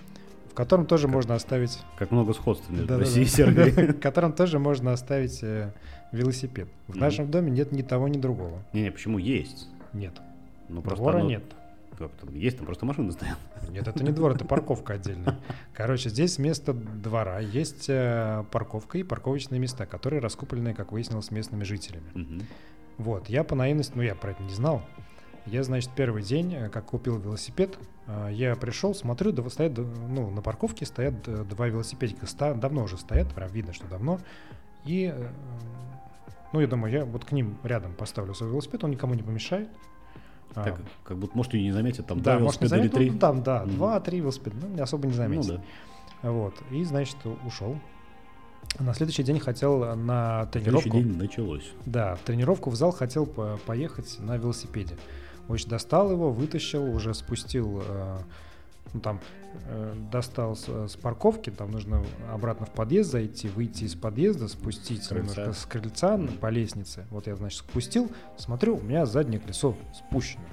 в 0.49 0.53
котором 0.53 0.86
тоже 0.86 1.07
можно 1.07 1.36
оставить 1.36 1.80
Как 1.97 2.12
много 2.12 2.34
сходств 2.34 2.70
между 2.70 2.88
да-да-да. 2.88 3.05
Россией 3.05 3.26
и 3.26 3.30
Сербией. 3.30 3.91
в 3.93 3.99
котором 3.99 4.34
тоже 4.34 4.59
можно 4.59 4.93
оставить 4.93 5.39
э, 5.43 5.72
велосипед. 6.12 6.68
В 6.88 6.95
нашем 6.95 7.30
доме 7.30 7.51
нет 7.51 7.72
ни 7.72 7.82
того, 7.82 8.07
ни 8.07 8.18
другого. 8.18 8.59
Не-не, 8.74 8.91
почему 8.91 9.18
есть? 9.18 9.68
Нет. 9.93 10.14
Ну, 10.70 10.82
просто 10.82 11.01
Двора 11.03 11.20
оно- 11.20 11.30
нет. 11.30 11.43
Как 12.10 12.12
там? 12.20 12.34
Есть, 12.36 12.58
там 12.58 12.66
просто 12.66 12.86
машины 12.86 13.12
стоят. 13.12 13.38
Нет, 13.70 13.88
это 13.88 14.04
не 14.04 14.12
двор, 14.12 14.32
это 14.32 14.45
парковка 14.45 14.93
отдельная. 14.93 15.39
Короче, 15.74 16.10
здесь 16.10 16.38
вместо 16.38 16.74
двора 16.74 17.39
есть 17.39 17.86
э, 17.89 18.43
парковка 18.52 18.97
и 18.97 19.04
парковочные 19.04 19.60
места, 19.60 19.86
которые 19.86 20.20
раскуплены, 20.22 20.74
как 20.74 20.91
выяснилось, 20.91 21.32
местными 21.32 21.64
жителями. 21.64 22.10
Мгм. 22.14 22.41
Вот, 22.97 23.30
я 23.30 23.43
по 23.43 23.56
наивности, 23.56 23.93
ну 23.95 24.02
я 24.02 24.16
про 24.16 24.32
это 24.32 24.43
не 24.43 24.54
знал. 24.54 24.82
Я, 25.47 25.64
значит, 25.64 25.89
первый 25.95 26.22
день, 26.24 26.54
э, 26.54 26.70
как 26.70 26.86
купил 26.86 27.18
велосипед, 27.18 27.78
э, 28.08 28.30
я 28.32 28.56
пришел, 28.56 28.93
смотрю, 28.93 29.32
да, 29.32 29.49
стоят, 29.49 29.78
ну, 29.78 30.30
на 30.30 30.41
парковке 30.41 30.86
стоят 30.86 31.47
два 31.47 31.68
велосипедика, 31.68 32.28
ста- 32.28 32.54
давно 32.54 32.84
уже 32.84 32.97
стоят, 32.97 33.34
прям 33.34 33.49
видно, 33.49 33.74
что 33.74 33.88
давно. 33.88 34.20
И, 34.86 35.14
ну, 36.54 36.60
я 36.60 36.68
думаю, 36.68 36.93
я 36.93 37.06
вот 37.06 37.26
к 37.26 37.32
ним 37.32 37.58
рядом 37.64 37.93
поставлю 37.93 38.34
свой 38.34 38.49
велосипед, 38.49 38.84
он 38.84 38.91
никому 38.91 39.14
не 39.14 39.24
помешает. 39.24 39.70
А, 40.56 40.64
Так, 40.64 40.82
как 41.04 41.18
будто, 41.18 41.36
может, 41.38 41.54
и 41.54 41.62
не 41.62 41.72
заметят, 41.72 42.08
там 42.08 42.22
да, 42.22 42.36
два 42.38 42.43
может, 42.45 42.60
велосипеда 42.62 42.76
или 42.76 42.82
заметил, 42.82 42.97
три. 42.97 43.12
ну, 43.12 43.20
там, 43.20 43.43
да, 43.43 43.64
Мгм. 43.64 43.76
два-три 43.76 44.20
велосипеда, 44.20 44.56
ну, 44.68 44.84
особо 44.84 45.06
не 45.08 45.12
Ну 45.12 45.18
заметил. 45.18 45.60
да. 46.24 46.30
Вот, 46.30 46.54
и, 46.72 46.84
значит, 46.84 47.18
ушел. 47.45 47.78
На 48.80 48.93
следующий 48.93 49.24
день 49.24 49.39
хотел 49.39 49.95
на 49.95 50.43
Следующий 50.52 50.64
тренировку. 50.66 50.89
день 50.97 51.18
началось. 51.18 51.72
Да, 51.86 52.16
в 52.16 52.20
тренировку 52.20 52.70
в 52.70 52.76
зал 52.76 52.91
хотел 52.91 53.26
по- 53.26 53.60
поехать 53.66 54.18
на 54.20 54.38
велосипеде. 54.38 54.97
Очень 55.47 55.70
достал 55.70 56.12
его, 56.12 56.32
вытащил, 56.32 56.84
уже 56.84 57.14
спустил, 57.14 57.82
э, 57.88 58.18
ну 58.93 58.99
там 58.99 59.19
э, 59.67 59.93
достал 60.11 60.55
с, 60.55 60.67
с 60.88 60.95
парковки, 60.95 61.49
там 61.49 61.71
нужно 61.71 62.03
обратно 62.32 62.65
в 62.65 62.71
подъезд 62.71 63.11
зайти, 63.11 63.47
выйти 63.47 63.86
из 63.86 63.95
подъезда, 63.95 64.47
спустить 64.47 65.07
крыльца. 65.07 65.41
немножко 65.41 65.53
с 65.53 65.65
крыльца 65.65 66.19
по 66.39 66.49
лестнице. 66.49 67.05
Вот 67.09 67.27
я, 67.27 67.36
значит, 67.36 67.59
спустил, 67.59 68.11
смотрю, 68.38 68.77
у 68.77 68.82
меня 68.82 69.05
заднее 69.05 69.39
колесо 69.39 69.75
спущено. 69.93 70.43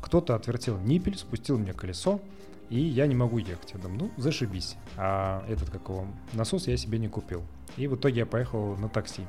Кто-то 0.00 0.34
отвертел 0.34 0.78
ниппель, 0.78 1.16
спустил 1.16 1.58
мне 1.58 1.72
колесо, 1.72 2.20
и 2.68 2.80
я 2.80 3.06
не 3.06 3.14
могу 3.14 3.38
ехать. 3.38 3.72
Я 3.72 3.80
думаю, 3.80 4.00
ну, 4.04 4.10
зашибись. 4.16 4.76
А 4.96 5.44
этот, 5.48 5.70
как 5.70 5.88
его, 5.88 6.06
насос 6.32 6.66
я 6.66 6.76
себе 6.76 6.98
не 6.98 7.08
купил. 7.08 7.42
И 7.76 7.86
в 7.86 7.96
итоге 7.96 8.20
я 8.20 8.26
поехал 8.26 8.76
на 8.76 8.88
такси. 8.88 9.26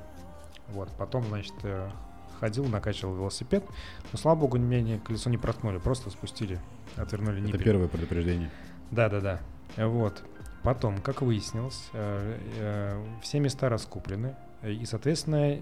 Вот, 0.70 0.90
потом, 0.98 1.24
значит, 1.26 1.54
э, 1.64 1.90
ходил, 2.40 2.66
накачивал 2.66 3.16
велосипед. 3.16 3.64
Но, 4.12 4.18
слава 4.18 4.40
богу, 4.40 4.58
мне 4.58 5.00
колесо 5.00 5.30
не 5.30 5.38
проткнули, 5.38 5.78
просто 5.78 6.10
спустили, 6.10 6.60
отвернули 6.98 7.38
Это 7.40 7.48
ниппель. 7.48 7.64
первое 7.64 7.88
предупреждение. 7.88 8.50
Да-да-да. 8.92 9.40
Вот. 9.78 10.24
Потом, 10.64 11.00
как 11.02 11.22
выяснилось, 11.22 11.90
э, 11.94 12.38
э, 12.60 13.06
все 13.22 13.40
места 13.40 13.70
раскуплены. 13.70 14.36
э, 14.62 14.72
И, 14.72 14.86
соответственно, 14.86 15.60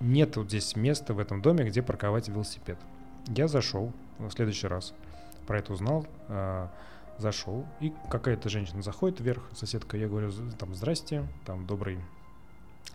нет 0.00 0.36
вот 0.36 0.48
здесь 0.48 0.74
места 0.74 1.14
в 1.14 1.18
этом 1.18 1.42
доме, 1.42 1.64
где 1.64 1.82
парковать 1.82 2.28
велосипед. 2.28 2.78
Я 3.28 3.46
зашел 3.46 3.92
в 4.18 4.30
следующий 4.30 4.66
раз, 4.66 4.94
про 5.46 5.58
это 5.58 5.72
узнал, 5.72 6.06
зашел, 7.18 7.66
и 7.80 7.92
какая-то 8.10 8.48
женщина 8.48 8.82
заходит 8.82 9.20
вверх, 9.20 9.48
соседка, 9.54 9.96
я 9.96 10.08
говорю, 10.08 10.30
«З- 10.30 10.50
там, 10.58 10.74
здрасте, 10.74 11.24
там, 11.46 11.66
добрый, 11.66 11.98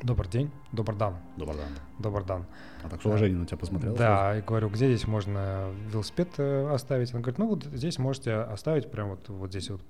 добрый 0.03 0.29
день, 0.29 0.51
добрый 0.71 0.97
дан, 0.97 1.17
Добрый 1.37 1.57
день. 1.57 1.65
добрый 1.99 2.25
дан. 2.25 2.45
А 2.83 2.89
так 2.89 3.01
с 3.01 3.05
уважением 3.05 3.41
на 3.41 3.45
тебя 3.45 3.57
посмотрел? 3.57 3.95
сразу? 3.95 4.13
Да, 4.13 4.37
и 4.37 4.41
говорю, 4.41 4.69
где 4.69 4.87
здесь 4.87 5.07
можно 5.07 5.71
велосипед 5.91 6.29
э, 6.37 6.69
оставить? 6.71 7.11
Она 7.11 7.21
говорит, 7.21 7.39
ну 7.39 7.47
вот 7.47 7.63
здесь 7.65 7.97
можете 7.97 8.33
оставить 8.33 8.91
прям 8.91 9.09
вот, 9.09 9.27
вот 9.29 9.49
здесь 9.49 9.69
вот 9.69 9.81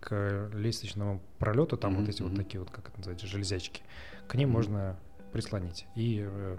к 0.00 0.50
лестничному 0.54 1.20
пролету, 1.38 1.76
там 1.76 1.92
Мгм, 1.92 2.00
вот 2.02 2.08
эти 2.10 2.22
вот 2.22 2.36
такие 2.36 2.60
вот, 2.60 2.70
как 2.70 2.88
это 2.88 2.98
называется, 2.98 3.26
железячки. 3.26 3.82
К 4.28 4.34
ним 4.34 4.48
Мгм. 4.50 4.56
можно 4.58 4.96
прислонить. 5.32 5.86
И 5.94 6.24
э, 6.26 6.56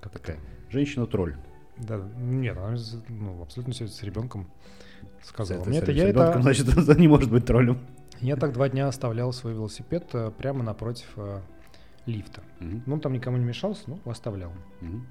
как 0.00 0.12
Такая 0.12 0.38
женщина-тролль. 0.70 1.36
Да, 1.78 2.00
нет, 2.16 2.56
она 2.56 2.76
ну, 3.08 3.42
абсолютно 3.42 3.72
все 3.72 3.86
с 3.86 4.02
ребенком 4.02 4.48
сказала. 5.22 5.64
Мне 5.64 5.78
это, 5.78 5.92
я, 5.92 6.08
это, 6.08 6.40
значит, 6.42 6.66
не 6.98 7.08
может 7.08 7.30
быть 7.30 7.46
троллем. 7.46 7.78
Я 8.22 8.36
так 8.36 8.52
два 8.52 8.68
дня 8.68 8.88
оставлял 8.88 9.32
свой 9.32 9.52
велосипед 9.52 10.08
э, 10.14 10.30
прямо 10.30 10.62
напротив 10.62 11.08
э, 11.16 11.40
лифта. 12.06 12.42
Мгм, 12.60 12.82
Ну, 12.86 13.00
там 13.00 13.12
никому 13.12 13.36
не 13.36 13.44
мешался, 13.44 13.82
ну, 13.88 13.98
оставлял. 14.04 14.52
мгм. 14.80 15.06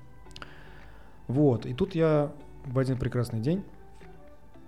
Вот, 1.27 1.65
и 1.65 1.73
тут 1.73 1.93
я 1.95 2.31
в 2.65 2.77
один 2.79 2.97
прекрасный 2.97 3.39
день, 3.39 3.63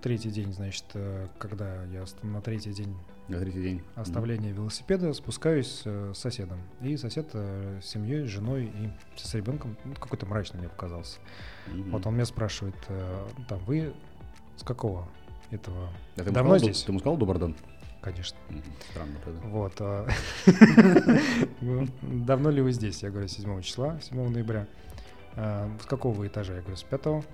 третий 0.02 0.30
день, 0.30 0.52
значит, 0.52 0.84
э, 0.94 1.26
когда 1.38 1.84
я 1.84 2.04
на 2.22 2.40
третий 2.40 2.72
день 2.72 2.94
На 3.28 3.38
третий 3.38 3.62
день. 3.62 3.82
Оставления 3.94 4.52
велосипеда 4.52 5.14
спускаюсь 5.14 5.82
с 5.84 6.12
соседом. 6.14 6.60
И 6.82 6.96
сосед 6.98 7.30
с 7.32 7.84
семьей, 7.84 8.26
с 8.26 8.28
женой 8.30 8.66
и 8.66 8.90
с 9.16 9.34
ребенком 9.34 9.76
ну, 9.84 9.94
какой-то 9.94 10.26
мрачный 10.26 10.60
мне 10.60 10.68
показался. 10.68 11.18
Мгм. 11.68 11.90
Вот 11.92 12.06
он 12.06 12.14
меня 12.14 12.26
спрашивает, 12.26 12.76
там, 13.48 13.58
вы 13.66 13.94
с 14.56 14.62
какого 14.62 15.08
этого? 15.50 15.88
А 16.16 16.24
ты 16.24 16.30
давно 16.30 16.50
сказал, 16.50 16.58
здесь? 16.58 16.82
Ты 16.82 16.92
ему 16.92 16.98
сказал 17.00 17.16
Добрдан? 17.16 17.56
Конечно. 18.04 18.36
Странно 18.90 19.14
тогда. 19.24 19.40
Вот. 19.48 19.72
а, 19.80 20.06
Давно 22.02 22.50
ли 22.50 22.60
вы 22.60 22.70
здесь? 22.72 23.02
Я 23.02 23.08
говорю, 23.08 23.28
7 23.28 23.62
числа, 23.62 23.98
7 24.02 24.28
ноября. 24.28 24.66
А, 25.36 25.70
С 25.80 25.86
какого 25.86 26.26
этажа? 26.26 26.56
Я 26.56 26.60
говорю, 26.60 26.76
с 26.76 26.82
пятого. 26.82 27.24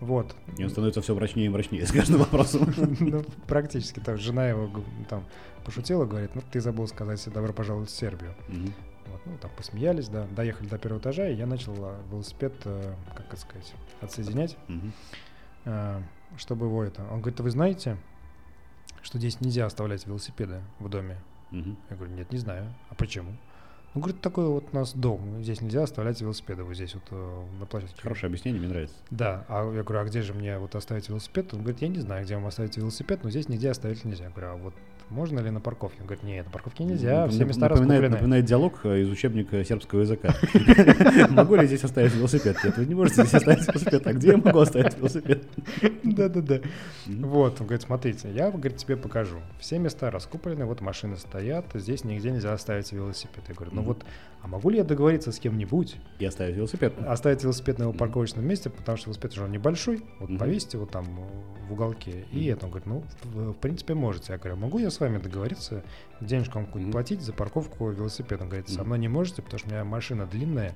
Вот. 0.00 0.36
И 0.58 0.64
он 0.64 0.68
становится 0.68 1.00
все 1.00 1.14
мрачнее 1.14 1.46
и 1.46 1.48
мрачнее 1.48 1.86
с 1.86 1.90
каждым 1.90 2.18
вопросом. 2.18 2.74
Ну, 3.00 3.24
практически 3.46 3.98
так. 4.00 4.18
Жена 4.18 4.46
его 4.46 4.68
там 5.08 5.24
пошутила, 5.64 6.04
говорит, 6.04 6.34
ну 6.34 6.42
ты 6.52 6.60
забыл 6.60 6.86
сказать 6.86 7.26
добро 7.32 7.54
пожаловать 7.54 7.88
в 7.88 7.96
Сербию. 7.96 8.34
Вот, 9.06 9.20
ну, 9.24 9.38
там 9.38 9.50
посмеялись, 9.56 10.08
да. 10.08 10.26
Доехали 10.36 10.68
до 10.68 10.76
первого 10.76 11.00
этажа, 11.00 11.28
и 11.28 11.34
я 11.34 11.46
начал 11.46 11.74
а, 11.78 11.98
велосипед, 12.10 12.52
э, 12.64 12.94
как 13.14 13.26
это 13.28 13.36
сказать, 13.40 13.72
отсоединять, 14.02 14.56
чтобы 16.36 16.66
его 16.66 16.84
это... 16.84 17.02
Он 17.10 17.20
говорит, 17.20 17.40
вы 17.40 17.50
знаете, 17.50 17.96
что 19.02 19.18
здесь 19.18 19.40
нельзя 19.40 19.66
оставлять 19.66 20.06
велосипеды 20.06 20.62
в 20.78 20.88
доме? 20.88 21.18
Мгм. 21.50 21.76
Я 21.90 21.96
говорю, 21.96 22.14
нет, 22.14 22.30
не 22.32 22.38
знаю. 22.38 22.72
А 22.88 22.94
почему? 22.94 23.32
Он 23.94 24.00
говорит, 24.00 24.22
такой 24.22 24.46
вот 24.46 24.64
у 24.72 24.74
нас 24.74 24.94
дом, 24.94 25.42
здесь 25.42 25.60
нельзя 25.60 25.82
оставлять 25.82 26.18
велосипеды, 26.20 26.64
вот 26.64 26.74
здесь 26.74 26.94
вот 26.94 27.02
э, 27.10 27.42
на 27.60 27.66
площадке. 27.66 28.00
Хорошее 28.00 28.28
объяснение, 28.28 28.58
мне 28.58 28.70
нравится. 28.70 28.96
Да, 29.10 29.44
а 29.48 29.70
я 29.70 29.82
говорю, 29.82 30.00
а 30.00 30.04
где 30.04 30.22
же 30.22 30.32
мне 30.32 30.58
вот 30.58 30.74
оставить 30.74 31.10
велосипед? 31.10 31.52
Он 31.52 31.60
говорит, 31.60 31.82
я 31.82 31.88
не 31.88 32.00
знаю, 32.00 32.24
где 32.24 32.34
вам 32.36 32.46
оставить 32.46 32.76
велосипед, 32.78 33.20
но 33.22 33.28
здесь 33.28 33.50
нигде 33.50 33.70
оставить 33.70 34.02
нельзя. 34.06 34.24
Я 34.24 34.30
говорю, 34.30 34.48
а 34.48 34.56
вот 34.56 34.74
можно 35.12 35.40
ли 35.40 35.50
на 35.50 35.60
парковке? 35.60 35.98
Он 36.00 36.06
говорит, 36.06 36.24
нет, 36.24 36.46
на 36.46 36.50
парковке 36.50 36.84
нельзя, 36.84 37.28
все 37.28 37.44
места 37.44 37.68
напоминает, 37.68 38.10
напоминает 38.10 38.46
диалог 38.46 38.80
э, 38.84 39.02
из 39.02 39.10
учебника 39.10 39.62
сербского 39.62 40.00
языка. 40.00 40.34
Могу 41.30 41.56
ли 41.56 41.66
здесь 41.66 41.84
оставить 41.84 42.14
велосипед? 42.14 42.56
Нет, 42.64 42.78
вы 42.78 42.86
не 42.86 42.94
можете 42.94 43.24
здесь 43.24 43.34
оставить 43.34 43.68
велосипед. 43.68 44.06
А 44.06 44.12
где 44.14 44.28
я 44.28 44.36
могу 44.38 44.58
оставить 44.58 44.96
велосипед? 44.96 45.44
Да-да-да. 46.02 46.60
Вот, 47.06 47.60
он 47.60 47.66
говорит, 47.66 47.82
смотрите, 47.82 48.32
я, 48.32 48.50
говорит, 48.50 48.78
тебе 48.78 48.96
покажу. 48.96 49.36
Все 49.60 49.78
места 49.78 50.10
раскуплены, 50.10 50.64
вот 50.64 50.80
машины 50.80 51.18
стоят, 51.18 51.66
здесь 51.74 52.04
нигде 52.04 52.30
нельзя 52.30 52.54
оставить 52.54 52.90
велосипед. 52.92 53.44
Я 53.48 53.54
говорю, 53.54 53.72
ну 53.74 53.81
Мгм. 53.82 53.88
вот, 53.88 54.04
а 54.42 54.48
могу 54.48 54.70
ли 54.70 54.78
я 54.78 54.84
договориться 54.84 55.30
с 55.30 55.38
кем-нибудь, 55.38 55.96
И 56.18 56.24
оставить 56.24 56.56
велосипед. 56.56 56.94
оставить 57.06 57.42
велосипед 57.42 57.78
на 57.78 57.84
его 57.84 57.92
парковочном 57.92 58.44
месте, 58.44 58.70
потому 58.70 58.96
что 58.98 59.06
велосипед 59.10 59.32
уже 59.32 59.48
небольшой, 59.48 60.02
вот 60.18 60.30
Мгм. 60.30 60.38
повесьте 60.38 60.76
его 60.78 60.86
там 60.86 61.04
э, 61.06 61.66
в 61.68 61.72
уголке. 61.72 62.24
И 62.32 62.46
это, 62.46 62.66
он 62.66 62.70
говорит, 62.72 62.86
ну, 62.86 63.04
в, 63.24 63.52
в 63.52 63.56
принципе, 63.58 63.94
можете. 63.94 64.32
Я 64.32 64.38
говорю, 64.38 64.56
могу 64.56 64.78
я 64.78 64.90
с 64.90 64.98
вами 64.98 65.18
договориться, 65.18 65.84
денежку 66.20 66.54
вам 66.56 66.66
какую-нибудь 66.66 66.92
платить 66.92 67.20
за 67.20 67.32
парковку 67.32 67.90
велосипеда? 67.90 68.42
Он 68.44 68.48
говорит, 68.48 68.68
со 68.68 68.82
мной 68.82 68.98
не 68.98 69.08
можете, 69.08 69.42
потому 69.42 69.58
что 69.60 69.68
у 69.68 69.72
меня 69.72 69.84
машина 69.84 70.26
длинная, 70.26 70.74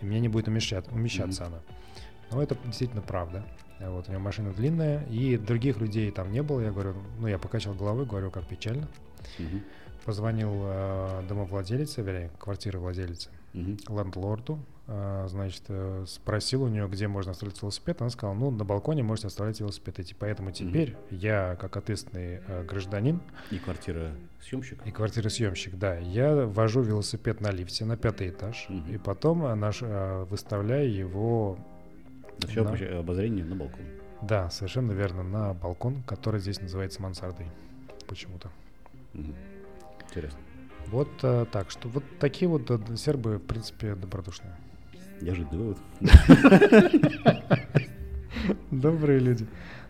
и 0.00 0.06
мне 0.06 0.20
не 0.20 0.28
будет 0.28 0.48
умещать, 0.48 0.90
умещаться 0.90 1.46
она. 1.46 1.58
Но 2.30 2.42
это 2.42 2.56
действительно 2.64 3.02
правда. 3.02 3.44
Вот, 3.80 4.08
у 4.08 4.12
него 4.12 4.22
машина 4.22 4.52
длинная, 4.52 5.04
и 5.10 5.36
других 5.36 5.76
людей 5.78 6.10
там 6.10 6.32
не 6.32 6.42
было. 6.42 6.60
Я 6.60 6.70
говорю, 6.70 6.94
ну, 7.18 7.26
я 7.26 7.38
покачал 7.38 7.74
головой, 7.74 8.06
говорю, 8.06 8.30
как 8.30 8.46
печально. 8.46 8.88
Мгм. 9.38 9.62
Позвонил 10.04 10.50
э, 10.64 11.22
домовладелице, 11.28 12.02
вернее, 12.02 12.30
квартиры 12.38 12.78
владелицы, 12.78 13.30
Мгм. 13.54 13.78
лендлорду, 13.88 14.58
э, 14.86 15.24
значит, 15.28 15.62
э, 15.68 16.04
спросил 16.06 16.64
у 16.64 16.68
нее, 16.68 16.86
где 16.88 17.08
можно 17.08 17.32
оставить 17.32 17.62
велосипед. 17.62 18.02
Она 18.02 18.10
сказала, 18.10 18.34
ну, 18.34 18.50
на 18.50 18.64
балконе 18.64 19.02
можете 19.02 19.28
оставлять 19.28 19.60
велосипед. 19.60 19.98
И 20.00 20.14
поэтому 20.14 20.50
теперь 20.50 20.94
я, 21.10 21.56
как 21.58 21.78
ответственный 21.78 22.40
э, 22.46 22.64
гражданин 22.64 23.18
И 23.50 23.58
квартира 23.58 24.12
съемщик. 24.42 24.78
и 24.86 24.90
квартиросъемщик, 24.90 25.78
да, 25.78 25.96
я 25.96 26.34
вожу 26.46 26.82
велосипед 26.82 27.40
на 27.40 27.50
лифте 27.50 27.86
на 27.86 27.96
пятый 27.96 28.28
этаж, 28.28 28.66
Мгм. 28.68 28.92
и 28.94 28.98
потом 28.98 29.46
э, 29.46 29.54
наш, 29.54 29.78
э, 29.80 30.24
выставляю 30.28 30.92
его, 30.94 31.58
На 32.42 32.48
все 32.48 32.62
Да. 32.64 32.98
обозрение 32.98 33.44
на 33.44 33.54
балкон. 33.54 33.86
да, 34.20 34.50
совершенно 34.50 34.92
верно, 34.92 35.22
на 35.22 35.54
балкон, 35.54 36.02
который 36.02 36.40
здесь 36.40 36.60
называется 36.60 37.00
мансардой 37.00 37.46
почему-то. 38.06 38.50
Мгм. 39.14 39.34
Интересно. 40.14 40.38
Вот 40.86 41.08
э, 41.22 41.44
так, 41.50 41.72
что 41.72 41.88
вот 41.88 42.04
такие 42.20 42.48
вот 42.48 42.70
э, 42.70 42.78
сербы, 42.96 43.38
в 43.38 43.42
принципе, 43.42 43.96
добродушные. 43.96 44.54
Неожиданный 45.20 45.58
вывод. 45.58 45.78
Добрые 48.70 49.18
люди. 49.18 49.48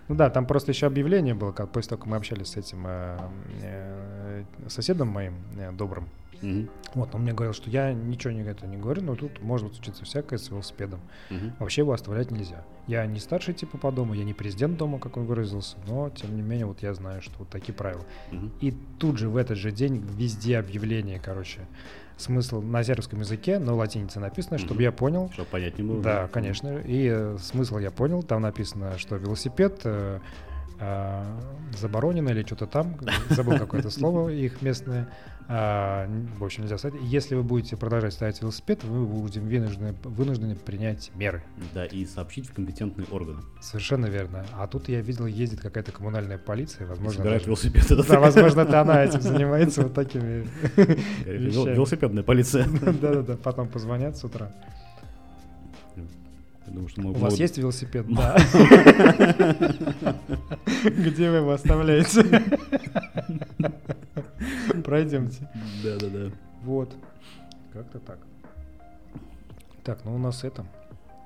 Ну 0.08 0.14
да, 0.14 0.30
там 0.30 0.46
просто 0.46 0.72
еще 0.72 0.86
объявление 0.86 1.34
было, 1.34 1.52
как 1.52 1.70
после 1.72 1.90
того, 1.90 2.00
как 2.00 2.10
мы 2.10 2.16
общались 2.16 2.48
с 2.48 2.56
этим 2.56 2.86
э, 2.86 3.18
э, 3.62 4.44
соседом 4.68 5.08
моим 5.08 5.34
э, 5.58 5.72
добрым. 5.72 6.08
Мгм. 6.44 6.68
Вот, 6.94 7.14
он 7.14 7.22
мне 7.22 7.32
говорил, 7.32 7.52
что 7.54 7.70
я 7.70 7.92
ничего 7.92 8.32
не, 8.32 8.42
это 8.42 8.66
не 8.66 8.76
говорю, 8.76 9.02
но 9.02 9.16
тут 9.16 9.42
может 9.42 9.74
случиться 9.74 10.04
всякое 10.04 10.38
с 10.38 10.50
велосипедом. 10.50 11.00
Мгм. 11.30 11.54
Вообще 11.58 11.80
его 11.80 11.92
оставлять 11.92 12.30
нельзя. 12.30 12.64
Я 12.86 13.06
не 13.06 13.18
старший 13.18 13.54
типа 13.54 13.78
по 13.78 13.90
дому, 13.90 14.14
я 14.14 14.24
не 14.24 14.34
президент 14.34 14.76
дома, 14.76 14.98
как 14.98 15.16
он 15.16 15.24
выразился, 15.24 15.76
но 15.88 16.10
тем 16.10 16.36
не 16.36 16.42
менее 16.42 16.66
вот 16.66 16.82
я 16.82 16.92
знаю, 16.94 17.22
что 17.22 17.32
вот 17.38 17.48
такие 17.48 17.72
правила. 17.74 18.04
Мгм. 18.30 18.52
И 18.60 18.72
тут 18.98 19.18
же 19.18 19.28
в 19.28 19.36
этот 19.36 19.56
же 19.58 19.72
день 19.72 20.04
везде 20.16 20.58
объявление, 20.58 21.18
короче, 21.18 21.60
смысл 22.16 22.60
на 22.60 22.84
сербском 22.84 23.20
языке, 23.20 23.58
на 23.58 23.74
латинице 23.74 24.20
написано, 24.20 24.58
чтобы 24.58 24.74
Мгм. 24.74 24.82
я 24.82 24.92
понял. 24.92 25.30
Чтоб 25.32 25.48
понять 25.48 25.78
не 25.78 25.84
было. 25.84 26.00
Да, 26.02 26.28
конечно. 26.28 26.78
И 26.78 27.08
э, 27.10 27.36
смысл 27.40 27.78
я 27.78 27.90
понял. 27.90 28.22
Там 28.22 28.42
написано, 28.42 28.98
что 28.98 29.16
велосипед 29.16 29.80
э, 29.84 30.20
а, 30.80 31.24
заборонено 31.78 32.30
или 32.30 32.42
что-то 32.44 32.66
там. 32.66 32.96
Забыл 33.30 33.58
какое-то 33.58 33.90
слово 33.90 34.30
их 34.30 34.62
местное. 34.62 35.08
А, 35.46 36.08
в 36.38 36.42
общем, 36.44 36.62
нельзя 36.62 36.78
ставить. 36.78 37.02
Если 37.02 37.34
вы 37.34 37.42
будете 37.42 37.76
продолжать 37.76 38.14
ставить 38.14 38.40
велосипед, 38.40 38.82
вы 38.82 39.04
будете 39.04 39.40
вынуждены, 39.40 39.94
вынуждены 40.04 40.56
принять 40.56 41.10
меры. 41.14 41.42
Да, 41.74 41.84
и 41.84 42.06
сообщить 42.06 42.48
в 42.48 42.54
компетентные 42.54 43.06
органы. 43.10 43.42
Совершенно 43.60 44.06
верно. 44.06 44.46
А 44.52 44.66
тут 44.66 44.88
я 44.88 45.02
видел, 45.02 45.26
ездит 45.26 45.60
какая-то 45.60 45.92
коммунальная 45.92 46.38
полиция, 46.38 46.86
возможно, 46.86 47.18
Собирают 47.18 47.42
даже- 47.42 47.50
велосипед. 47.50 47.84
Это 47.90 48.08
Да, 48.08 48.20
возможно, 48.20 48.60
это 48.62 48.80
она 48.80 49.04
этим 49.04 49.20
занимается 49.20 49.82
вот 49.82 49.92
такими. 49.92 50.48
Велосипедная 51.26 52.22
полиция. 52.22 52.66
Да-да-да, 53.02 53.36
потом 53.36 53.68
позвонят 53.68 54.16
с 54.16 54.24
утра. 54.24 54.50
Думаю, 56.66 56.88
что 56.88 57.02
мы 57.02 57.10
У 57.10 57.14
вас 57.14 57.34
есть 57.34 57.58
велосипед? 57.58 58.06
Да. 58.14 58.38
Где 60.84 61.30
вы 61.30 61.36
его 61.38 61.52
оставляете? 61.52 62.22
Пройдемте. 64.84 65.48
Да, 65.82 65.96
да, 65.98 66.08
да. 66.08 66.30
Вот. 66.62 66.94
Как-то 67.72 67.98
так. 67.98 68.18
Так, 69.82 70.04
ну 70.04 70.14
у 70.14 70.18
нас 70.18 70.44
это. 70.44 70.64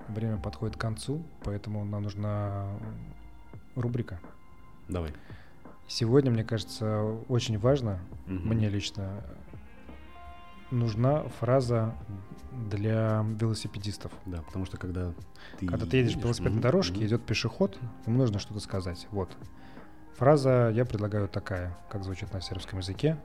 Время 0.09 0.39
подходит 0.39 0.77
к 0.77 0.81
концу, 0.81 1.23
поэтому 1.45 1.85
нам 1.85 2.03
нужна 2.03 2.67
рубрика. 3.77 4.19
Давай. 4.89 5.13
Сегодня, 5.87 6.31
мне 6.31 6.45
кажется, 6.45 7.03
очень 7.29 7.59
важно, 7.59 7.99
Мгм. 8.27 8.49
мне 8.49 8.69
лично, 8.69 9.23
нужна 10.71 11.25
фраза 11.41 11.95
для 12.53 13.25
велосипедистов. 13.41 14.13
Да, 14.27 14.43
потому 14.43 14.67
что 14.67 14.77
когда 14.77 15.13
ты... 15.59 15.67
Когда 15.67 15.87
ты 15.87 15.99
едешь 15.99 16.15
по 16.15 16.25
велосипедной 16.25 16.61
дорожке, 16.61 17.05
идет 17.07 17.25
пешеход, 17.25 17.79
ему 18.07 18.19
нужно 18.19 18.39
что-то 18.39 18.61
сказать. 18.61 19.07
Вот. 19.11 19.31
Фраза 20.17 20.71
я 20.75 20.85
предлагаю 20.85 21.29
такая, 21.29 21.77
как 21.89 22.03
звучит 22.03 22.33
на 22.33 22.41
сербском 22.41 22.81
языке. 22.81 23.17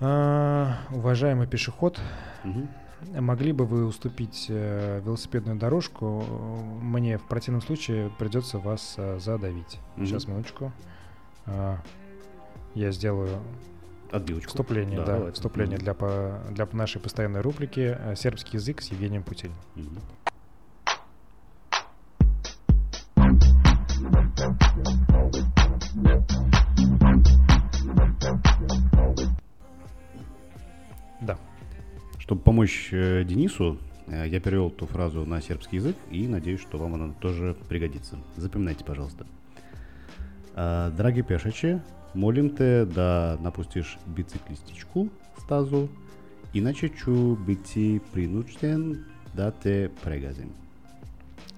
А, 0.00 0.78
уважаемый 0.90 1.46
пешеход, 1.46 2.00
могли 3.14 3.52
бы 3.52 3.64
вы 3.64 3.86
уступить 3.86 4.46
э, 4.48 5.00
велосипедную 5.04 5.58
дорожку? 5.58 6.22
Мне 6.82 7.18
в 7.18 7.26
противном 7.26 7.62
случае 7.62 8.10
придется 8.18 8.58
вас 8.58 8.94
э, 8.98 9.18
задавить. 9.20 9.78
Сейчас, 9.96 10.26
минуточку. 10.26 10.72
А, 11.46 11.78
я 12.74 12.90
сделаю 12.92 13.40
Отбивочку. 14.12 14.50
вступление, 14.50 14.98
да, 14.98 15.04
давай. 15.06 15.32
вступление 15.32 15.78
для, 15.78 15.94
по- 15.94 16.40
для 16.50 16.68
нашей 16.72 17.00
постоянной 17.00 17.40
рубрики 17.40 17.96
э, 17.98 18.14
«Сербский 18.16 18.58
язык» 18.58 18.82
с 18.82 18.90
Евгением 18.90 19.22
Путиным. 19.22 19.56
Мгм. 19.74 19.98
Да. 31.20 31.38
Чтобы 32.18 32.40
помочь 32.42 32.88
э, 32.92 33.24
Денису, 33.24 33.78
э, 34.06 34.26
я 34.28 34.40
перевел 34.40 34.68
эту 34.68 34.86
фразу 34.86 35.24
на 35.24 35.40
сербский 35.40 35.76
язык 35.76 35.96
и 36.10 36.26
надеюсь, 36.26 36.60
что 36.60 36.78
вам 36.78 36.94
она 36.94 37.12
тоже 37.14 37.56
пригодится. 37.68 38.18
Запоминайте, 38.36 38.84
пожалуйста. 38.84 39.26
А, 40.54 40.90
Драги 40.90 41.22
пешачи, 41.22 41.80
молим 42.14 42.50
те 42.56 42.84
да 42.84 43.38
напустиш 43.40 43.98
бициклистичку 44.06 45.08
стазу, 45.38 45.88
иначе 46.54 46.88
ću 46.88 47.36
biti 47.46 48.00
принужден 48.12 49.04
да 49.34 49.50
те 49.50 49.88
прегазим. 50.04 50.50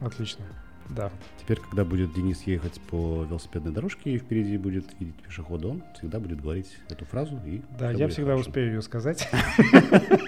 Отлично. 0.01 0.45
Да. 0.91 1.11
Теперь, 1.41 1.61
когда 1.61 1.85
будет 1.85 2.13
Денис 2.13 2.43
ехать 2.47 2.81
по 2.91 3.25
велосипедной 3.25 3.73
дорожке 3.73 4.11
и 4.11 4.19
впереди 4.19 4.59
будет 4.59 4.85
видеть 5.01 5.15
пешехода, 5.15 5.69
он 5.69 5.83
всегда 5.95 6.21
будет 6.21 6.43
говорить 6.43 6.79
эту 6.91 7.05
фразу 7.07 7.41
и 7.47 7.63
Да, 7.79 7.91
я 7.91 8.09
всегда 8.09 8.33
хорошо. 8.33 8.49
успею 8.49 8.67
ее 8.75 8.83
сказать 8.83 9.29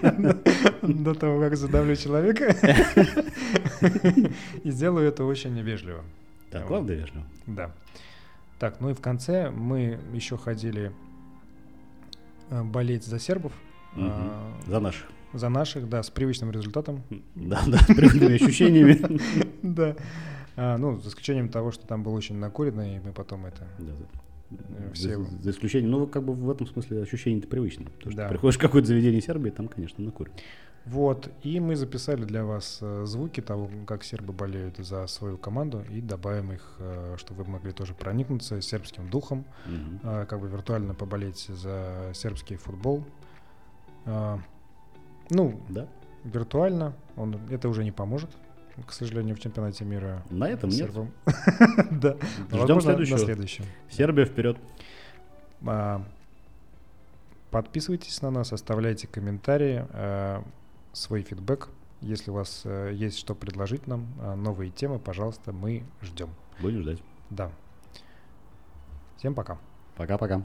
до 0.83 1.15
того, 1.15 1.41
как 1.41 1.57
задавлю 1.57 1.97
человека. 1.97 2.57
И 4.65 4.71
сделаю 4.71 5.09
это 5.09 5.25
очень 5.25 5.59
вежливо. 5.61 6.05
Да, 6.51 6.63
главное 6.65 6.97
вежливо. 6.97 7.25
Да. 7.47 7.71
Так, 8.59 8.81
ну 8.81 8.91
и 8.91 8.95
в 8.95 9.01
конце 9.01 9.51
мы 9.51 9.99
еще 10.13 10.37
ходили 10.37 10.93
э, 12.51 12.63
болеть 12.63 13.05
за 13.05 13.19
сербов, 13.19 13.53
Мгм. 13.95 14.11
а, 14.11 14.53
За 14.67 14.81
наших. 14.81 15.07
за 15.35 15.49
наших, 15.49 15.89
да, 15.89 16.03
с 16.03 16.11
привычным 16.11 16.51
результатом. 16.51 17.03
Да, 17.35 17.63
да, 17.67 17.79
с 17.79 17.87
привычными 17.87 18.35
ощущениями. 18.43 19.21
Да. 19.63 19.97
А, 20.57 20.79
Ну, 20.79 20.99
за 20.99 21.09
исключением 21.11 21.49
того, 21.51 21.71
что 21.71 21.87
там 21.87 22.03
был 22.03 22.15
очень 22.15 22.37
накуренный, 22.37 22.97
и 22.97 23.01
мы 23.01 23.13
потом 23.13 23.45
это... 23.47 23.67
Э, 24.51 24.91
все- 24.95 25.23
За, 25.23 25.43
за 25.43 25.51
исключением, 25.51 25.91
ну, 25.91 26.07
как 26.07 26.25
бы 26.25 26.33
в 26.33 26.49
этом 26.51 26.67
смысле 26.67 27.03
ощущение-то. 27.03 27.49
Потому 27.49 27.77
что 28.01 28.11
Да. 28.17 28.29
приходишь 28.29 28.57
в 28.57 28.61
какое-то 28.61 28.89
заведение 28.89 29.21
Сербии, 29.21 29.51
там, 29.51 29.69
конечно, 29.69 30.03
накурено. 30.03 30.35
Вот, 30.87 31.29
и 31.43 31.59
мы 31.59 31.75
записали 31.75 32.25
для 32.25 32.45
вас 32.45 32.79
э, 32.81 33.05
звуки 33.07 33.41
того, 33.41 33.69
как 33.87 34.05
сербы 34.05 34.33
болеют 34.33 34.77
за 34.77 35.09
свою 35.09 35.37
команду, 35.37 35.85
и 35.91 36.01
добавим 36.01 36.53
их, 36.53 36.77
э, 36.79 37.17
чтобы 37.19 37.43
вы 37.43 37.51
могли 37.51 37.73
тоже 37.73 37.93
проникнуться 37.93 38.61
сербским 38.63 39.11
духом, 39.11 39.45
э, 39.67 40.27
как 40.29 40.41
бы 40.41 40.47
виртуально 40.49 40.95
поболеть 40.95 41.47
за 41.49 42.13
сербский 42.15 42.55
футбол. 42.55 43.05
Ну, 45.29 45.61
Да, 45.69 45.89
виртуально 46.23 46.95
он, 47.17 47.37
это 47.51 47.69
уже 47.69 47.83
не 47.83 47.91
поможет, 47.91 48.31
к 48.87 48.93
сожалению, 48.93 49.35
в 49.35 49.41
чемпионате 49.41 49.85
мира. 49.85 50.23
на 50.31 50.49
этом 50.49 50.71
нет. 50.71 50.79
сербам. 50.79 51.11
Да, 51.91 52.17
Ждем 52.17 52.59
возможно, 52.61 52.75
на 52.75 52.81
следующего. 52.81 53.19
следующем. 53.19 53.65
Сербия 53.91 54.25
вперед. 54.25 54.57
А, 55.67 56.05
Подписывайтесь 57.51 58.23
на 58.23 58.31
нас, 58.31 58.53
оставляйте 58.53 59.09
комментарии, 59.09 59.85
свой 60.97 61.23
фидбэк. 61.23 61.69
Если 62.01 62.31
у 62.31 62.35
вас 62.35 62.63
э, 62.65 62.91
есть 62.95 63.19
что 63.19 63.35
предложить 63.35 63.87
нам, 63.87 64.07
э, 64.21 64.35
новые 64.35 64.71
темы, 64.71 64.99
пожалуйста, 64.99 65.53
мы 65.53 65.85
ждем. 66.03 66.31
Будем 66.61 66.83
ждать. 66.83 67.03
Да. 67.31 67.51
Всем 69.17 69.35
пока. 69.35 69.59
Пока-пока. 69.97 70.43